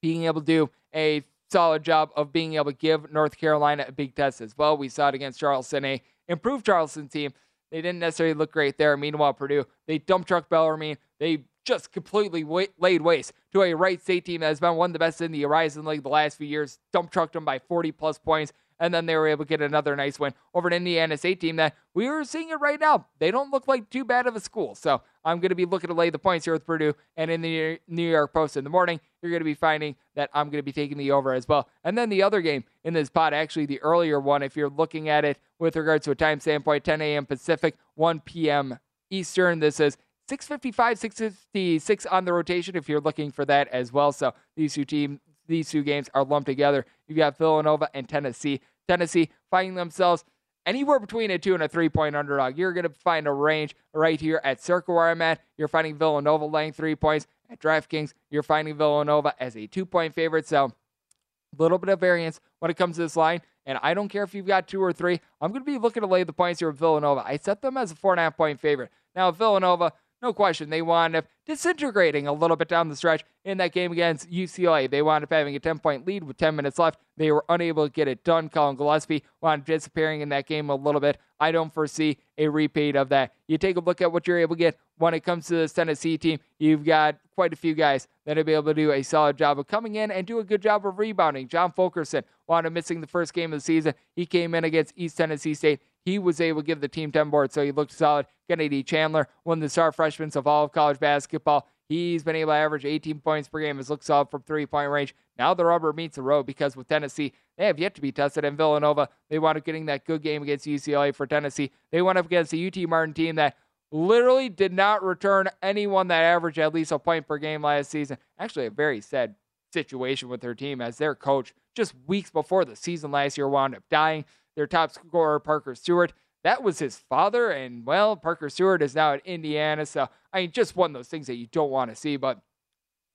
being 0.00 0.24
able 0.24 0.40
to 0.40 0.46
do 0.46 0.70
a 0.94 1.22
solid 1.50 1.82
job 1.82 2.10
of 2.16 2.32
being 2.32 2.54
able 2.54 2.66
to 2.66 2.72
give 2.72 3.12
North 3.12 3.36
Carolina 3.36 3.84
a 3.88 3.92
big 3.92 4.14
test 4.14 4.40
as 4.40 4.56
well. 4.56 4.76
We 4.76 4.88
saw 4.88 5.08
it 5.08 5.14
against 5.14 5.40
Charleston, 5.40 5.84
a 5.84 6.02
improved 6.28 6.66
Charleston 6.66 7.08
team. 7.08 7.32
They 7.70 7.82
didn't 7.82 8.00
necessarily 8.00 8.34
look 8.34 8.52
great 8.52 8.78
there. 8.78 8.96
Meanwhile, 8.96 9.34
Purdue, 9.34 9.66
they 9.86 9.98
dump 9.98 10.26
truck 10.26 10.48
Bellarmine. 10.48 10.96
They 11.18 11.44
just 11.64 11.92
completely 11.92 12.42
wa- 12.42 12.66
laid 12.78 13.02
waste 13.02 13.32
to 13.52 13.62
a 13.62 13.74
Wright 13.74 14.00
State 14.00 14.24
team 14.24 14.40
that 14.40 14.48
has 14.48 14.60
been 14.60 14.76
one 14.76 14.90
of 14.90 14.92
the 14.92 14.98
best 14.98 15.20
in 15.20 15.30
the 15.32 15.42
Horizon 15.42 15.84
League 15.84 16.02
the 16.02 16.08
last 16.08 16.38
few 16.38 16.46
years. 16.46 16.78
Dump 16.92 17.10
trucked 17.10 17.34
them 17.34 17.44
by 17.44 17.58
40 17.58 17.92
plus 17.92 18.18
points 18.18 18.52
and 18.80 18.92
then 18.92 19.06
they 19.06 19.14
were 19.14 19.28
able 19.28 19.44
to 19.44 19.48
get 19.48 19.60
another 19.60 19.94
nice 19.94 20.18
win 20.18 20.34
over 20.54 20.66
an 20.66 20.74
Indiana 20.74 21.16
State 21.16 21.38
team 21.40 21.56
that 21.56 21.76
we 21.94 22.08
are 22.08 22.24
seeing 22.24 22.48
it 22.48 22.60
right 22.60 22.80
now. 22.80 23.06
They 23.18 23.30
don't 23.30 23.52
look 23.52 23.68
like 23.68 23.90
too 23.90 24.04
bad 24.04 24.26
of 24.26 24.34
a 24.34 24.40
school. 24.40 24.74
So 24.74 25.02
I'm 25.24 25.38
going 25.38 25.50
to 25.50 25.54
be 25.54 25.66
looking 25.66 25.88
to 25.88 25.94
lay 25.94 26.10
the 26.10 26.18
points 26.18 26.46
here 26.46 26.54
with 26.54 26.66
Purdue. 26.66 26.94
And 27.16 27.30
in 27.30 27.42
the 27.42 27.78
New 27.86 28.10
York 28.10 28.32
Post 28.32 28.56
in 28.56 28.64
the 28.64 28.70
morning, 28.70 28.98
you're 29.22 29.30
going 29.30 29.40
to 29.40 29.44
be 29.44 29.54
finding 29.54 29.94
that 30.16 30.30
I'm 30.32 30.46
going 30.46 30.58
to 30.58 30.64
be 30.64 30.72
taking 30.72 30.96
the 30.96 31.10
over 31.12 31.34
as 31.34 31.46
well. 31.46 31.68
And 31.84 31.96
then 31.96 32.08
the 32.08 32.22
other 32.22 32.40
game 32.40 32.64
in 32.82 32.94
this 32.94 33.10
pot, 33.10 33.34
actually 33.34 33.66
the 33.66 33.80
earlier 33.82 34.18
one, 34.18 34.42
if 34.42 34.56
you're 34.56 34.70
looking 34.70 35.08
at 35.08 35.24
it 35.24 35.38
with 35.58 35.76
regards 35.76 36.06
to 36.06 36.10
a 36.10 36.14
time 36.14 36.40
standpoint, 36.40 36.82
10 36.82 37.02
a.m. 37.02 37.26
Pacific, 37.26 37.76
1 37.94 38.20
p.m. 38.20 38.78
Eastern. 39.10 39.60
This 39.60 39.78
is 39.78 39.98
655, 40.28 40.98
656 40.98 42.06
on 42.06 42.24
the 42.24 42.32
rotation 42.32 42.76
if 42.76 42.88
you're 42.88 43.00
looking 43.00 43.30
for 43.30 43.44
that 43.44 43.68
as 43.68 43.92
well. 43.92 44.12
So 44.12 44.32
these 44.56 44.74
two 44.74 44.84
teams, 44.84 45.18
these 45.50 45.68
two 45.68 45.82
games 45.82 46.08
are 46.14 46.24
lumped 46.24 46.46
together. 46.46 46.86
You've 47.06 47.18
got 47.18 47.36
Villanova 47.36 47.90
and 47.92 48.08
Tennessee. 48.08 48.60
Tennessee 48.88 49.30
finding 49.50 49.74
themselves 49.74 50.24
anywhere 50.64 50.98
between 50.98 51.30
a 51.30 51.38
two 51.38 51.54
and 51.54 51.62
a 51.62 51.68
three 51.68 51.88
point 51.88 52.16
underdog. 52.16 52.56
You're 52.56 52.72
going 52.72 52.84
to 52.84 52.90
find 52.90 53.26
a 53.26 53.32
range 53.32 53.74
right 53.92 54.20
here 54.20 54.40
at 54.44 54.62
Circa 54.62 54.92
where 54.92 55.10
I'm 55.10 55.20
at. 55.20 55.40
You're 55.58 55.68
finding 55.68 55.96
Villanova 55.96 56.46
laying 56.46 56.72
three 56.72 56.94
points. 56.94 57.26
At 57.50 57.60
DraftKings, 57.60 58.12
you're 58.30 58.44
finding 58.44 58.76
Villanova 58.76 59.34
as 59.40 59.56
a 59.56 59.66
two 59.66 59.84
point 59.84 60.14
favorite. 60.14 60.46
So 60.46 60.66
a 60.66 61.62
little 61.62 61.78
bit 61.78 61.90
of 61.90 61.98
variance 61.98 62.40
when 62.60 62.70
it 62.70 62.76
comes 62.76 62.96
to 62.96 63.02
this 63.02 63.16
line. 63.16 63.42
And 63.66 63.78
I 63.82 63.92
don't 63.92 64.08
care 64.08 64.22
if 64.22 64.34
you've 64.34 64.46
got 64.46 64.68
two 64.68 64.82
or 64.82 64.92
three. 64.92 65.20
I'm 65.40 65.50
going 65.50 65.64
to 65.64 65.70
be 65.70 65.78
looking 65.78 66.02
to 66.02 66.06
lay 66.06 66.22
the 66.22 66.32
points 66.32 66.60
here 66.60 66.70
with 66.70 66.78
Villanova. 66.78 67.22
I 67.26 67.36
set 67.36 67.60
them 67.60 67.76
as 67.76 67.92
a 67.92 67.96
four 67.96 68.12
and 68.12 68.20
a 68.20 68.22
half 68.22 68.36
point 68.36 68.60
favorite. 68.60 68.90
Now, 69.14 69.30
Villanova, 69.32 69.92
no 70.22 70.32
question, 70.32 70.70
they 70.70 70.82
wound 70.82 71.16
up 71.16 71.24
disintegrating 71.46 72.26
a 72.26 72.32
little 72.32 72.56
bit 72.56 72.68
down 72.68 72.88
the 72.88 72.96
stretch 72.96 73.24
in 73.44 73.58
that 73.58 73.72
game 73.72 73.90
against 73.92 74.30
UCLA. 74.30 74.90
They 74.90 75.02
wound 75.02 75.24
up 75.24 75.32
having 75.32 75.56
a 75.56 75.60
10 75.60 75.78
point 75.78 76.06
lead 76.06 76.24
with 76.24 76.36
10 76.36 76.54
minutes 76.54 76.78
left. 76.78 76.98
They 77.16 77.32
were 77.32 77.44
unable 77.48 77.86
to 77.86 77.92
get 77.92 78.08
it 78.08 78.22
done. 78.22 78.48
Collin 78.48 78.76
Gillespie 78.76 79.22
wound 79.40 79.62
up 79.62 79.66
disappearing 79.66 80.20
in 80.20 80.28
that 80.28 80.46
game 80.46 80.68
a 80.70 80.74
little 80.74 81.00
bit. 81.00 81.18
I 81.38 81.52
don't 81.52 81.72
foresee 81.72 82.18
a 82.36 82.48
repeat 82.48 82.96
of 82.96 83.08
that. 83.08 83.32
You 83.48 83.56
take 83.56 83.76
a 83.76 83.80
look 83.80 84.02
at 84.02 84.12
what 84.12 84.26
you're 84.26 84.38
able 84.38 84.56
to 84.56 84.58
get 84.58 84.78
when 84.98 85.14
it 85.14 85.20
comes 85.20 85.46
to 85.46 85.54
this 85.54 85.72
Tennessee 85.72 86.18
team. 86.18 86.38
You've 86.58 86.84
got 86.84 87.16
quite 87.34 87.54
a 87.54 87.56
few 87.56 87.74
guys 87.74 88.06
that 88.26 88.36
will 88.36 88.44
be 88.44 88.52
able 88.52 88.64
to 88.64 88.74
do 88.74 88.92
a 88.92 89.02
solid 89.02 89.38
job 89.38 89.58
of 89.58 89.66
coming 89.66 89.94
in 89.94 90.10
and 90.10 90.26
do 90.26 90.38
a 90.38 90.44
good 90.44 90.60
job 90.60 90.84
of 90.84 90.98
rebounding. 90.98 91.48
John 91.48 91.72
Fulkerson 91.72 92.22
wound 92.46 92.66
up 92.66 92.72
missing 92.72 93.00
the 93.00 93.06
first 93.06 93.32
game 93.32 93.52
of 93.52 93.58
the 93.58 93.64
season. 93.64 93.94
He 94.14 94.26
came 94.26 94.54
in 94.54 94.64
against 94.64 94.92
East 94.96 95.16
Tennessee 95.16 95.54
State. 95.54 95.80
He 96.04 96.18
was 96.18 96.40
able 96.40 96.62
to 96.62 96.66
give 96.66 96.80
the 96.80 96.88
team 96.88 97.12
10 97.12 97.30
boards, 97.30 97.54
so 97.54 97.64
he 97.64 97.72
looked 97.72 97.92
solid. 97.92 98.26
Kennedy 98.48 98.82
Chandler, 98.82 99.28
one 99.44 99.58
of 99.58 99.62
the 99.62 99.68
star 99.68 99.92
freshmen 99.92 100.30
of 100.34 100.46
all 100.46 100.64
of 100.64 100.72
college 100.72 100.98
basketball. 100.98 101.68
He's 101.88 102.22
been 102.22 102.36
able 102.36 102.52
to 102.52 102.56
average 102.56 102.84
18 102.84 103.18
points 103.20 103.48
per 103.48 103.60
game. 103.60 103.76
Has 103.76 103.90
looked 103.90 104.04
solid 104.04 104.30
from 104.30 104.42
three 104.42 104.64
point 104.64 104.90
range. 104.90 105.14
Now 105.36 105.54
the 105.54 105.64
rubber 105.64 105.92
meets 105.92 106.16
the 106.16 106.22
road 106.22 106.46
because 106.46 106.76
with 106.76 106.86
Tennessee, 106.86 107.32
they 107.58 107.66
have 107.66 107.80
yet 107.80 107.96
to 107.96 108.00
be 108.00 108.12
tested. 108.12 108.44
And 108.44 108.56
Villanova, 108.56 109.08
they 109.28 109.40
wound 109.40 109.58
up 109.58 109.64
getting 109.64 109.86
that 109.86 110.04
good 110.04 110.22
game 110.22 110.42
against 110.42 110.66
UCLA 110.66 111.12
for 111.12 111.26
Tennessee. 111.26 111.72
They 111.90 112.00
went 112.00 112.16
up 112.16 112.26
against 112.26 112.52
the 112.52 112.66
UT 112.66 112.76
Martin 112.88 113.12
team 113.12 113.34
that 113.36 113.56
literally 113.90 114.48
did 114.48 114.72
not 114.72 115.02
return 115.02 115.48
anyone 115.62 116.06
that 116.08 116.22
averaged 116.22 116.58
at 116.58 116.72
least 116.72 116.92
a 116.92 116.98
point 116.98 117.26
per 117.26 117.38
game 117.38 117.62
last 117.62 117.90
season. 117.90 118.18
Actually, 118.38 118.66
a 118.66 118.70
very 118.70 119.00
sad 119.00 119.34
situation 119.72 120.28
with 120.28 120.40
their 120.40 120.54
team 120.54 120.80
as 120.80 120.98
their 120.98 121.14
coach 121.14 121.54
just 121.74 121.94
weeks 122.06 122.30
before 122.30 122.64
the 122.64 122.76
season 122.76 123.10
last 123.10 123.36
year 123.36 123.48
wound 123.48 123.74
up 123.74 123.82
dying. 123.90 124.24
Their 124.60 124.66
top 124.66 124.92
scorer, 124.92 125.40
Parker 125.40 125.74
Stewart, 125.74 126.12
that 126.44 126.62
was 126.62 126.80
his 126.80 126.98
father. 126.98 127.50
And 127.50 127.86
well, 127.86 128.14
Parker 128.14 128.50
Stewart 128.50 128.82
is 128.82 128.94
now 128.94 129.14
at 129.14 129.24
Indiana. 129.24 129.86
So, 129.86 130.06
I 130.34 130.42
mean, 130.42 130.52
just 130.52 130.76
one 130.76 130.90
of 130.90 130.94
those 130.94 131.08
things 131.08 131.28
that 131.28 131.36
you 131.36 131.46
don't 131.46 131.70
want 131.70 131.90
to 131.90 131.96
see. 131.96 132.18
But 132.18 132.42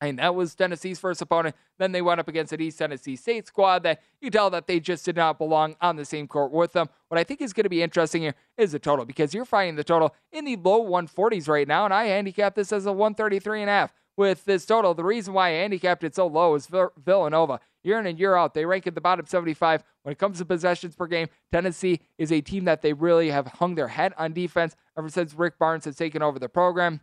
I 0.01 0.07
mean, 0.07 0.15
that 0.15 0.33
was 0.33 0.55
Tennessee's 0.55 0.97
first 0.97 1.21
opponent. 1.21 1.55
Then 1.77 1.91
they 1.91 2.01
went 2.01 2.19
up 2.19 2.27
against 2.27 2.51
an 2.51 2.61
East 2.61 2.79
Tennessee 2.79 3.15
State 3.15 3.45
squad 3.45 3.83
that 3.83 4.01
you 4.21 4.31
tell 4.31 4.49
that 4.49 4.65
they 4.65 4.79
just 4.79 5.05
did 5.05 5.17
not 5.17 5.37
belong 5.37 5.75
on 5.81 5.97
the 5.97 6.03
same 6.03 6.27
court 6.27 6.51
with 6.51 6.73
them. 6.73 6.89
What 7.09 7.19
I 7.19 7.23
think 7.23 7.41
is 7.41 7.53
going 7.53 7.65
to 7.65 7.69
be 7.69 7.83
interesting 7.83 8.23
here 8.23 8.33
is 8.57 8.71
the 8.71 8.79
total 8.79 9.05
because 9.05 9.35
you're 9.35 9.45
finding 9.45 9.75
the 9.75 9.83
total 9.83 10.15
in 10.31 10.45
the 10.45 10.55
low 10.55 10.83
140s 10.83 11.47
right 11.47 11.67
now, 11.67 11.85
and 11.85 11.93
I 11.93 12.05
handicap 12.05 12.55
this 12.55 12.73
as 12.73 12.87
a 12.87 12.91
133 12.91 13.61
and 13.61 13.69
a 13.69 13.73
half 13.73 13.93
with 14.17 14.45
this 14.45 14.65
total. 14.65 14.93
The 14.93 15.03
reason 15.03 15.33
why 15.33 15.49
I 15.49 15.53
handicapped 15.53 16.03
it 16.03 16.15
so 16.15 16.27
low 16.27 16.55
is 16.55 16.67
Villanova. 16.67 17.59
Year 17.83 17.99
in 17.99 18.07
and 18.07 18.19
year 18.19 18.35
out, 18.35 18.53
they 18.53 18.65
rank 18.65 18.87
at 18.87 18.95
the 18.95 19.01
bottom 19.01 19.25
75 19.25 19.83
when 20.03 20.11
it 20.11 20.17
comes 20.17 20.39
to 20.39 20.45
possessions 20.45 20.95
per 20.95 21.05
game. 21.05 21.27
Tennessee 21.51 22.01
is 22.17 22.31
a 22.31 22.41
team 22.41 22.65
that 22.65 22.81
they 22.81 22.93
really 22.93 23.29
have 23.29 23.47
hung 23.47 23.75
their 23.75 23.89
head 23.89 24.13
on 24.17 24.33
defense 24.33 24.75
ever 24.97 25.09
since 25.09 25.33
Rick 25.33 25.59
Barnes 25.59 25.85
has 25.85 25.95
taken 25.95 26.21
over 26.21 26.39
the 26.39 26.49
program. 26.49 27.01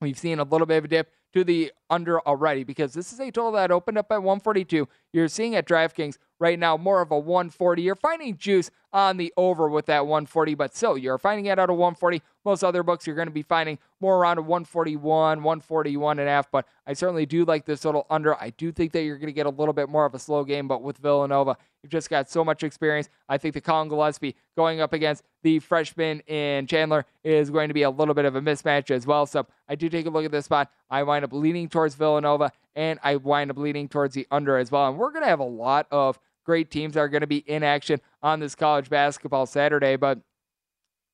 We've 0.00 0.18
seen 0.18 0.38
a 0.38 0.44
little 0.44 0.66
bit 0.66 0.78
of 0.78 0.84
a 0.86 0.88
dip 0.88 1.12
to 1.34 1.44
the 1.44 1.72
under 1.90 2.20
already 2.20 2.64
because 2.64 2.94
this 2.94 3.12
is 3.12 3.20
a 3.20 3.30
total 3.30 3.52
that 3.52 3.70
opened 3.70 3.98
up 3.98 4.10
at 4.10 4.22
142. 4.22 4.88
You're 5.12 5.28
seeing 5.28 5.54
at 5.54 5.68
DraftKings 5.68 6.16
right 6.38 6.58
now 6.58 6.78
more 6.78 7.02
of 7.02 7.10
a 7.10 7.18
140. 7.18 7.82
You're 7.82 7.94
finding 7.94 8.38
juice 8.38 8.70
on 8.92 9.16
the 9.16 9.32
over 9.36 9.68
with 9.68 9.86
that 9.86 10.06
140, 10.06 10.54
but 10.54 10.74
still, 10.74 10.98
you're 10.98 11.18
finding 11.18 11.46
it 11.46 11.58
out 11.58 11.70
of 11.70 11.76
140. 11.76 12.22
Most 12.44 12.64
other 12.64 12.82
books 12.82 13.06
you're 13.06 13.16
going 13.16 13.28
to 13.28 13.34
be 13.34 13.42
finding 13.42 13.78
more 14.00 14.16
around 14.16 14.38
a 14.38 14.42
141, 14.42 15.42
141 15.42 16.18
and 16.18 16.28
a 16.28 16.30
half, 16.30 16.50
but 16.50 16.66
I 16.86 16.94
certainly 16.94 17.26
do 17.26 17.44
like 17.44 17.66
this 17.66 17.84
little 17.84 18.06
under. 18.10 18.34
I 18.40 18.50
do 18.50 18.72
think 18.72 18.92
that 18.92 19.02
you're 19.02 19.18
going 19.18 19.28
to 19.28 19.32
get 19.32 19.46
a 19.46 19.50
little 19.50 19.74
bit 19.74 19.88
more 19.88 20.06
of 20.06 20.14
a 20.14 20.18
slow 20.18 20.44
game, 20.44 20.66
but 20.66 20.82
with 20.82 20.98
Villanova, 20.98 21.56
you've 21.82 21.92
just 21.92 22.08
got 22.08 22.30
so 22.30 22.44
much 22.44 22.62
experience. 22.62 23.08
I 23.28 23.38
think 23.38 23.54
the 23.54 23.60
Collin 23.60 23.88
Gillespie 23.88 24.36
going 24.56 24.80
up 24.80 24.92
against 24.92 25.22
the 25.42 25.58
freshman 25.58 26.20
in 26.20 26.66
Chandler 26.66 27.04
is 27.22 27.50
going 27.50 27.68
to 27.68 27.74
be 27.74 27.82
a 27.82 27.90
little 27.90 28.14
bit 28.14 28.24
of 28.24 28.36
a 28.36 28.40
mismatch 28.40 28.90
as 28.90 29.06
well. 29.06 29.26
So 29.26 29.46
I 29.68 29.74
do 29.74 29.88
take 29.88 30.06
a 30.06 30.10
look 30.10 30.24
at 30.24 30.32
this 30.32 30.46
spot. 30.46 30.70
I 30.88 31.02
wind 31.02 31.24
up 31.24 31.32
leaning 31.32 31.68
towards 31.68 31.94
Villanova, 31.94 32.52
and 32.74 32.98
I 33.02 33.16
wind 33.16 33.50
up 33.50 33.58
leaning 33.58 33.88
towards 33.88 34.14
the 34.14 34.26
under 34.30 34.56
as 34.56 34.70
well. 34.70 34.88
And 34.88 34.98
we're 34.98 35.12
going 35.12 35.24
to 35.24 35.28
have 35.28 35.40
a 35.40 35.44
lot 35.44 35.86
of 35.90 36.18
great 36.44 36.70
teams 36.70 36.94
that 36.94 37.00
are 37.00 37.08
going 37.08 37.20
to 37.20 37.26
be 37.26 37.38
in 37.38 37.62
action 37.62 38.00
on 38.22 38.40
this 38.40 38.54
college 38.54 38.88
basketball 38.90 39.46
Saturday. 39.46 39.96
But 39.96 40.18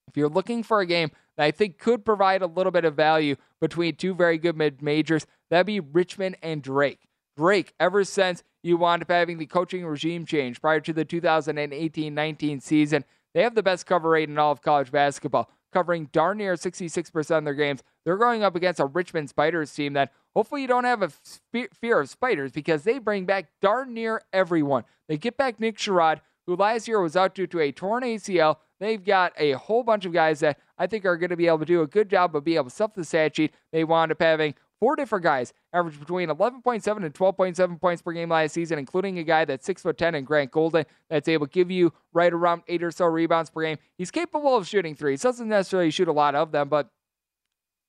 if 0.08 0.16
you're 0.16 0.28
looking 0.28 0.62
for 0.62 0.80
a 0.80 0.86
game 0.86 1.10
that 1.36 1.44
I 1.44 1.50
think 1.50 1.78
could 1.78 2.04
provide 2.04 2.42
a 2.42 2.46
little 2.46 2.72
bit 2.72 2.84
of 2.84 2.94
value 2.94 3.36
between 3.60 3.96
two 3.96 4.14
very 4.14 4.38
good 4.38 4.56
mid 4.56 4.82
majors, 4.82 5.26
that'd 5.50 5.66
be 5.66 5.80
Richmond 5.80 6.36
and 6.42 6.62
Drake. 6.62 7.08
Drake, 7.36 7.74
ever 7.78 8.02
since 8.04 8.42
you 8.62 8.76
wound 8.76 9.02
up 9.02 9.10
having 9.10 9.38
the 9.38 9.46
coaching 9.46 9.84
regime 9.86 10.24
change 10.24 10.60
prior 10.60 10.80
to 10.80 10.92
the 10.92 11.04
2018 11.04 12.14
19 12.14 12.60
season, 12.60 13.04
they 13.34 13.42
have 13.42 13.54
the 13.54 13.62
best 13.62 13.86
cover 13.86 14.10
rate 14.10 14.28
in 14.28 14.38
all 14.38 14.52
of 14.52 14.62
college 14.62 14.90
basketball, 14.90 15.50
covering 15.76 16.08
darn 16.10 16.38
near 16.38 16.54
66% 16.54 17.36
of 17.36 17.44
their 17.44 17.52
games. 17.52 17.82
They're 18.06 18.16
going 18.16 18.42
up 18.42 18.56
against 18.56 18.80
a 18.80 18.86
Richmond 18.86 19.28
Spiders 19.28 19.74
team 19.74 19.92
that 19.92 20.10
hopefully 20.34 20.62
you 20.62 20.66
don't 20.66 20.84
have 20.84 21.02
a 21.02 21.12
fear 21.52 22.00
of 22.00 22.08
spiders 22.08 22.50
because 22.50 22.84
they 22.84 22.98
bring 22.98 23.26
back 23.26 23.50
darn 23.60 23.92
near 23.92 24.22
everyone. 24.32 24.84
They 25.06 25.18
get 25.18 25.36
back 25.36 25.60
Nick 25.60 25.76
Sherod, 25.76 26.20
who 26.46 26.56
last 26.56 26.88
year 26.88 27.02
was 27.02 27.14
out 27.14 27.34
due 27.34 27.46
to 27.48 27.60
a 27.60 27.72
torn 27.72 28.04
ACL. 28.04 28.56
They've 28.80 29.04
got 29.04 29.34
a 29.36 29.52
whole 29.52 29.82
bunch 29.82 30.06
of 30.06 30.14
guys 30.14 30.40
that 30.40 30.58
I 30.78 30.86
think 30.86 31.04
are 31.04 31.18
going 31.18 31.28
to 31.28 31.36
be 31.36 31.46
able 31.46 31.58
to 31.58 31.66
do 31.66 31.82
a 31.82 31.86
good 31.86 32.08
job 32.08 32.34
of 32.34 32.44
being 32.44 32.56
able 32.56 32.70
to 32.70 32.70
stuff 32.70 32.94
the 32.94 33.04
stat 33.04 33.36
sheet. 33.36 33.52
They 33.70 33.84
wound 33.84 34.12
up 34.12 34.22
having 34.22 34.54
four 34.80 34.96
different 34.96 35.22
guys 35.22 35.52
averaged 35.72 36.00
between 36.00 36.28
11.7 36.28 36.96
and 37.04 37.14
12.7 37.14 37.80
points 37.80 38.02
per 38.02 38.12
game 38.12 38.28
last 38.28 38.52
season, 38.52 38.78
including 38.78 39.18
a 39.18 39.24
guy 39.24 39.44
that's 39.44 39.64
six 39.64 39.82
foot 39.82 39.98
ten 39.98 40.14
and 40.14 40.26
Grant 40.26 40.50
Golden 40.50 40.84
that's 41.08 41.28
able 41.28 41.46
to 41.46 41.52
give 41.52 41.70
you 41.70 41.92
right 42.12 42.32
around 42.32 42.62
eight 42.68 42.82
or 42.82 42.90
so 42.90 43.06
rebounds 43.06 43.50
per 43.50 43.62
game. 43.62 43.78
He's 43.96 44.10
capable 44.10 44.56
of 44.56 44.66
shooting 44.66 44.94
threes. 44.94 45.22
Doesn't 45.22 45.48
necessarily 45.48 45.90
shoot 45.90 46.08
a 46.08 46.12
lot 46.12 46.34
of 46.34 46.52
them, 46.52 46.68
but 46.68 46.90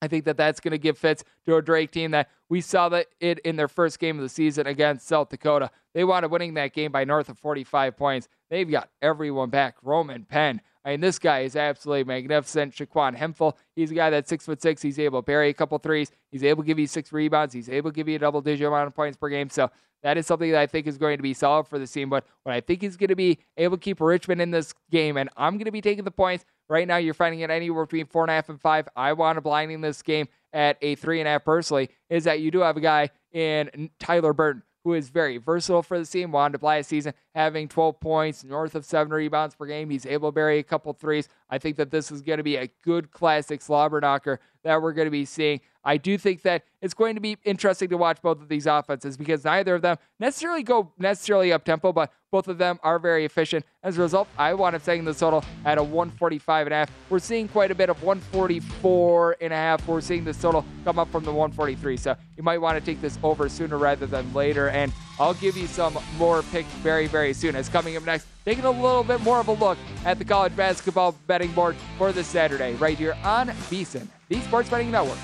I 0.02 0.08
think 0.08 0.26
that 0.26 0.38
that's 0.38 0.60
going 0.60 0.72
to 0.72 0.78
give 0.78 0.98
fits 0.98 1.24
to 1.46 1.56
a 1.56 1.62
Drake 1.62 1.92
team 1.92 2.12
that 2.12 2.30
we 2.50 2.62
saw 2.62 2.90
that 2.90 3.08
it 3.20 3.40
in 3.40 3.56
their 3.56 3.68
first 3.68 4.00
game 4.00 4.18
of 4.18 4.24
the 4.24 4.30
season 4.30 4.68
against 4.68 5.08
South 5.08 5.30
Dakota. 5.30 5.72
They 5.94 6.04
up 6.04 6.30
winning 6.30 6.54
that 6.54 6.74
game 6.74 6.92
by 6.92 7.04
north 7.04 7.30
of 7.30 7.40
45 7.40 7.98
points. 7.98 8.28
They've 8.50 8.70
got 8.70 8.90
everyone 9.02 9.50
back. 9.50 9.76
Roman 9.82 10.26
Penn, 10.26 10.62
I 10.88 10.92
mean, 10.92 11.02
this 11.02 11.20
guy 11.20 11.42
is 11.42 11.58
absolutely 11.58 12.06
magnificent. 12.06 12.74
ShanQuan 12.74 13.14
Hemphill, 13.14 13.58
he's 13.76 13.92
a 13.92 13.94
guy 13.94 14.10
that's 14.10 14.30
six 14.30 14.46
foot 14.46 14.62
six. 14.62 14.82
He's 14.82 14.98
able 15.00 15.22
to 15.22 15.26
bury 15.26 15.50
a 15.50 15.54
couple 15.54 15.78
threes. 15.80 16.12
He's 16.32 16.46
able 16.46 16.64
to 16.64 16.68
give 16.68 16.80
you 16.80 16.88
six 16.88 17.12
rebounds. 17.12 17.54
He's 17.54 17.68
able 17.68 17.92
to 17.92 17.96
give 17.96 18.08
you 18.08 18.16
a 18.16 18.20
double 18.20 18.40
digit 18.40 18.66
amount 18.66 18.88
of 18.88 18.96
points 18.96 19.18
per 19.18 19.28
game. 19.28 19.50
So 19.50 19.70
that 20.04 20.18
is 20.18 20.26
something 20.26 20.50
that 20.50 20.62
I 20.62 20.66
think 20.66 20.88
is 20.88 20.98
going 20.98 21.18
to 21.18 21.24
be 21.24 21.34
solid 21.34 21.68
for 21.68 21.78
the 21.78 21.88
team. 21.88 22.10
But 22.10 22.26
what 22.44 22.56
I 22.56 22.62
think 22.62 22.84
he's 22.84 22.96
going 22.96 23.10
to 23.10 23.18
be 23.18 23.38
able 23.58 23.76
to 23.76 23.82
keep 23.82 24.00
Richmond 24.00 24.42
in 24.42 24.52
this 24.52 24.74
game, 24.90 25.18
and 25.18 25.30
I'm 25.36 25.56
going 25.56 25.66
to 25.66 25.72
be 25.72 25.82
taking 25.82 26.06
the 26.06 26.12
points. 26.12 26.46
Right 26.70 26.88
now, 26.88 26.96
you're 26.96 27.14
finding 27.14 27.42
it 27.42 27.50
anywhere 27.50 27.86
between 27.86 28.06
four 28.06 28.24
and 28.24 28.32
a 28.32 28.36
half 28.36 28.48
and 28.48 28.60
five. 28.60 28.88
I 28.96 29.12
want 29.12 29.36
to 29.36 29.42
blinding 29.42 29.82
this 29.82 30.02
game 30.02 30.30
at 30.54 30.78
a 30.82 30.96
three 30.96 31.20
and 31.20 31.28
a 31.28 31.32
half 31.32 31.44
personally. 31.44 31.90
Is 32.10 32.24
that 32.24 32.40
you 32.40 32.50
do 32.50 32.60
have 32.60 32.78
a 32.78 32.82
guy 32.82 33.10
in 33.34 33.90
Tyler 34.00 34.32
Burton 34.32 34.64
who 34.88 34.94
is 34.94 35.10
very 35.10 35.38
versatile 35.38 35.84
for 35.84 36.00
the 36.00 36.06
team. 36.06 36.34
Up 36.34 36.64
last 36.64 36.88
season 36.88 37.14
having 37.36 37.68
12 37.68 38.00
points, 38.00 38.46
north 38.46 38.74
of 38.74 38.86
seven 38.86 39.12
rebounds 39.12 39.54
per 39.54 39.66
game. 39.66 39.90
He's 39.90 40.06
able 40.06 40.30
to 40.30 40.34
bury 40.34 40.60
a 40.60 40.64
couple 40.64 40.94
threes. 40.94 41.28
I 41.50 41.58
think 41.58 41.76
that 41.76 41.92
this 41.92 42.10
is 42.10 42.22
going 42.22 42.38
to 42.38 42.44
be 42.44 42.56
a 42.56 42.70
good 42.86 43.12
classic 43.12 43.62
slobber 43.62 44.00
knocker 44.00 44.40
that 44.64 44.82
we're 44.82 44.94
going 44.94 45.08
to 45.08 45.12
be 45.12 45.26
seeing. 45.26 45.60
I 45.88 45.96
do 45.96 46.18
think 46.18 46.42
that 46.42 46.66
it's 46.82 46.94
going 46.94 47.16
to 47.16 47.22
be 47.22 47.38
interesting 47.46 47.88
to 47.90 47.98
watch 47.98 48.22
both 48.22 48.42
of 48.42 48.50
these 48.50 48.68
offenses 48.68 49.16
because 49.16 49.46
neither 49.46 49.76
of 49.76 49.82
them 49.82 49.96
necessarily 50.20 50.62
go 50.62 50.92
necessarily 51.00 51.54
up 51.54 51.64
tempo, 51.64 51.94
but 51.94 52.12
both 52.30 52.50
of 52.50 52.58
them 52.58 52.78
are 52.84 53.00
very 53.00 53.24
efficient. 53.24 53.66
As 53.84 53.98
a 53.98 54.02
result, 54.02 54.28
I 54.38 54.54
want 54.54 54.76
to 54.76 54.82
setting 54.82 55.06
the 55.06 55.14
total 55.14 55.46
at 55.64 55.78
a 55.78 55.84
145 55.84 56.68
and 56.68 56.74
a 56.74 56.76
half. 56.80 56.92
We're 57.10 57.20
seeing 57.20 57.48
quite 57.48 57.72
a 57.72 57.76
bit 57.76 57.90
of 57.90 58.04
144 58.04 59.38
and 59.40 59.54
a 59.54 59.56
half. 59.56 59.88
We're 59.88 60.02
seeing 60.02 60.26
this 60.26 60.42
total 60.42 60.66
come 60.84 61.00
up 61.00 61.10
from 61.10 61.24
the 61.24 61.32
143. 61.32 61.96
So 61.96 62.18
you 62.36 62.44
might 62.44 62.58
want 62.58 62.78
to 62.78 62.84
take 62.86 63.00
this 63.00 63.18
over 63.24 63.48
sooner 63.48 63.78
rather 63.78 64.08
than 64.08 64.34
later. 64.34 64.68
And 64.68 64.92
I'll 65.22 65.36
give 65.36 65.56
you 65.56 65.68
some 65.68 65.98
more 66.18 66.42
picks 66.52 66.70
very, 66.84 67.08
very 67.08 67.32
soon. 67.32 67.56
As 67.56 67.70
coming 67.70 67.96
up 67.96 68.06
next, 68.06 68.28
taking 68.44 68.66
a 68.66 68.72
little 68.72 69.06
bit 69.06 69.22
more 69.22 69.40
of 69.40 69.48
a 69.48 69.54
look 69.54 69.78
at 70.04 70.20
the 70.20 70.26
college 70.26 70.56
basketball 70.58 71.14
betting 71.28 71.54
board 71.54 71.78
for 71.98 72.12
this 72.12 72.28
Saturday, 72.28 72.74
right 72.74 72.98
here 72.98 73.16
on 73.24 73.48
VSIN, 73.48 74.06
the 74.28 74.42
Sports 74.42 74.70
Betting 74.70 74.92
Network. 74.92 75.18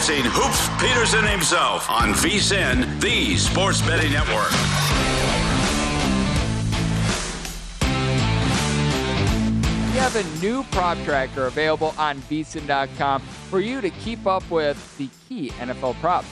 Experiencing 0.00 0.30
Hoops 0.32 0.68
Peterson 0.80 1.26
himself 1.26 1.90
on 1.90 2.14
VSIN, 2.14 3.00
the 3.02 3.36
Sports 3.36 3.82
Betting 3.82 4.12
Network. 4.12 4.50
We 9.92 9.98
have 9.98 10.16
a 10.16 10.24
new 10.40 10.62
prop 10.70 10.96
tracker 11.04 11.46
available 11.46 11.94
on 11.98 12.18
VSIN.com 12.22 13.20
for 13.20 13.60
you 13.60 13.82
to 13.82 13.90
keep 13.90 14.26
up 14.26 14.48
with 14.50 14.96
the 14.96 15.10
key 15.28 15.50
NFL 15.50 16.00
props. 16.00 16.28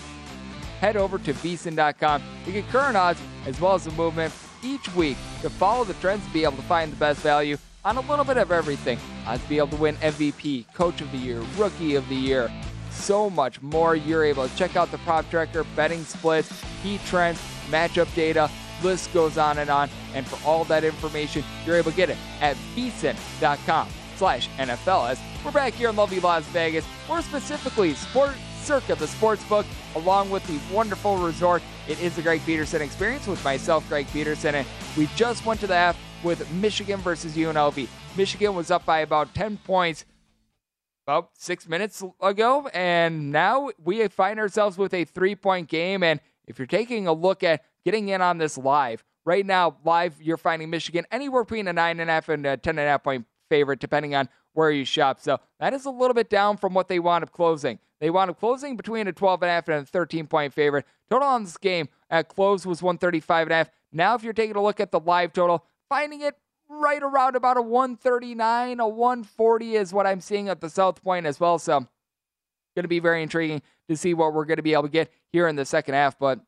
head 0.81 0.97
over 0.97 1.19
to 1.19 1.35
vsin.com 1.35 2.23
to 2.47 2.53
get 2.53 2.67
current 2.69 2.97
odds 2.97 3.21
as 3.47 3.61
well 3.61 3.75
as 3.75 3.85
the 3.85 3.91
movement 3.93 4.33
each 4.63 4.95
week 4.95 5.19
to 5.43 5.51
follow 5.51 5.85
the 5.85 5.95
trends 5.95 6.25
and 6.25 6.33
be 6.33 6.45
able 6.45 6.57
to 6.57 6.63
find 6.63 6.91
the 6.91 6.97
best 6.97 7.21
value 7.21 7.59
on 7.85 7.99
a 7.99 8.01
little 8.03 8.25
bit 8.25 8.39
of 8.39 8.51
everything. 8.51 8.99
Odds 9.27 9.43
to 9.43 9.49
be 9.49 9.59
able 9.59 9.69
to 9.69 9.77
win 9.77 9.97
MVP, 9.97 10.73
Coach 10.73 11.03
of 11.03 11.13
the 11.13 11.19
Year, 11.19 11.43
Rookie 11.59 11.97
of 11.97 12.09
the 12.09 12.15
Year, 12.15 12.51
so 12.99 13.31
much 13.31 13.61
more. 13.63 13.97
You're 13.97 14.25
able 14.25 14.49
to 14.49 14.57
check 14.57 14.77
out 14.77 14.91
the 14.91 14.99
prop 14.99 15.29
tracker, 15.31 15.65
betting 15.77 16.05
splits, 16.05 16.51
heat 16.83 17.01
trends, 17.07 17.41
matchup 17.71 18.13
data, 18.15 18.51
list 18.83 19.13
goes 19.13 19.39
on 19.39 19.59
and 19.59 19.71
on. 19.71 19.89
And 20.15 20.27
for 20.27 20.39
all 20.47 20.65
that 20.65 20.85
information, 20.85 21.45
you're 21.65 21.77
able 21.77 21.91
to 21.91 21.97
get 21.97 22.11
it 22.11 22.19
at 22.41 22.57
vsin.com 22.75 23.89
slash 24.17 24.49
NFL. 24.59 25.11
As 25.11 25.21
we're 25.45 25.53
back 25.53 25.73
here 25.75 25.91
in 25.91 25.97
lovely 25.97 26.21
Las 26.21 26.45
Vegas, 26.47 26.85
more 27.09 27.23
specifically 27.23 27.95
Sport 27.95 28.35
Circa, 28.63 28.97
the 28.97 29.07
sports 29.07 29.45
book, 29.45 29.65
along 29.95 30.31
with 30.31 30.47
the 30.47 30.75
wonderful 30.75 31.17
resort. 31.17 31.63
It 31.87 32.01
is 32.03 32.17
the 32.17 32.23
Greg 32.23 32.43
Peterson 32.45 32.83
experience 32.83 33.27
with 33.27 33.43
myself, 33.43 33.89
Greg 33.89 34.07
Peterson, 34.13 34.57
and 34.57 34.67
we 34.97 35.09
just 35.17 35.47
went 35.47 35.61
to 35.61 35.67
the 35.67 35.75
half 35.75 35.97
with 36.23 36.51
Michigan 36.53 37.01
versus 37.01 37.35
UNLV. 37.35 37.89
Michigan 38.17 38.55
was 38.55 38.71
up 38.71 38.85
by 38.85 39.01
about 39.01 39.35
10 39.35 39.57
points 39.59 40.05
about 41.09 41.31
six 41.33 41.67
minutes 41.67 42.05
ago, 42.21 42.69
and 42.75 43.33
now 43.33 43.71
we 43.83 44.07
find 44.09 44.39
ourselves 44.39 44.77
with 44.77 44.93
a 44.93 45.07
three 45.07 45.35
point 45.35 45.67
game. 45.67 46.03
And 46.03 46.21
if 46.47 46.59
you're 46.59 46.67
taking 46.67 47.07
a 47.07 47.15
look 47.15 47.43
at 47.43 47.65
getting 47.83 48.11
in 48.11 48.21
on 48.21 48.37
this 48.37 48.59
live, 48.59 49.03
right 49.25 49.47
now, 49.47 49.79
live, 49.87 50.21
you're 50.21 50.37
finding 50.37 50.69
Michigan 50.69 51.07
anywhere 51.11 51.45
between 51.45 51.67
a 51.67 51.73
nine 51.73 51.99
and 51.99 52.11
a 52.11 52.13
half 52.13 52.29
and 52.29 52.45
a 52.45 52.59
ten 52.59 52.79
and 52.79 52.87
a 52.87 52.91
half 52.91 53.05
point 53.05 53.25
favorite, 53.49 53.81
depending 53.81 54.15
on 54.15 54.29
where 54.53 54.71
you 54.71 54.85
shop. 54.85 55.19
So 55.19 55.39
that 55.61 55.73
is 55.73 55.87
a 55.87 55.91
little 55.91 56.13
bit 56.13 56.29
down 56.29 56.59
from 56.59 56.75
what 56.75 56.89
they 56.89 56.99
wound 56.99 57.25
up 57.25 57.33
closing. 57.33 57.79
They 58.01 58.11
wound 58.11 58.29
up 58.29 58.39
closing 58.39 58.77
between 58.77 59.09
a 59.09 59.13
12 59.13 59.43
and 59.43 59.49
a 59.49 59.53
half 59.55 59.69
and 59.69 59.83
a 59.85 59.87
13 59.87 60.27
point 60.27 60.53
favorite. 60.53 60.85
Total 61.09 61.27
on 61.27 61.45
this 61.45 61.57
game 61.57 61.89
at 62.11 62.29
close 62.29 62.67
was 62.67 62.83
135 62.83 63.47
and 63.47 63.53
a 63.53 63.57
half. 63.57 63.71
Now, 63.93 64.15
if 64.15 64.23
you're 64.23 64.35
taking 64.35 64.57
a 64.57 64.63
look 64.63 64.79
at 64.79 64.93
the 64.93 65.01
live 65.01 65.33
total, 65.33 65.65
finding 65.89 66.21
it 66.21 66.37
right 66.69 67.03
around 67.03 67.37
about 67.37 67.57
a 67.57 67.63
139, 67.63 68.81
a 68.81 68.89
140 68.89 69.77
is 69.77 69.93
what 69.93 70.07
I'm 70.07 70.21
seeing 70.21 70.49
at 70.49 70.61
the 70.61 70.71
South 70.71 71.03
Point 71.03 71.27
as 71.27 71.41
well. 71.41 71.59
So, 71.59 71.87
going 72.75 72.85
to 72.85 72.89
be 72.89 73.01
very 73.01 73.23
intriguing 73.23 73.63
to 73.89 73.97
see 73.97 74.15
what 74.15 74.33
we're 74.33 74.45
going 74.45 74.57
to 74.59 74.63
be 74.63 74.73
able 74.73 74.85
to 74.85 74.89
get 74.89 75.13
here 75.33 75.49
in 75.49 75.57
the 75.57 75.65
second 75.65 75.95
half. 75.95 76.19
But 76.19 76.41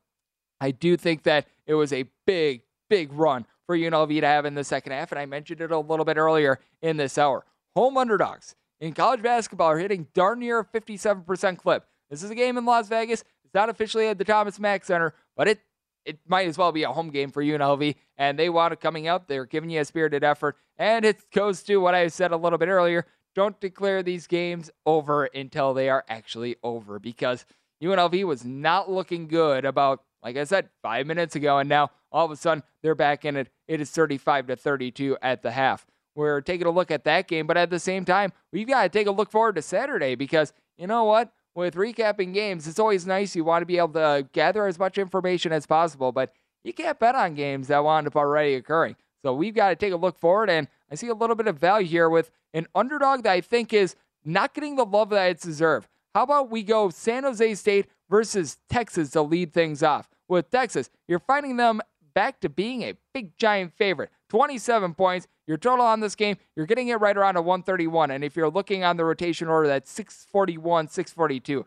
I 0.61 0.71
do 0.71 0.95
think 0.95 1.23
that 1.23 1.47
it 1.65 1.73
was 1.73 1.91
a 1.91 2.05
big, 2.25 2.61
big 2.89 3.11
run 3.11 3.45
for 3.65 3.75
UNLV 3.75 4.21
to 4.21 4.27
have 4.27 4.45
in 4.45 4.55
the 4.55 4.63
second 4.63 4.93
half. 4.93 5.11
And 5.11 5.19
I 5.19 5.25
mentioned 5.25 5.61
it 5.61 5.71
a 5.71 5.79
little 5.79 6.05
bit 6.05 6.17
earlier 6.17 6.59
in 6.81 6.97
this 6.97 7.17
hour. 7.17 7.45
Home 7.75 7.97
underdogs 7.97 8.55
in 8.79 8.93
college 8.93 9.21
basketball 9.21 9.67
are 9.67 9.77
hitting 9.77 10.07
darn 10.13 10.39
near 10.39 10.59
a 10.59 10.65
57% 10.65 11.57
clip. 11.57 11.85
This 12.09 12.23
is 12.23 12.29
a 12.29 12.35
game 12.35 12.57
in 12.57 12.65
Las 12.65 12.87
Vegas. 12.87 13.23
It's 13.43 13.53
not 13.53 13.69
officially 13.69 14.07
at 14.07 14.17
the 14.17 14.23
Thomas 14.23 14.59
Mack 14.59 14.85
Center, 14.85 15.13
but 15.35 15.47
it 15.47 15.59
it 16.05 16.19
might 16.27 16.47
as 16.47 16.57
well 16.57 16.71
be 16.71 16.83
a 16.83 16.91
home 16.91 17.09
game 17.09 17.31
for 17.31 17.43
UNLV, 17.43 17.95
and 18.17 18.37
they 18.37 18.49
want 18.49 18.73
it 18.73 18.79
coming 18.79 19.07
out. 19.07 19.27
They're 19.27 19.45
giving 19.45 19.69
you 19.69 19.81
a 19.81 19.85
spirited 19.85 20.23
effort, 20.23 20.57
and 20.77 21.05
it 21.05 21.29
goes 21.31 21.63
to 21.63 21.77
what 21.77 21.95
I 21.95 22.07
said 22.07 22.31
a 22.31 22.37
little 22.37 22.57
bit 22.57 22.69
earlier. 22.69 23.05
Don't 23.33 23.59
declare 23.59 24.03
these 24.03 24.27
games 24.27 24.69
over 24.85 25.25
until 25.25 25.73
they 25.73 25.89
are 25.89 26.03
actually 26.09 26.57
over 26.63 26.99
because 26.99 27.45
UNLV 27.81 28.23
was 28.25 28.43
not 28.43 28.91
looking 28.91 29.27
good 29.27 29.65
about, 29.65 30.03
like 30.21 30.37
I 30.37 30.43
said, 30.43 30.69
five 30.81 31.07
minutes 31.07 31.35
ago, 31.35 31.57
and 31.57 31.69
now 31.69 31.91
all 32.11 32.25
of 32.25 32.31
a 32.31 32.35
sudden 32.35 32.63
they're 32.81 32.95
back 32.95 33.23
in 33.23 33.37
it. 33.37 33.49
It 33.67 33.79
is 33.79 33.89
35 33.91 34.47
to 34.47 34.55
32 34.55 35.17
at 35.21 35.41
the 35.41 35.51
half. 35.51 35.85
We're 36.13 36.41
taking 36.41 36.67
a 36.67 36.71
look 36.71 36.91
at 36.91 37.05
that 37.05 37.27
game, 37.27 37.47
but 37.47 37.57
at 37.57 37.69
the 37.69 37.79
same 37.79 38.03
time, 38.03 38.33
we've 38.51 38.67
got 38.67 38.83
to 38.83 38.89
take 38.89 39.07
a 39.07 39.11
look 39.11 39.31
forward 39.31 39.55
to 39.55 39.61
Saturday 39.61 40.15
because 40.15 40.51
you 40.77 40.87
know 40.87 41.05
what? 41.05 41.31
With 41.53 41.75
recapping 41.75 42.33
games, 42.33 42.67
it's 42.67 42.79
always 42.79 43.05
nice. 43.05 43.35
You 43.35 43.43
want 43.43 43.61
to 43.61 43.65
be 43.65 43.77
able 43.77 43.93
to 43.93 44.27
gather 44.31 44.67
as 44.67 44.79
much 44.79 44.97
information 44.97 45.51
as 45.51 45.65
possible, 45.65 46.11
but 46.11 46.33
you 46.63 46.71
can't 46.71 46.97
bet 46.97 47.15
on 47.15 47.33
games 47.33 47.67
that 47.67 47.83
wound 47.83 48.07
up 48.07 48.15
already 48.15 48.55
occurring. 48.55 48.95
So 49.23 49.33
we've 49.33 49.53
got 49.53 49.69
to 49.69 49.75
take 49.75 49.93
a 49.93 49.97
look 49.97 50.17
forward, 50.17 50.49
and 50.49 50.67
I 50.89 50.95
see 50.95 51.07
a 51.07 51.13
little 51.13 51.35
bit 51.35 51.47
of 51.47 51.57
value 51.57 51.87
here 51.87 52.09
with 52.09 52.31
an 52.53 52.67
underdog 52.73 53.23
that 53.23 53.31
I 53.31 53.41
think 53.41 53.73
is 53.73 53.95
not 54.23 54.53
getting 54.53 54.75
the 54.75 54.85
love 54.85 55.09
that 55.09 55.29
it's 55.31 55.43
deserved. 55.43 55.87
How 56.13 56.23
about 56.23 56.49
we 56.49 56.63
go 56.63 56.89
San 56.89 57.23
Jose 57.23 57.55
State 57.55 57.87
versus 58.09 58.57
Texas 58.69 59.11
to 59.11 59.21
lead 59.21 59.53
things 59.53 59.83
off? 59.83 60.07
With 60.27 60.49
Texas, 60.49 60.89
you're 61.07 61.19
finding 61.19 61.57
them 61.57 61.81
back 62.13 62.39
to 62.41 62.49
being 62.49 62.83
a 62.83 62.95
big 63.13 63.37
giant 63.37 63.73
favorite. 63.73 64.09
27 64.31 64.93
points. 64.93 65.27
Your 65.45 65.57
total 65.57 65.85
on 65.85 65.99
this 65.99 66.15
game, 66.15 66.37
you're 66.55 66.65
getting 66.65 66.87
it 66.87 67.01
right 67.01 67.17
around 67.17 67.35
a 67.35 67.41
131. 67.41 68.11
And 68.11 68.23
if 68.23 68.37
you're 68.37 68.49
looking 68.49 68.81
on 68.81 68.95
the 68.95 69.03
rotation 69.03 69.49
order, 69.49 69.67
that's 69.67 69.91
641, 69.91 70.87
642. 70.87 71.65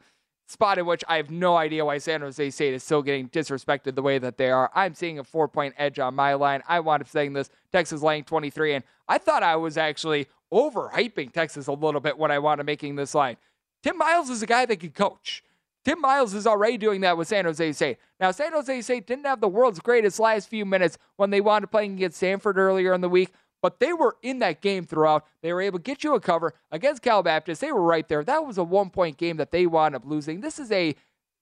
Spot 0.49 0.79
in 0.79 0.87
which 0.87 1.05
I 1.07 1.19
have 1.19 1.31
no 1.31 1.59
idea 1.59 1.85
why 1.85 1.99
San 1.99 2.23
Jose 2.23 2.49
State 2.49 2.73
is 2.73 2.83
still 2.83 3.03
getting 3.03 3.29
disrespected 3.29 3.97
the 3.97 4.01
way 4.01 4.17
that 4.17 4.39
they 4.39 4.49
are. 4.51 4.71
I'm 4.75 4.95
seeing 4.95 5.19
a 5.19 5.25
four 5.25 5.47
point 5.47 5.75
edge 5.77 5.99
on 5.99 6.15
my 6.15 6.33
line. 6.33 6.63
I 6.67 6.81
wound 6.81 7.03
up 7.03 7.09
saying 7.11 7.35
this 7.35 7.51
Texas 7.71 8.01
laying 8.01 8.25
23, 8.25 8.77
and 8.77 8.85
I 9.09 9.19
thought 9.19 9.43
I 9.43 9.57
was 9.57 9.77
actually 9.77 10.27
overhyping 10.51 11.33
Texas 11.33 11.67
a 11.67 11.73
little 11.73 12.01
bit 12.01 12.17
when 12.17 12.31
I 12.31 12.39
wound 12.39 12.61
up 12.61 12.67
making 12.67 12.97
this 12.97 13.15
line. 13.15 13.37
Tim 13.83 13.99
Miles 13.99 14.31
is 14.31 14.43
a 14.43 14.47
guy 14.47 14.65
that 14.65 14.81
can 14.81 14.93
coach. 14.93 15.45
Tim 15.85 16.01
Miles 16.01 16.33
is 16.33 16.47
already 16.47 16.79
doing 16.79 17.03
that 17.03 17.17
with 17.19 17.29
San 17.29 17.45
Jose 17.45 17.73
State. 17.73 17.99
Now, 18.19 18.31
San 18.31 18.53
Jose 18.53 18.81
State 18.83 19.07
didn't 19.07 19.27
have 19.27 19.41
the 19.41 19.49
world's 19.49 19.81
greatest 19.81 20.19
last 20.19 20.49
few 20.49 20.65
minutes 20.65 20.97
when 21.17 21.31
they 21.31 21.41
wound 21.41 21.65
up 21.65 21.71
playing 21.71 21.95
against 21.95 22.17
Stanford 22.17 22.57
earlier 22.57 22.95
in 22.95 23.03
the 23.03 23.09
week, 23.09 23.31
but 23.61 23.81
they 23.81 23.93
were 23.93 24.17
in 24.23 24.39
that 24.39 24.63
game 24.63 24.87
throughout. 24.87 25.27
They 25.43 25.53
were 25.53 25.61
able 25.61 25.79
to 25.79 25.83
get 25.83 26.03
you 26.03 26.15
a 26.15 26.21
cover 26.21 26.55
against 26.71 27.03
Cal 27.03 27.23
Baptist. 27.23 27.61
They 27.61 27.73
were 27.73 27.83
right 27.83 28.09
there. 28.09 28.25
That 28.25 28.47
was 28.47 28.57
a 28.57 28.65
one 28.65 28.91
point 28.91 29.19
game 29.19 29.37
that 29.37 29.51
they 29.51 29.67
wound 29.67 29.95
up 29.95 30.07
losing. 30.07 30.41
This 30.41 30.59
is 30.59 30.73
a 30.73 30.95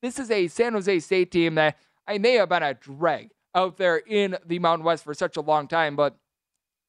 this 0.02 0.18
is 0.18 0.30
a 0.30 0.48
San 0.48 0.72
Jose 0.72 0.98
State 1.00 1.30
team 1.30 1.54
that 1.54 1.78
I 2.08 2.18
may 2.18 2.32
have 2.34 2.48
been 2.48 2.64
a 2.64 2.74
drag 2.74 3.30
out 3.54 3.76
there 3.76 3.98
in 3.98 4.36
the 4.44 4.58
Mountain 4.58 4.84
West 4.84 5.04
for 5.04 5.14
such 5.14 5.36
a 5.36 5.40
long 5.40 5.68
time, 5.68 5.94
but 5.94 6.16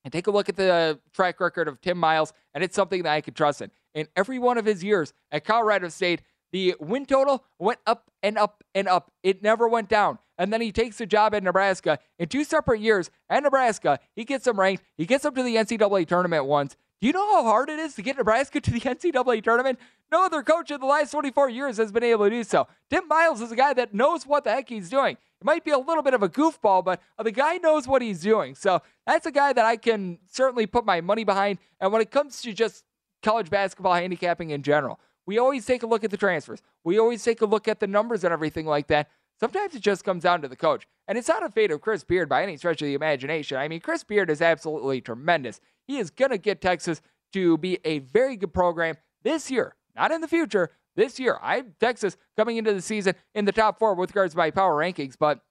and 0.03 0.11
take 0.11 0.27
a 0.27 0.31
look 0.31 0.49
at 0.49 0.55
the 0.55 0.99
track 1.13 1.39
record 1.39 1.67
of 1.67 1.79
Tim 1.81 1.97
Miles, 1.97 2.33
and 2.53 2.63
it's 2.63 2.75
something 2.75 3.03
that 3.03 3.13
I 3.13 3.21
could 3.21 3.35
trust 3.35 3.61
in. 3.61 3.71
In 3.93 4.07
every 4.15 4.39
one 4.39 4.57
of 4.57 4.65
his 4.65 4.83
years 4.83 5.13
at 5.31 5.45
Colorado 5.45 5.87
State, 5.89 6.21
the 6.53 6.75
win 6.79 7.05
total 7.05 7.43
went 7.59 7.79
up 7.85 8.09
and 8.21 8.37
up 8.37 8.63
and 8.73 8.87
up. 8.87 9.11
It 9.23 9.41
never 9.41 9.67
went 9.67 9.89
down. 9.89 10.19
And 10.37 10.53
then 10.53 10.61
he 10.61 10.71
takes 10.71 11.01
a 11.01 11.05
job 11.05 11.35
at 11.35 11.43
Nebraska 11.43 11.99
in 12.19 12.29
two 12.29 12.43
separate 12.43 12.79
years 12.79 13.09
at 13.29 13.43
Nebraska. 13.43 13.99
He 14.15 14.23
gets 14.23 14.45
them 14.45 14.59
ranked. 14.59 14.83
He 14.95 15.05
gets 15.05 15.23
them 15.23 15.35
to 15.35 15.43
the 15.43 15.55
NCAA 15.55 16.07
tournament 16.07 16.45
once. 16.45 16.77
Do 17.01 17.07
you 17.07 17.13
know 17.13 17.35
how 17.35 17.43
hard 17.43 17.69
it 17.69 17.79
is 17.79 17.95
to 17.95 18.01
get 18.01 18.17
Nebraska 18.17 18.61
to 18.61 18.71
the 18.71 18.79
NCAA 18.79 19.43
tournament? 19.43 19.79
No 20.11 20.25
other 20.25 20.43
coach 20.43 20.69
in 20.69 20.79
the 20.79 20.85
last 20.85 21.11
24 21.11 21.49
years 21.49 21.77
has 21.77 21.91
been 21.91 22.03
able 22.03 22.25
to 22.25 22.29
do 22.29 22.43
so. 22.43 22.67
Tim 22.89 23.07
Miles 23.07 23.41
is 23.41 23.51
a 23.51 23.55
guy 23.55 23.73
that 23.73 23.93
knows 23.93 24.25
what 24.25 24.43
the 24.43 24.51
heck 24.51 24.69
he's 24.69 24.89
doing. 24.89 25.17
It 25.41 25.45
might 25.45 25.65
be 25.65 25.71
a 25.71 25.77
little 25.77 26.03
bit 26.03 26.13
of 26.13 26.21
a 26.21 26.29
goofball, 26.29 26.85
but 26.85 27.01
the 27.21 27.31
guy 27.31 27.57
knows 27.57 27.87
what 27.87 28.03
he's 28.03 28.21
doing. 28.21 28.53
So 28.53 28.81
that's 29.07 29.25
a 29.25 29.31
guy 29.31 29.53
that 29.53 29.65
I 29.65 29.75
can 29.75 30.19
certainly 30.31 30.67
put 30.67 30.85
my 30.85 31.01
money 31.01 31.23
behind. 31.23 31.57
And 31.81 31.91
when 31.91 32.01
it 32.01 32.11
comes 32.11 32.41
to 32.43 32.53
just 32.53 32.85
college 33.23 33.49
basketball 33.49 33.95
handicapping 33.95 34.51
in 34.51 34.61
general, 34.61 34.99
we 35.25 35.37
always 35.37 35.65
take 35.65 35.83
a 35.83 35.87
look 35.87 36.03
at 36.03 36.11
the 36.11 36.17
transfers. 36.17 36.61
We 36.83 36.99
always 36.99 37.23
take 37.23 37.41
a 37.41 37.45
look 37.45 37.67
at 37.67 37.79
the 37.79 37.87
numbers 37.87 38.23
and 38.23 38.33
everything 38.33 38.65
like 38.65 38.87
that. 38.87 39.09
Sometimes 39.39 39.75
it 39.75 39.81
just 39.81 40.03
comes 40.03 40.23
down 40.23 40.41
to 40.41 40.47
the 40.47 40.55
coach. 40.55 40.85
And 41.07 41.17
it's 41.17 41.27
not 41.27 41.43
a 41.43 41.49
fate 41.49 41.71
of 41.71 41.81
Chris 41.81 42.03
Beard 42.03 42.29
by 42.29 42.43
any 42.43 42.57
stretch 42.57 42.81
of 42.81 42.85
the 42.85 42.93
imagination. 42.93 43.57
I 43.57 43.67
mean, 43.67 43.81
Chris 43.81 44.03
Beard 44.03 44.29
is 44.29 44.41
absolutely 44.41 45.01
tremendous. 45.01 45.59
He 45.87 45.97
is 45.97 46.09
going 46.09 46.31
to 46.31 46.37
get 46.37 46.61
Texas 46.61 47.01
to 47.33 47.57
be 47.57 47.79
a 47.83 47.99
very 47.99 48.37
good 48.37 48.53
program 48.53 48.95
this 49.23 49.51
year, 49.51 49.75
not 49.95 50.11
in 50.11 50.21
the 50.21 50.27
future. 50.27 50.71
This 50.95 51.19
year, 51.19 51.39
I 51.41 51.57
have 51.57 51.79
Texas 51.79 52.15
coming 52.37 52.57
into 52.57 52.73
the 52.73 52.81
season 52.81 53.15
in 53.33 53.45
the 53.45 53.51
top 53.51 53.79
four 53.79 53.95
with 53.95 54.11
regards 54.11 54.33
to 54.33 54.37
my 54.37 54.51
power 54.51 54.75
rankings, 54.75 55.15
but 55.17 55.41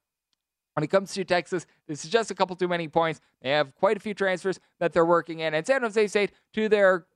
when 0.75 0.85
it 0.85 0.89
comes 0.89 1.13
to 1.13 1.25
Texas, 1.25 1.67
this 1.87 2.05
is 2.05 2.11
just 2.11 2.31
a 2.31 2.35
couple 2.35 2.57
too 2.57 2.69
many 2.69 2.89
points. 2.89 3.21
They 3.43 3.51
have 3.51 3.75
quite 3.75 3.97
a 3.97 4.01
few 4.01 4.15
transfers 4.15 4.59
that 4.79 4.93
they're 4.93 5.05
working 5.05 5.41
in, 5.41 5.53
and 5.53 5.67
San 5.67 5.83
Jose 5.83 6.07
State 6.07 6.33
to 6.55 6.69
their 6.69 7.07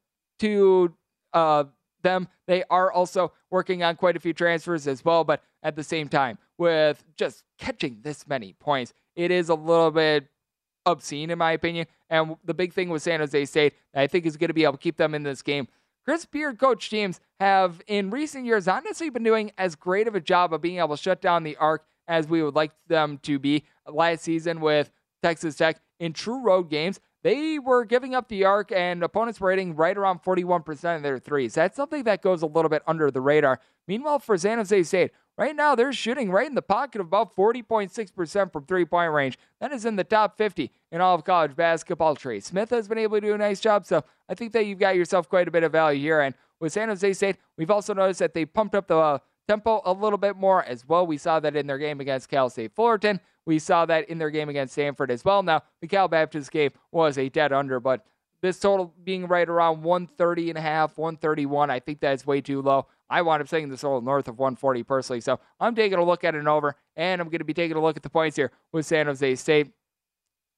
to 0.40 0.94
uh, 1.32 1.64
them. 2.07 2.28
They 2.46 2.62
are 2.70 2.92
also 2.92 3.32
working 3.50 3.82
on 3.82 3.96
quite 3.96 4.16
a 4.16 4.20
few 4.20 4.32
transfers 4.32 4.86
as 4.86 5.04
well, 5.04 5.24
but 5.24 5.42
at 5.62 5.76
the 5.76 5.82
same 5.82 6.09
time, 6.09 6.38
with 6.59 7.02
just 7.16 7.42
catching 7.59 7.98
this 8.02 8.26
many 8.26 8.52
points, 8.54 8.92
it 9.14 9.30
is 9.30 9.48
a 9.48 9.54
little 9.54 9.90
bit 9.90 10.28
obscene 10.86 11.30
in 11.30 11.38
my 11.38 11.52
opinion. 11.52 11.86
And 12.09 12.36
the 12.44 12.54
big 12.54 12.72
thing 12.72 12.88
with 12.88 13.02
San 13.02 13.20
Jose 13.20 13.44
State, 13.46 13.74
I 13.94 14.07
think 14.07 14.24
is 14.24 14.36
going 14.36 14.48
to 14.48 14.54
be 14.54 14.64
able 14.64 14.74
to 14.74 14.78
keep 14.78 14.96
them 14.96 15.14
in 15.14 15.24
this 15.24 15.42
game. 15.42 15.66
Chris 16.04 16.24
Beard 16.24 16.59
coach 16.59 16.88
teams 16.88 17.20
have 17.40 17.82
in 17.88 18.11
recent 18.11 18.46
years 18.46 18.66
not 18.66 18.84
necessarily 18.84 19.11
been 19.11 19.24
doing 19.24 19.50
as 19.59 19.74
great 19.74 20.07
of 20.07 20.14
a 20.14 20.20
job 20.20 20.54
of 20.54 20.62
being 20.62 20.78
able 20.78 20.96
to 20.96 21.02
shut 21.02 21.20
down 21.20 21.42
the 21.42 21.57
arc 21.57 21.84
as 22.07 22.28
we 22.28 22.42
would 22.42 22.54
like 22.54 22.70
them 22.86 23.18
to 23.24 23.40
be. 23.40 23.64
Last 23.88 24.22
season 24.22 24.61
with 24.61 24.92
Texas 25.22 25.57
Tech 25.57 25.80
in 25.98 26.12
true 26.12 26.40
road 26.40 26.70
games, 26.70 27.00
they 27.27 27.59
were 27.59 27.85
giving 27.85 28.14
up 28.14 28.29
the 28.29 28.45
arc, 28.45 28.70
and 28.70 29.03
opponents 29.03 29.41
were 29.41 29.51
hitting 29.51 29.74
right 29.74 29.99
around 29.99 30.22
41% 30.22 30.95
of 30.95 31.03
their 31.03 31.18
threes. 31.18 31.55
That's 31.55 31.74
something 31.74 32.05
that 32.05 32.22
goes 32.22 32.41
a 32.41 32.47
little 32.47 32.68
bit 32.68 32.85
under 32.87 33.11
the 33.11 33.20
radar. 33.20 33.59
Meanwhile, 33.89 34.20
for 34.20 34.39
San 34.39 34.59
Jose 34.59 34.85
State, 34.85 35.11
right 35.37 35.57
now 35.57 35.74
they're 35.74 35.93
shooting 35.93 36.31
right 36.31 36.47
in 36.47 36.55
the 36.55 36.62
pocket 36.62 37.01
of 37.01 37.09
about 37.09 37.35
40.6% 37.35 38.53
from 38.53 38.64
three 38.66 38.85
point 38.85 39.12
range. 39.12 39.41
That 39.61 39.72
is 39.72 39.85
in 39.85 39.97
the 39.97 40.05
top 40.05 40.39
50 40.39 40.70
in 40.93 41.01
all 41.01 41.16
of 41.16 41.24
college 41.24 41.57
basketball. 41.57 42.14
Trey 42.14 42.39
Smith 42.39 42.70
has 42.70 42.87
been 42.87 42.99
able 42.99 43.16
to 43.16 43.27
do 43.27 43.35
a 43.35 43.39
nice 43.39 43.59
job, 43.59 43.87
so 43.87 44.05
I 44.29 44.37
think 44.37 44.53
that 44.53 44.66
you've 44.66 44.79
got 44.79 44.95
yourself 44.95 45.29
quite 45.29 45.49
a 45.49 45.51
bit 45.51 45.64
of 45.64 45.72
value 45.72 46.01
here. 46.01 46.20
And 46.20 46.33
with 46.61 46.74
San 46.74 46.91
Jose 46.91 47.12
State, 47.14 47.39
we've 47.59 47.72
also 47.72 47.93
noticed 47.93 48.20
that 48.20 48.35
they 48.35 48.45
pumped 48.45 48.77
up 48.77 48.87
the 48.87 48.99
uh, 48.99 49.18
tempo 49.49 49.83
a 49.85 49.93
little 49.93 50.16
bit 50.16 50.37
more 50.37 50.62
as 50.62 50.87
well. 50.87 51.05
We 51.05 51.18
saw 51.18 51.41
that 51.41 51.57
in 51.57 51.66
their 51.66 51.79
game 51.79 52.01
against 52.01 52.29
Cal 52.29 52.51
State 52.51 52.70
Fullerton. 52.72 53.20
We 53.47 53.59
saw 53.59 53.86
that 53.86 54.09
in 54.09 54.18
their 54.18 54.30
game 54.30 54.49
against 54.49 54.74
Stanford 54.74 55.11
as 55.11 55.24
well. 55.24 55.42
Now, 55.42 55.62
the 55.80 55.86
Cal 55.86 56.09
Baptist 56.09 56.51
game 56.51 56.72
was 56.90 57.16
a 57.16 57.28
dead 57.28 57.53
under, 57.53 57.80
but 57.80 58.05
this 58.42 58.59
total 58.59 58.92
being 59.03 59.26
right 59.26 59.49
around 59.49 59.82
130 59.82 60.51
and 60.51 60.59
a 60.59 60.61
half, 60.61 60.99
131, 60.99 61.70
I 61.70 61.80
think 61.80 62.01
that's 62.01 62.26
way 62.26 62.40
too 62.40 62.61
low. 62.61 62.86
I 63.09 63.22
wound 63.22 63.40
up 63.40 63.49
saying 63.49 63.68
this 63.68 63.80
total 63.80 64.03
north 64.03 64.28
of 64.28 64.38
140 64.38 64.82
personally. 64.82 65.20
So 65.20 65.38
I'm 65.61 65.74
taking 65.74 65.99
a 65.99 66.05
look 66.05 66.24
at 66.24 66.34
an 66.34 66.49
over, 66.49 66.76
and 66.97 67.20
I'm 67.20 67.28
going 67.28 67.38
to 67.38 67.44
be 67.44 67.55
taking 67.55 67.76
a 67.76 67.80
look 67.80 67.97
at 67.97 68.03
the 68.03 68.11
points 68.11 68.36
here 68.36 68.51
with 68.72 68.84
San 68.84 69.07
Jose 69.07 69.36
State. 69.36 69.72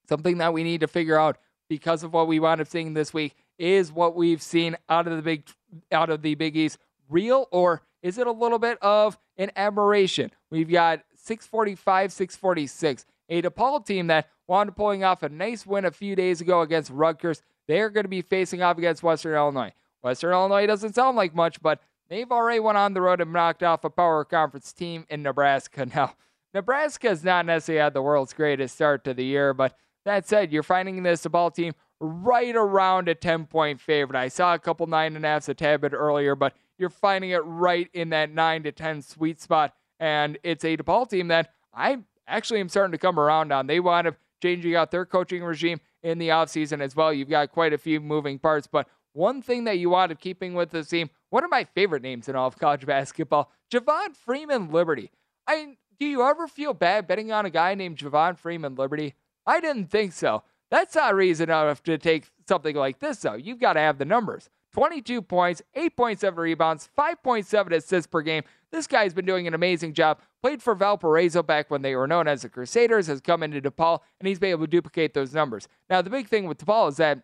Something 0.09 0.39
that 0.39 0.53
we 0.53 0.65
need 0.65 0.81
to 0.81 0.89
figure 0.89 1.19
out 1.19 1.39
because 1.69 2.03
of 2.03 2.15
what 2.15 2.27
we 2.27 2.41
wound 2.41 2.61
up 2.61 2.67
seeing 2.67 2.95
this 2.95 3.13
week 3.13 3.37
is 3.59 3.93
what 3.93 4.17
we've 4.17 4.43
seen 4.43 4.77
out 4.89 5.07
of 5.07 5.17
the 5.17 5.23
big 5.23 5.47
out 5.93 6.09
of 6.09 6.23
the 6.23 6.35
Big 6.35 6.57
East 6.57 6.79
real 7.09 7.47
or 7.51 7.83
is 8.03 8.19
it 8.19 8.27
a 8.27 8.33
little 8.33 8.59
bit 8.59 8.79
of 8.81 9.19
an 9.37 9.51
aberration? 9.57 10.31
We've 10.51 10.71
got 10.71 11.03
645, 11.29 12.13
646. 12.13 13.07
A 13.29 13.43
DePaul 13.43 13.85
team 13.87 14.07
that 14.07 14.29
wound 14.47 14.71
up 14.71 14.77
pulling 14.77 15.05
off 15.05 15.23
a 15.23 15.29
nice 15.29 15.67
win 15.67 15.85
a 15.85 15.91
few 15.91 16.17
days 16.17 16.41
ago 16.41 16.63
against 16.63 16.91
Rutgers. 16.91 17.43
They're 17.67 17.91
going 17.91 18.05
to 18.05 18.09
be 18.09 18.23
facing 18.23 18.63
off 18.63 18.79
against 18.79 19.03
Western 19.03 19.35
Illinois. 19.35 19.73
Western 20.03 20.33
Illinois 20.33 20.67
doesn't 20.67 20.95
sound 20.95 21.17
like 21.17 21.35
much, 21.35 21.61
but 21.61 21.81
they've 22.09 22.33
already 22.33 22.61
went 22.61 22.79
on 22.79 22.95
the 22.95 23.03
road 23.03 23.21
and 23.21 23.33
knocked 23.33 23.63
off 23.63 23.85
a 23.85 23.91
power 23.91 24.25
conference 24.25 24.73
team 24.73 25.07
in 25.09 25.23
Nebraska. 25.23 25.87
Now, 25.95 26.15
Nebraska 26.55 27.11
has 27.11 27.23
not 27.23 27.45
necessarily 27.45 27.83
had 27.83 27.93
the 27.93 28.01
world's 28.01 28.33
greatest 28.33 28.75
start 28.75 29.05
to 29.05 29.13
the 29.13 29.25
year, 29.25 29.53
but 29.53 29.77
that 30.07 30.27
said, 30.27 30.51
you're 30.51 30.63
finding 30.63 31.03
this 31.03 31.27
ball 31.27 31.51
team 31.51 31.75
right 32.01 32.57
around 32.57 33.09
a 33.09 33.15
10 33.15 33.45
point 33.47 33.83
favorite. 33.83 34.19
I 34.19 34.29
saw 34.29 34.55
a 34.55 34.59
couple 34.59 34.87
nine 34.87 35.15
and 35.15 35.27
a 35.27 35.29
halfs 35.29 35.51
a 35.51 35.55
tad 35.55 35.83
bit 35.83 35.93
earlier, 35.93 36.35
but 36.35 36.55
you're 36.79 36.89
finding 36.89 37.31
it 37.31 37.43
right 37.45 37.91
in 37.93 38.09
that 38.11 38.33
nine 38.33 38.63
to 38.63 38.73
10 38.73 39.03
sweet 39.03 39.43
spot. 39.43 39.75
And 40.01 40.39
it's 40.43 40.65
a 40.65 40.77
DePaul 40.77 41.09
team 41.09 41.29
that 41.29 41.53
I 41.75 41.99
actually 42.27 42.61
am 42.61 42.69
starting 42.69 42.93
to 42.93 42.99
come 42.99 43.19
around 43.19 43.53
on. 43.53 43.67
They 43.67 43.81
wound 43.81 44.07
up 44.07 44.17
changing 44.43 44.77
out 44.77 44.91
their 44.91 45.05
coaching 45.05 45.43
regime 45.43 45.81
in 46.03 46.19
the 46.19 46.29
offseason 46.29 46.81
as 46.81 46.95
well. 46.95 47.13
You've 47.13 47.29
got 47.29 47.51
quite 47.51 47.73
a 47.73 47.79
few 47.79 48.01
moving 48.01 48.39
parts, 48.39 48.67
but 48.67 48.89
one 49.13 49.43
thing 49.43 49.65
that 49.65 49.79
you 49.79 49.91
wound 49.91 50.13
up 50.13 50.21
keeping 50.21 50.55
with 50.55 50.71
the 50.71 50.85
team, 50.85 51.11
one 51.31 51.45
of 51.45 51.51
my 51.51 51.65
favorite 51.65 52.03
names 52.03 52.29
in 52.29 52.37
all 52.37 52.47
of 52.47 52.59
college 52.59 52.87
basketball, 52.87 53.51
Javon 53.73 54.15
Freeman 54.15 54.71
Liberty. 54.71 55.11
I 55.47 55.77
do 55.99 56.07
you 56.07 56.23
ever 56.23 56.47
feel 56.47 56.75
bad 56.75 57.09
betting 57.09 57.33
on 57.33 57.45
a 57.45 57.51
guy 57.51 57.75
named 57.75 57.97
Javon 57.97 58.39
Freeman 58.39 58.77
Liberty? 58.77 59.15
I 59.47 59.61
didn't 59.61 59.91
think 59.91 60.13
so. 60.13 60.45
That's 60.71 60.95
not 60.95 61.15
reason 61.15 61.45
enough 61.45 61.83
to 61.85 61.99
take 61.99 62.31
something 62.47 62.77
like 62.77 63.01
this, 63.01 63.19
though. 63.19 63.35
You've 63.35 63.59
got 63.59 63.73
to 63.73 63.81
have 63.81 63.99
the 63.99 64.05
numbers. 64.05 64.49
22 64.75 65.23
points, 65.23 65.63
8.7 65.77 66.37
rebounds, 66.37 66.89
5.7 66.97 67.73
assists 67.73 68.07
per 68.07 68.21
game. 68.23 68.43
This 68.71 68.87
guy's 68.87 69.15
been 69.15 69.25
doing 69.25 69.47
an 69.47 69.55
amazing 69.55 69.95
job. 69.95 70.21
Played 70.43 70.63
for 70.63 70.75
Valparaiso 70.75 71.43
back 71.43 71.71
when 71.71 71.83
they 71.83 71.97
were 71.97 72.07
known 72.07 72.29
as 72.29 72.43
the 72.43 72.49
Crusaders, 72.49 73.07
has 73.07 73.21
come 73.21 73.43
into 73.43 73.61
DePaul, 73.61 74.01
and 74.21 74.29
he's 74.29 74.39
been 74.39 74.51
able 74.51 74.67
to 74.67 74.71
duplicate 74.71 75.15
those 75.15 75.33
numbers. 75.33 75.69
Now, 75.89 76.03
the 76.03 76.11
big 76.11 76.29
thing 76.29 76.47
with 76.47 76.59
DePaul 76.59 76.91
is 76.91 76.97
that 76.99 77.23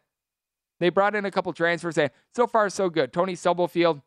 they 0.80 0.88
brought 0.88 1.14
in 1.14 1.24
a 1.24 1.30
couple 1.30 1.52
transfers, 1.52 1.98
and 1.98 2.10
so 2.34 2.46
far, 2.46 2.68
so 2.70 2.88
good. 2.88 3.12
Tony 3.12 3.34
Stubblefield 3.34 4.00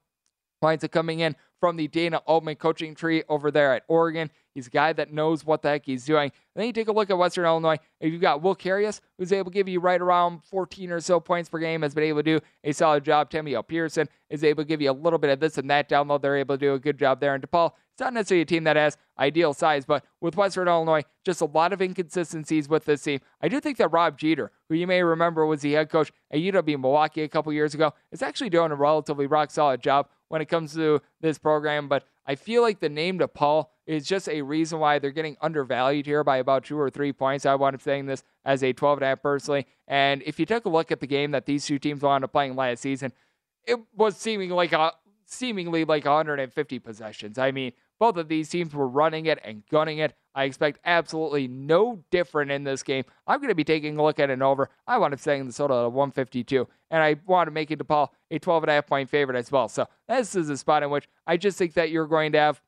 winds 0.62 0.84
up 0.84 0.92
coming 0.92 1.20
in 1.20 1.36
from 1.60 1.76
the 1.76 1.88
Dana 1.88 2.18
Altman 2.26 2.56
coaching 2.56 2.96
tree 2.96 3.24
over 3.30 3.52
there 3.52 3.74
at 3.74 3.84
Oregon. 3.88 4.30
He's 4.54 4.68
a 4.68 4.72
guy 4.72 4.92
that 4.94 5.14
knows 5.14 5.46
what 5.46 5.62
the 5.62 5.70
heck 5.70 5.86
he's 5.86 6.06
doing. 6.06 6.24
And 6.24 6.32
then 6.56 6.66
you 6.66 6.74
take 6.74 6.88
a 6.88 6.92
look 6.92 7.12
at 7.12 7.18
Western 7.18 7.46
Illinois. 7.46 7.78
If 8.00 8.12
you've 8.12 8.22
got 8.22 8.42
Will 8.42 8.56
Carius, 8.56 9.02
who's 9.18 9.32
able 9.32 9.52
to 9.52 9.56
give 9.56 9.68
you 9.68 9.80
right 9.80 10.02
around 10.02 10.44
14 10.46 10.92
or 10.92 11.00
so 11.00 11.20
points 11.20 11.48
per 11.48 11.60
game, 11.60 11.84
has 11.84 11.94
been 11.94 12.06
able 12.06 12.24
to 12.24 12.40
do 12.40 12.46
a 12.64 12.72
solid 12.72 13.04
job. 13.04 13.30
Timmy 13.30 13.52
Tamio 13.52 13.68
Pearson 13.68 14.10
is 14.32 14.44
able 14.44 14.64
to 14.64 14.68
give 14.68 14.82
you 14.82 14.90
a 14.90 14.94
little 14.94 15.20
bit 15.20 15.30
of 15.30 15.40
this 15.40 15.60
and 15.60 15.70
that 15.70 15.88
down 15.88 16.08
download. 16.08 16.22
They're 16.22 16.38
able 16.38 16.56
to 16.56 16.60
do 16.60 16.74
a 16.74 16.80
good 16.80 16.98
job 16.98 17.20
there. 17.20 17.36
And 17.36 17.44
DePaul, 17.44 17.72
it's 17.92 18.02
not 18.02 18.14
necessarily 18.14 18.44
a 18.44 18.46
team 18.46 18.64
that 18.66 18.76
has 18.76 18.98
ideal 19.18 19.54
size, 19.54 19.86
but 19.86 20.06
with 20.22 20.38
Western 20.38 20.68
Illinois, 20.68 21.04
just 21.26 21.42
a 21.42 21.46
lot 21.46 21.74
of 21.74 21.82
inconsistencies 21.82 22.70
with 22.70 22.86
this 22.86 23.02
team. 23.02 23.20
I 23.42 23.48
do 23.48 23.60
think 23.60 23.78
that 23.78 23.92
Rob 23.92 24.18
Jeter, 24.18 24.52
who 24.70 24.76
you 24.76 24.86
may 24.86 25.02
remember 25.02 25.46
was 25.46 25.62
the 25.62 25.74
head 25.74 25.90
coach 25.90 26.12
at 26.32 26.40
UW 26.40 26.80
Milwaukee 26.80 27.24
a 27.24 27.28
couple 27.28 27.52
years 27.54 27.74
ago, 27.74 27.94
is 28.12 28.22
actually 28.22 28.50
doing 28.50 28.72
a 28.72 28.76
relatively 28.76 29.26
rock 29.26 29.52
solid 29.52 29.82
job 29.82 30.10
when 30.30 30.42
it 30.42 30.46
comes 30.46 30.74
to 30.74 31.02
this 31.22 31.38
program. 31.38 31.88
But 31.88 32.06
I 32.26 32.36
feel 32.36 32.62
like 32.62 32.80
the 32.80 32.90
name 32.90 33.20
to 33.20 33.28
DePaul 33.28 33.68
is 33.86 34.06
just 34.06 34.28
a 34.28 34.42
reason 34.42 34.80
why 34.80 35.00
they're 35.00 35.12
getting 35.12 35.38
undervalued 35.42 36.06
here 36.06 36.24
by 36.24 36.38
about 36.38 36.66
two 36.66 36.80
or 36.80 36.90
three 36.90 37.14
points. 37.14 37.46
I 37.46 37.56
wound 37.56 37.76
up 37.76 37.82
saying 37.82 38.06
this 38.06 38.24
as 38.46 38.64
a 38.64 38.74
12 38.74 38.98
and 38.98 39.04
a 39.06 39.08
half 39.08 39.22
personally. 39.22 39.66
And 39.88 40.22
if 40.26 40.40
you 40.40 40.46
took 40.46 40.66
a 40.66 40.70
look 40.70 40.92
at 40.92 41.00
the 41.00 41.08
game 41.08 41.32
that 41.32 41.46
these 41.46 41.66
two 41.66 41.80
teams 41.80 42.02
wound 42.02 42.24
up 42.24 42.32
playing 42.32 42.56
last 42.56 42.82
season, 42.82 43.14
it 43.66 43.80
was 43.96 44.18
seeming 44.18 44.50
like 44.50 44.74
a 44.74 44.94
seemingly 45.26 45.86
like 45.86 46.06
150 46.06 46.80
possessions. 46.80 47.38
I 47.38 47.52
mean, 47.52 47.74
both 48.00 48.18
of 48.18 48.28
these 48.28 48.50
teams 48.50 48.74
were 48.74 48.88
running 48.88 49.26
it 49.26 49.40
and 49.44 49.64
gunning 49.70 50.00
it. 50.00 50.14
I 50.36 50.44
expect 50.44 50.80
absolutely 50.86 51.48
no 51.48 52.04
different 52.12 52.52
in 52.52 52.64
this 52.64 52.84
game. 52.84 53.06
I'm 53.26 53.40
going 53.40 53.50
to 53.50 53.56
be 53.56 53.64
taking 53.64 53.98
a 53.98 54.04
look 54.04 54.20
at 54.20 54.30
an 54.30 54.42
over. 54.42 54.70
I 54.86 54.98
want 55.00 55.14
to 55.14 55.18
saying 55.18 55.48
the 55.48 55.54
total 55.54 55.86
at 55.86 55.92
152, 55.92 56.68
and 56.92 57.02
I 57.02 57.16
want 57.26 57.48
to 57.48 57.52
make 57.52 57.72
it 57.72 57.80
DePaul 57.80 58.10
a 58.30 58.40
12 58.40 58.64
and 58.64 58.70
a 58.70 58.74
half 58.74 58.88
point 58.88 59.10
favorite 59.10 59.38
as 59.38 59.52
well. 59.52 59.68
So 59.68 59.88
this 60.08 60.36
is 60.36 60.50
a 60.50 60.58
spot 60.58 60.84
in 60.84 60.92
which 60.92 61.08
I 61.26 61.38
just 61.38 61.58
think 61.58 61.74
that 61.74 61.90
you're 61.90 62.08
going 62.08 62.34
to 62.34 62.40
have 62.40 62.62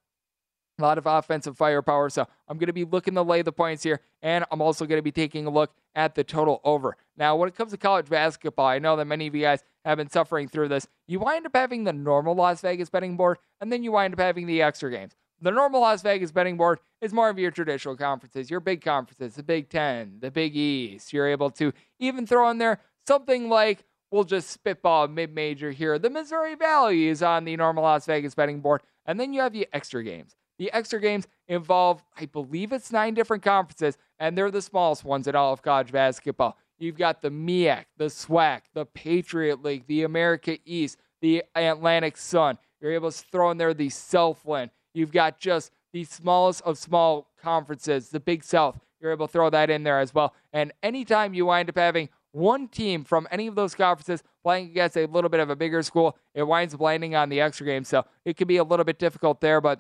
a 0.80 0.84
lot 0.84 0.98
of 0.98 1.06
offensive 1.06 1.58
firepower. 1.58 2.10
So 2.10 2.28
I'm 2.48 2.58
going 2.58 2.68
to 2.68 2.74
be 2.74 2.86
looking 2.86 3.16
to 3.16 3.22
lay 3.22 3.42
the 3.42 3.52
points 3.52 3.84
here, 3.84 4.02
and 4.22 4.46
I'm 4.52 4.62
also 4.62 4.86
going 4.86 5.00
to 5.00 5.04
be 5.04 5.12
taking 5.12 5.46
a 5.46 5.50
look 5.50 5.74
at 5.96 6.16
the 6.16 6.24
total 6.24 6.62
over. 6.64 6.98
Now, 7.18 7.36
when 7.36 7.50
it 7.50 7.56
comes 7.56 7.72
to 7.72 7.78
college 7.78 8.10
basketball, 8.10 8.68
I 8.68 8.80
know 8.80 8.96
that 8.96 9.06
many 9.06 9.28
of 9.28 9.36
you 9.36 9.42
guys 9.42 9.64
have 9.86 9.98
been 9.98 10.10
suffering 10.10 10.48
through 10.48 10.70
this. 10.70 10.88
You 11.08 11.20
wind 11.20 11.46
up 11.46 11.56
having 11.56 11.84
the 11.84 11.94
normal 11.94 12.36
Las 12.36 12.62
Vegas 12.62 12.90
betting 12.90 13.18
board, 13.18 13.38
and 13.60 13.72
then 13.72 13.84
you 13.84 13.92
wind 13.92 14.14
up 14.14 14.20
having 14.20 14.48
the 14.48 14.62
extra 14.62 14.92
games. 14.92 15.14
The 15.42 15.52
normal 15.52 15.82
Las 15.82 16.02
Vegas 16.02 16.32
betting 16.32 16.58
board 16.58 16.80
is 17.00 17.14
more 17.14 17.30
of 17.30 17.40
your 17.40 17.52
traditional 17.52 17.96
conferences, 17.96 18.50
your 18.50 18.60
big 18.60 18.82
conferences, 18.82 19.36
the 19.36 19.44
Big 19.44 19.70
Ten, 19.70 20.18
the 20.20 20.30
Big 20.30 20.56
East. 20.56 21.14
You're 21.14 21.30
able 21.30 21.50
to 21.52 21.72
even 21.98 22.28
throw 22.28 22.50
in 22.50 22.58
there 22.58 22.82
something 23.08 23.48
like, 23.48 23.86
we'll 24.12 24.26
just 24.26 24.50
spitball 24.50 25.08
mid 25.08 25.34
major 25.34 25.72
here. 25.72 25.98
The 25.98 26.10
Missouri 26.10 26.56
Valley 26.56 27.08
is 27.08 27.24
on 27.24 27.46
the 27.46 27.56
normal 27.56 27.84
Las 27.84 28.06
Vegas 28.06 28.36
betting 28.36 28.60
board. 28.60 28.82
And 29.06 29.20
then 29.20 29.34
you 29.34 29.42
have 29.42 29.54
the 29.54 29.68
extra 29.72 30.04
games. 30.04 30.36
The 30.60 30.72
extra 30.74 31.00
games 31.00 31.26
involve, 31.48 32.04
I 32.20 32.26
believe 32.26 32.74
it's 32.74 32.92
nine 32.92 33.14
different 33.14 33.44
conferences, 33.44 33.98
and 34.20 34.38
they're 34.38 34.52
the 34.52 34.62
smallest 34.62 35.06
ones 35.06 35.26
in 35.26 35.36
all 35.36 35.54
of 35.54 35.62
college 35.62 35.92
basketball. 35.92 36.58
You've 36.78 36.98
got 36.98 37.22
the 37.22 37.30
MEAC, 37.30 37.86
the 37.98 38.06
SWAC, 38.06 38.62
the 38.74 38.86
Patriot 38.86 39.64
League, 39.64 39.88
the 39.88 40.04
America 40.04 40.58
East, 40.66 40.98
the 41.22 41.44
Atlantic 41.56 42.18
Sun. 42.18 42.58
You're 42.82 42.92
able 42.92 43.12
to 43.12 43.18
throw 43.32 43.52
in 43.52 43.58
there 43.58 43.74
the 43.74 43.90
Southland. 43.90 44.72
You've 44.94 45.12
got 45.12 45.40
just 45.40 45.72
the 45.94 46.04
smallest 46.04 46.62
of 46.62 46.78
small 46.78 47.28
conferences, 47.42 48.10
the 48.10 48.20
Big 48.20 48.44
South. 48.44 48.78
You're 49.00 49.12
able 49.12 49.28
to 49.28 49.32
throw 49.32 49.50
that 49.50 49.70
in 49.70 49.84
there 49.84 50.00
as 50.00 50.14
well. 50.14 50.34
And 50.52 50.74
anytime 50.84 51.34
you 51.34 51.46
wind 51.46 51.70
up 51.70 51.78
having 51.78 52.10
one 52.32 52.68
team 52.68 53.04
from 53.04 53.28
any 53.32 53.48
of 53.48 53.56
those 53.56 53.76
conferences 53.76 54.24
playing 54.44 54.70
against 54.70 54.98
a 54.98 55.06
little 55.06 55.30
bit 55.30 55.40
of 55.40 55.50
a 55.50 55.56
bigger 55.56 55.82
school, 55.84 56.18
it 56.34 56.44
winds 56.44 56.74
up 56.74 56.82
landing 56.82 57.16
on 57.16 57.30
the 57.30 57.42
extra 57.42 57.66
game. 57.66 57.84
So 57.84 58.06
it 58.26 58.38
can 58.38 58.48
be 58.48 58.58
a 58.58 58.64
little 58.64 58.86
bit 58.86 59.00
difficult 59.00 59.42
there, 59.42 59.62
but 59.62 59.80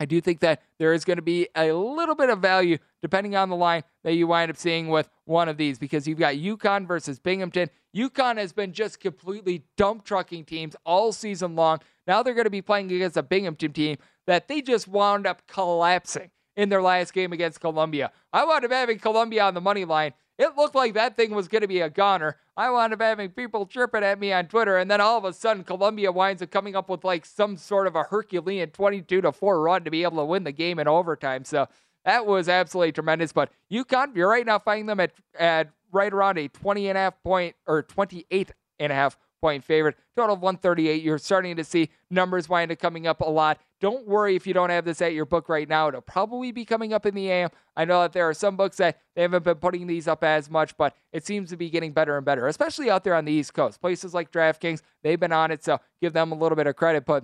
I 0.00 0.06
do 0.06 0.20
think 0.20 0.40
that 0.40 0.62
there 0.78 0.94
is 0.94 1.04
going 1.04 1.18
to 1.18 1.22
be 1.22 1.46
a 1.54 1.72
little 1.72 2.14
bit 2.14 2.30
of 2.30 2.40
value 2.40 2.78
depending 3.02 3.36
on 3.36 3.50
the 3.50 3.56
line 3.56 3.82
that 4.02 4.14
you 4.14 4.26
wind 4.26 4.50
up 4.50 4.56
seeing 4.56 4.88
with 4.88 5.10
one 5.26 5.48
of 5.48 5.58
these 5.58 5.78
because 5.78 6.08
you've 6.08 6.18
got 6.18 6.34
UConn 6.34 6.88
versus 6.88 7.18
Binghamton. 7.18 7.68
UConn 7.94 8.38
has 8.38 8.52
been 8.52 8.72
just 8.72 8.98
completely 8.98 9.62
dump 9.76 10.04
trucking 10.04 10.46
teams 10.46 10.74
all 10.86 11.12
season 11.12 11.54
long. 11.54 11.80
Now 12.06 12.22
they're 12.22 12.34
going 12.34 12.44
to 12.44 12.50
be 12.50 12.62
playing 12.62 12.90
against 12.90 13.18
a 13.18 13.22
Binghamton 13.22 13.74
team 13.74 13.98
that 14.26 14.48
they 14.48 14.62
just 14.62 14.88
wound 14.88 15.26
up 15.26 15.46
collapsing 15.46 16.30
in 16.56 16.70
their 16.70 16.82
last 16.82 17.12
game 17.12 17.32
against 17.32 17.60
Columbia. 17.60 18.10
I 18.32 18.44
wound 18.44 18.64
up 18.64 18.72
having 18.72 18.98
Columbia 18.98 19.44
on 19.44 19.54
the 19.54 19.60
money 19.60 19.84
line. 19.84 20.14
It 20.40 20.56
looked 20.56 20.74
like 20.74 20.94
that 20.94 21.16
thing 21.16 21.34
was 21.34 21.48
going 21.48 21.60
to 21.60 21.68
be 21.68 21.80
a 21.80 21.90
goner. 21.90 22.38
I 22.56 22.70
wound 22.70 22.94
up 22.94 23.02
having 23.02 23.28
people 23.28 23.66
chirping 23.66 24.02
at 24.02 24.18
me 24.18 24.32
on 24.32 24.46
Twitter, 24.46 24.78
and 24.78 24.90
then 24.90 24.98
all 24.98 25.18
of 25.18 25.26
a 25.26 25.34
sudden, 25.34 25.64
Columbia 25.64 26.10
winds 26.10 26.40
up 26.40 26.50
coming 26.50 26.74
up 26.74 26.88
with 26.88 27.04
like 27.04 27.26
some 27.26 27.58
sort 27.58 27.86
of 27.86 27.94
a 27.94 28.04
Herculean 28.04 28.70
22 28.70 29.20
to 29.20 29.32
4 29.32 29.60
run 29.60 29.84
to 29.84 29.90
be 29.90 30.02
able 30.02 30.16
to 30.16 30.24
win 30.24 30.44
the 30.44 30.52
game 30.52 30.78
in 30.78 30.88
overtime. 30.88 31.44
So 31.44 31.68
that 32.06 32.24
was 32.24 32.48
absolutely 32.48 32.92
tremendous. 32.92 33.34
But 33.34 33.50
UConn, 33.70 34.16
you're 34.16 34.30
right 34.30 34.46
now 34.46 34.58
finding 34.58 34.86
them 34.86 34.98
at, 34.98 35.12
at 35.38 35.72
right 35.92 36.10
around 36.10 36.38
a 36.38 36.48
20 36.48 36.88
and 36.88 36.96
a 36.96 37.00
half 37.02 37.22
point 37.22 37.54
or 37.66 37.82
28 37.82 38.50
and 38.78 38.90
a 38.90 38.94
half 38.94 39.18
point 39.40 39.64
favorite. 39.64 39.96
Total 40.16 40.34
of 40.34 40.40
138. 40.40 41.02
You're 41.02 41.18
starting 41.18 41.56
to 41.56 41.64
see 41.64 41.90
numbers 42.10 42.48
wind 42.48 42.70
up 42.70 42.78
coming 42.78 43.06
up 43.06 43.20
a 43.20 43.28
lot. 43.28 43.58
Don't 43.80 44.06
worry 44.06 44.36
if 44.36 44.46
you 44.46 44.52
don't 44.52 44.70
have 44.70 44.84
this 44.84 45.00
at 45.00 45.14
your 45.14 45.24
book 45.24 45.48
right 45.48 45.68
now. 45.68 45.88
It'll 45.88 46.02
probably 46.02 46.52
be 46.52 46.64
coming 46.64 46.92
up 46.92 47.06
in 47.06 47.14
the 47.14 47.30
AM. 47.30 47.50
I 47.76 47.84
know 47.84 48.02
that 48.02 48.12
there 48.12 48.28
are 48.28 48.34
some 48.34 48.56
books 48.56 48.76
that 48.76 48.98
they 49.16 49.22
haven't 49.22 49.44
been 49.44 49.56
putting 49.56 49.86
these 49.86 50.06
up 50.06 50.22
as 50.22 50.50
much, 50.50 50.76
but 50.76 50.94
it 51.12 51.24
seems 51.24 51.48
to 51.50 51.56
be 51.56 51.70
getting 51.70 51.92
better 51.92 52.16
and 52.16 52.24
better, 52.24 52.46
especially 52.46 52.90
out 52.90 53.04
there 53.04 53.14
on 53.14 53.24
the 53.24 53.32
East 53.32 53.54
Coast. 53.54 53.80
Places 53.80 54.12
like 54.12 54.30
DraftKings, 54.30 54.82
they've 55.02 55.18
been 55.18 55.32
on 55.32 55.50
it, 55.50 55.64
so 55.64 55.78
give 56.00 56.12
them 56.12 56.32
a 56.32 56.34
little 56.34 56.56
bit 56.56 56.66
of 56.66 56.76
credit. 56.76 57.06
But 57.06 57.22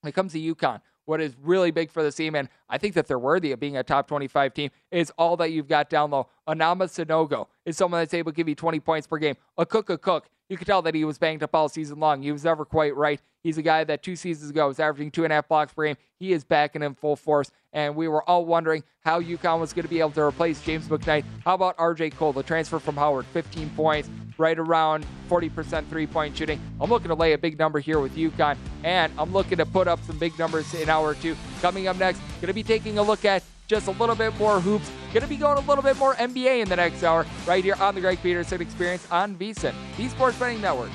when 0.00 0.08
it 0.08 0.12
comes 0.12 0.32
to 0.32 0.54
UConn, 0.54 0.80
what 1.06 1.20
is 1.20 1.36
really 1.42 1.70
big 1.70 1.90
for 1.90 2.02
the 2.02 2.10
team, 2.10 2.34
and 2.34 2.48
I 2.68 2.78
think 2.78 2.94
that 2.94 3.06
they're 3.06 3.18
worthy 3.18 3.52
of 3.52 3.60
being 3.60 3.76
a 3.76 3.82
top 3.82 4.08
25 4.08 4.54
team, 4.54 4.70
is 4.90 5.12
all 5.18 5.36
that 5.36 5.52
you've 5.52 5.68
got 5.68 5.90
down 5.90 6.10
low. 6.10 6.28
Adama 6.48 6.84
Sanogo 6.84 7.46
is 7.66 7.76
someone 7.76 8.00
that's 8.00 8.14
able 8.14 8.32
to 8.32 8.36
give 8.36 8.48
you 8.48 8.54
20 8.54 8.80
points 8.80 9.06
per 9.06 9.18
game. 9.18 9.36
A 9.58 9.66
Cook 9.66 9.90
a 9.90 9.98
Akok 9.98 10.22
You 10.48 10.58
could 10.58 10.66
tell 10.66 10.82
that 10.82 10.94
he 10.94 11.04
was 11.04 11.18
banged 11.18 11.42
up 11.42 11.54
all 11.54 11.68
season 11.68 11.98
long. 11.98 12.22
He 12.22 12.30
was 12.30 12.44
never 12.44 12.64
quite 12.64 12.94
right. 12.94 13.20
He's 13.42 13.58
a 13.58 13.62
guy 13.62 13.84
that 13.84 14.02
two 14.02 14.16
seasons 14.16 14.50
ago 14.50 14.68
was 14.68 14.78
averaging 14.78 15.10
two 15.10 15.24
and 15.24 15.32
a 15.32 15.36
half 15.36 15.48
blocks 15.48 15.72
per 15.72 15.84
game. 15.84 15.96
He 16.18 16.32
is 16.32 16.44
back 16.44 16.74
and 16.74 16.84
in 16.84 16.94
full 16.94 17.16
force, 17.16 17.50
and 17.72 17.94
we 17.96 18.08
were 18.08 18.22
all 18.28 18.44
wondering 18.44 18.84
how 19.04 19.20
UConn 19.20 19.60
was 19.60 19.72
going 19.72 19.84
to 19.84 19.88
be 19.88 20.00
able 20.00 20.12
to 20.12 20.22
replace 20.22 20.62
James 20.62 20.86
Bouknight. 20.86 21.24
How 21.44 21.54
about 21.54 21.76
RJ 21.76 22.16
Cole, 22.16 22.32
the 22.32 22.42
transfer 22.42 22.78
from 22.78 22.96
Howard, 22.96 23.26
15 23.26 23.70
points, 23.70 24.10
right 24.38 24.58
around 24.58 25.06
40% 25.28 25.88
three 25.88 26.06
point 26.06 26.36
shooting. 26.36 26.60
I'm 26.80 26.90
looking 26.90 27.08
to 27.08 27.14
lay 27.14 27.32
a 27.32 27.38
big 27.38 27.58
number 27.58 27.80
here 27.80 28.00
with 28.00 28.16
UConn, 28.16 28.56
and 28.82 29.12
I'm 29.18 29.32
looking 29.32 29.58
to 29.58 29.66
put 29.66 29.88
up 29.88 30.02
some 30.04 30.18
big 30.18 30.38
numbers 30.38 30.72
in 30.74 30.88
hour 30.88 31.14
two. 31.14 31.36
Coming 31.60 31.88
up 31.88 31.96
next, 31.96 32.20
going 32.40 32.48
to 32.48 32.52
be 32.54 32.62
taking 32.62 32.98
a 32.98 33.02
look 33.02 33.24
at 33.24 33.42
just 33.74 33.88
a 33.88 33.90
little 33.90 34.14
bit 34.14 34.38
more 34.38 34.60
hoops. 34.60 34.88
Going 35.12 35.22
to 35.22 35.28
be 35.28 35.36
going 35.36 35.58
a 35.58 35.66
little 35.68 35.82
bit 35.82 35.96
more 35.96 36.14
NBA 36.14 36.62
in 36.62 36.68
the 36.68 36.76
next 36.76 37.02
hour, 37.02 37.26
right 37.44 37.64
here 37.64 37.74
on 37.80 37.96
the 37.96 38.00
Greg 38.00 38.20
Peterson 38.22 38.62
Experience 38.62 39.04
on 39.10 39.34
VSIN, 39.34 39.74
the 39.96 40.08
Sports 40.08 40.38
Betting 40.38 40.60
Network. 40.60 40.90